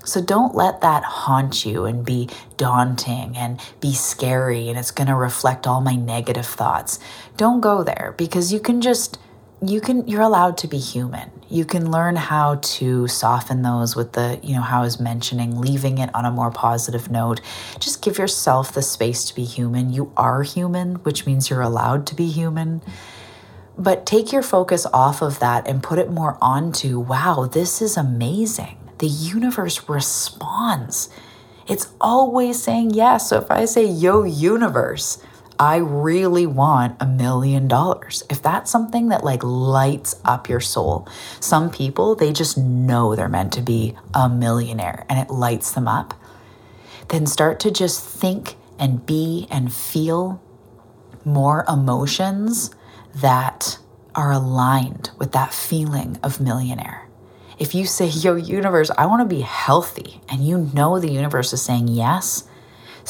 So 0.05 0.21
don't 0.21 0.57
let 0.57 0.81
that 0.81 1.05
haunt 1.05 1.65
you 1.65 1.85
and 1.85 2.05
be 2.05 2.31
daunting 2.57 3.37
and 3.37 3.61
be 3.81 3.95
scary 3.95 4.69
and 4.69 4.77
it's 4.77 4.91
going 4.91 5.07
to 5.07 5.15
reflect 5.15 5.69
all 5.69 5.81
my 5.81 5.95
negative 5.95 6.47
thoughts. 6.47 6.99
Don't 7.37 7.61
go 7.61 7.85
there 7.85 8.13
because 8.19 8.53
you 8.53 8.59
can 8.59 8.81
just 8.81 9.21
you 9.65 9.81
can 9.81 10.09
you're 10.09 10.21
allowed 10.21 10.59
to 10.59 10.67
be 10.67 10.79
human 10.79 11.31
you 11.51 11.65
can 11.65 11.91
learn 11.91 12.15
how 12.15 12.55
to 12.63 13.09
soften 13.09 13.63
those 13.63 13.97
with 13.97 14.13
the 14.13 14.39
you 14.43 14.55
know 14.55 14.63
how 14.63 14.81
i 14.81 14.83
was 14.85 15.01
mentioning 15.01 15.61
leaving 15.61 15.99
it 15.99 16.15
on 16.15 16.25
a 16.25 16.31
more 16.31 16.51
positive 16.51 17.11
note. 17.11 17.41
Just 17.81 18.03
give 18.03 18.19
yourself 18.19 18.73
the 18.73 18.83
space 18.83 19.25
to 19.27 19.35
be 19.35 19.45
human. 19.45 19.93
You 19.93 20.13
are 20.17 20.43
human 20.43 20.97
which 20.97 21.27
means 21.27 21.51
you're 21.51 21.61
allowed 21.61 22.07
to 22.09 22.15
be 22.15 22.29
human. 22.29 22.83
But 23.77 24.07
take 24.07 24.33
your 24.33 24.43
focus 24.43 24.87
off 24.93 25.23
of 25.23 25.41
that 25.41 25.67
and 25.67 25.83
put 25.83 25.99
it 25.99 26.11
more 26.11 26.39
onto 26.41 27.01
wow 27.01 27.47
this 27.47 27.83
is 27.83 27.97
amazing. 27.97 28.79
The 28.99 29.09
universe 29.09 29.89
responds. 29.89 31.09
It's 31.69 31.89
always 32.01 32.63
saying 32.63 32.91
yes. 32.91 33.29
So 33.29 33.39
if 33.39 33.51
i 33.51 33.65
say 33.65 33.85
yo 33.85 34.23
universe 34.23 35.19
I 35.61 35.77
really 35.77 36.47
want 36.47 36.97
a 37.01 37.07
million 37.07 37.69
dollars. 37.69 38.23
If 38.31 38.41
that's 38.41 38.71
something 38.71 39.09
that 39.09 39.23
like 39.23 39.45
lights 39.45 40.15
up 40.25 40.49
your 40.49 40.59
soul, 40.59 41.07
some 41.39 41.71
people, 41.71 42.15
they 42.15 42.33
just 42.33 42.57
know 42.57 43.15
they're 43.15 43.29
meant 43.29 43.53
to 43.53 43.61
be 43.61 43.95
a 44.15 44.27
millionaire 44.27 45.05
and 45.11 45.19
it 45.19 45.31
lights 45.31 45.73
them 45.73 45.87
up. 45.87 46.15
Then 47.09 47.27
start 47.27 47.61
to 47.61 47.71
just 47.71 48.03
think 48.03 48.57
and 48.79 49.05
be 49.05 49.47
and 49.51 49.71
feel 49.71 50.41
more 51.27 51.67
emotions 51.69 52.71
that 53.15 53.79
are 54.15 54.33
aligned 54.33 55.11
with 55.19 55.33
that 55.33 55.53
feeling 55.53 56.19
of 56.23 56.41
millionaire. 56.41 57.07
If 57.59 57.75
you 57.75 57.85
say, 57.85 58.07
Yo, 58.07 58.35
universe, 58.37 58.91
I 58.97 59.05
want 59.05 59.21
to 59.21 59.35
be 59.35 59.43
healthy, 59.43 60.23
and 60.27 60.43
you 60.43 60.71
know 60.73 60.99
the 60.99 61.13
universe 61.13 61.53
is 61.53 61.61
saying 61.61 61.89
yes, 61.89 62.45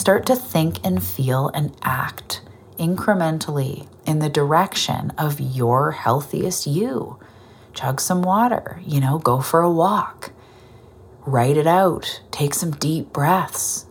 Start 0.00 0.24
to 0.28 0.34
think 0.34 0.78
and 0.82 1.04
feel 1.04 1.50
and 1.52 1.76
act 1.82 2.40
incrementally 2.78 3.86
in 4.06 4.20
the 4.20 4.30
direction 4.30 5.10
of 5.18 5.38
your 5.38 5.90
healthiest 5.90 6.66
you. 6.66 7.18
Chug 7.74 8.00
some 8.00 8.22
water, 8.22 8.80
you 8.82 8.98
know, 8.98 9.18
go 9.18 9.42
for 9.42 9.60
a 9.60 9.70
walk, 9.70 10.32
write 11.26 11.58
it 11.58 11.66
out, 11.66 12.22
take 12.30 12.54
some 12.54 12.70
deep 12.70 13.12
breaths, 13.12 13.84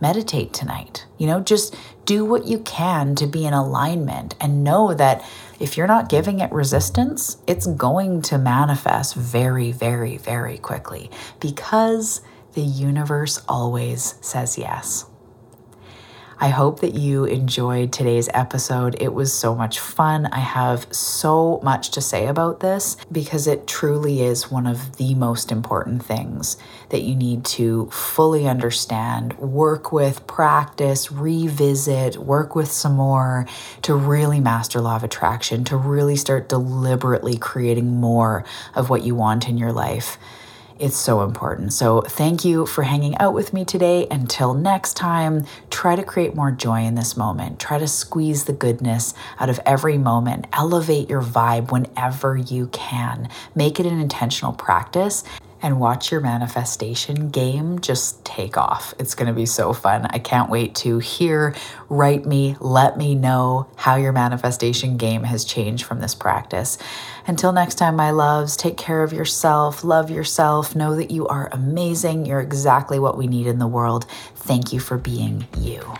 meditate 0.00 0.52
tonight. 0.52 1.06
You 1.18 1.28
know, 1.28 1.38
just 1.38 1.76
do 2.04 2.24
what 2.24 2.46
you 2.46 2.58
can 2.58 3.14
to 3.14 3.28
be 3.28 3.46
in 3.46 3.52
alignment 3.52 4.34
and 4.40 4.64
know 4.64 4.92
that 4.92 5.24
if 5.60 5.76
you're 5.76 5.86
not 5.86 6.08
giving 6.08 6.40
it 6.40 6.50
resistance, 6.50 7.36
it's 7.46 7.68
going 7.68 8.22
to 8.22 8.38
manifest 8.38 9.14
very, 9.14 9.70
very, 9.70 10.16
very 10.16 10.58
quickly 10.58 11.12
because 11.38 12.22
the 12.54 12.60
universe 12.60 13.40
always 13.48 14.16
says 14.20 14.58
yes. 14.58 15.07
I 16.40 16.50
hope 16.50 16.78
that 16.80 16.94
you 16.94 17.24
enjoyed 17.24 17.92
today's 17.92 18.28
episode. 18.32 18.96
It 19.00 19.12
was 19.12 19.32
so 19.32 19.56
much 19.56 19.80
fun. 19.80 20.26
I 20.26 20.38
have 20.38 20.86
so 20.94 21.58
much 21.64 21.90
to 21.90 22.00
say 22.00 22.28
about 22.28 22.60
this 22.60 22.96
because 23.10 23.48
it 23.48 23.66
truly 23.66 24.22
is 24.22 24.48
one 24.48 24.68
of 24.68 24.98
the 24.98 25.16
most 25.16 25.50
important 25.50 26.04
things 26.04 26.56
that 26.90 27.02
you 27.02 27.16
need 27.16 27.44
to 27.44 27.86
fully 27.90 28.46
understand, 28.46 29.36
work 29.38 29.90
with, 29.90 30.28
practice, 30.28 31.10
revisit, 31.10 32.18
work 32.18 32.54
with 32.54 32.70
some 32.70 32.94
more 32.94 33.44
to 33.82 33.96
really 33.96 34.38
master 34.38 34.80
law 34.80 34.94
of 34.94 35.02
attraction, 35.02 35.64
to 35.64 35.76
really 35.76 36.14
start 36.14 36.48
deliberately 36.48 37.36
creating 37.36 37.96
more 37.96 38.44
of 38.76 38.88
what 38.88 39.02
you 39.02 39.16
want 39.16 39.48
in 39.48 39.58
your 39.58 39.72
life. 39.72 40.16
It's 40.78 40.96
so 40.96 41.22
important. 41.22 41.72
So, 41.72 42.02
thank 42.02 42.44
you 42.44 42.64
for 42.64 42.84
hanging 42.84 43.18
out 43.18 43.34
with 43.34 43.52
me 43.52 43.64
today. 43.64 44.06
Until 44.12 44.54
next 44.54 44.94
time, 44.94 45.44
try 45.70 45.96
to 45.96 46.04
create 46.04 46.36
more 46.36 46.52
joy 46.52 46.84
in 46.84 46.94
this 46.94 47.16
moment. 47.16 47.58
Try 47.58 47.78
to 47.78 47.88
squeeze 47.88 48.44
the 48.44 48.52
goodness 48.52 49.12
out 49.40 49.50
of 49.50 49.58
every 49.66 49.98
moment. 49.98 50.46
Elevate 50.52 51.10
your 51.10 51.20
vibe 51.20 51.72
whenever 51.72 52.36
you 52.36 52.68
can. 52.68 53.28
Make 53.56 53.80
it 53.80 53.86
an 53.86 53.98
intentional 53.98 54.52
practice 54.52 55.24
and 55.62 55.80
watch 55.80 56.10
your 56.10 56.20
manifestation 56.20 57.30
game 57.30 57.80
just 57.80 58.24
take 58.24 58.56
off. 58.56 58.94
It's 58.98 59.14
going 59.14 59.26
to 59.28 59.32
be 59.32 59.46
so 59.46 59.72
fun. 59.72 60.06
I 60.06 60.18
can't 60.18 60.50
wait 60.50 60.74
to 60.76 60.98
hear, 60.98 61.54
write 61.88 62.24
me, 62.24 62.56
let 62.60 62.96
me 62.96 63.14
know 63.14 63.68
how 63.76 63.96
your 63.96 64.12
manifestation 64.12 64.96
game 64.96 65.24
has 65.24 65.44
changed 65.44 65.84
from 65.84 66.00
this 66.00 66.14
practice. 66.14 66.78
Until 67.26 67.52
next 67.52 67.76
time, 67.76 67.96
my 67.96 68.10
loves, 68.10 68.56
take 68.56 68.76
care 68.76 69.02
of 69.02 69.12
yourself, 69.12 69.84
love 69.84 70.10
yourself, 70.10 70.74
know 70.74 70.96
that 70.96 71.10
you 71.10 71.26
are 71.28 71.48
amazing. 71.52 72.26
You're 72.26 72.40
exactly 72.40 72.98
what 72.98 73.18
we 73.18 73.26
need 73.26 73.46
in 73.46 73.58
the 73.58 73.66
world. 73.66 74.06
Thank 74.34 74.72
you 74.72 74.80
for 74.80 74.96
being 74.96 75.46
you. 75.58 75.94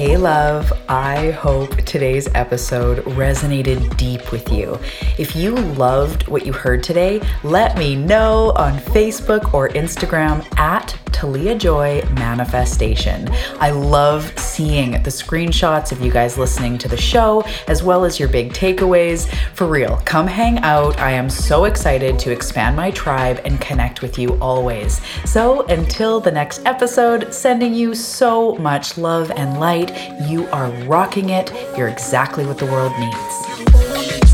Hey, 0.00 0.16
love. 0.16 0.72
I 0.88 1.32
hope 1.32 1.76
today's 1.82 2.26
episode 2.34 3.04
resonated 3.04 3.98
deep 3.98 4.32
with 4.32 4.50
you. 4.50 4.78
If 5.18 5.36
you 5.36 5.54
loved 5.54 6.26
what 6.26 6.46
you 6.46 6.54
heard 6.54 6.82
today, 6.82 7.20
let 7.44 7.76
me 7.76 7.96
know 7.96 8.54
on 8.56 8.78
Facebook 8.78 9.52
or 9.52 9.68
Instagram 9.68 10.42
at 10.58 10.96
Talia 11.12 11.54
Joy 11.54 12.02
Manifestation. 12.14 13.28
I 13.58 13.70
love 13.70 14.32
seeing 14.38 14.92
the 14.92 15.10
screenshots 15.10 15.92
of 15.92 16.00
you 16.00 16.10
guys 16.10 16.38
listening 16.38 16.78
to 16.78 16.88
the 16.88 16.96
show, 16.96 17.44
as 17.68 17.82
well 17.82 18.04
as 18.04 18.18
your 18.18 18.28
big 18.28 18.52
takeaways. 18.52 19.32
For 19.54 19.66
real, 19.66 20.00
come 20.04 20.26
hang 20.26 20.58
out. 20.60 20.98
I 20.98 21.10
am 21.12 21.28
so 21.30 21.64
excited 21.64 22.18
to 22.20 22.30
expand 22.30 22.76
my 22.76 22.90
tribe 22.90 23.40
and 23.44 23.60
connect 23.60 24.02
with 24.02 24.18
you 24.18 24.38
always. 24.40 25.00
So 25.24 25.66
until 25.66 26.20
the 26.20 26.30
next 26.30 26.62
episode, 26.66 27.32
sending 27.32 27.74
you 27.74 27.94
so 27.94 28.54
much 28.56 28.98
love 28.98 29.30
and 29.32 29.58
light. 29.58 29.92
You 30.28 30.46
are 30.48 30.70
rocking 30.86 31.30
it. 31.30 31.52
You're 31.76 31.88
exactly 31.88 32.46
what 32.46 32.58
the 32.58 32.66
world 32.66 32.92
needs. 32.98 34.29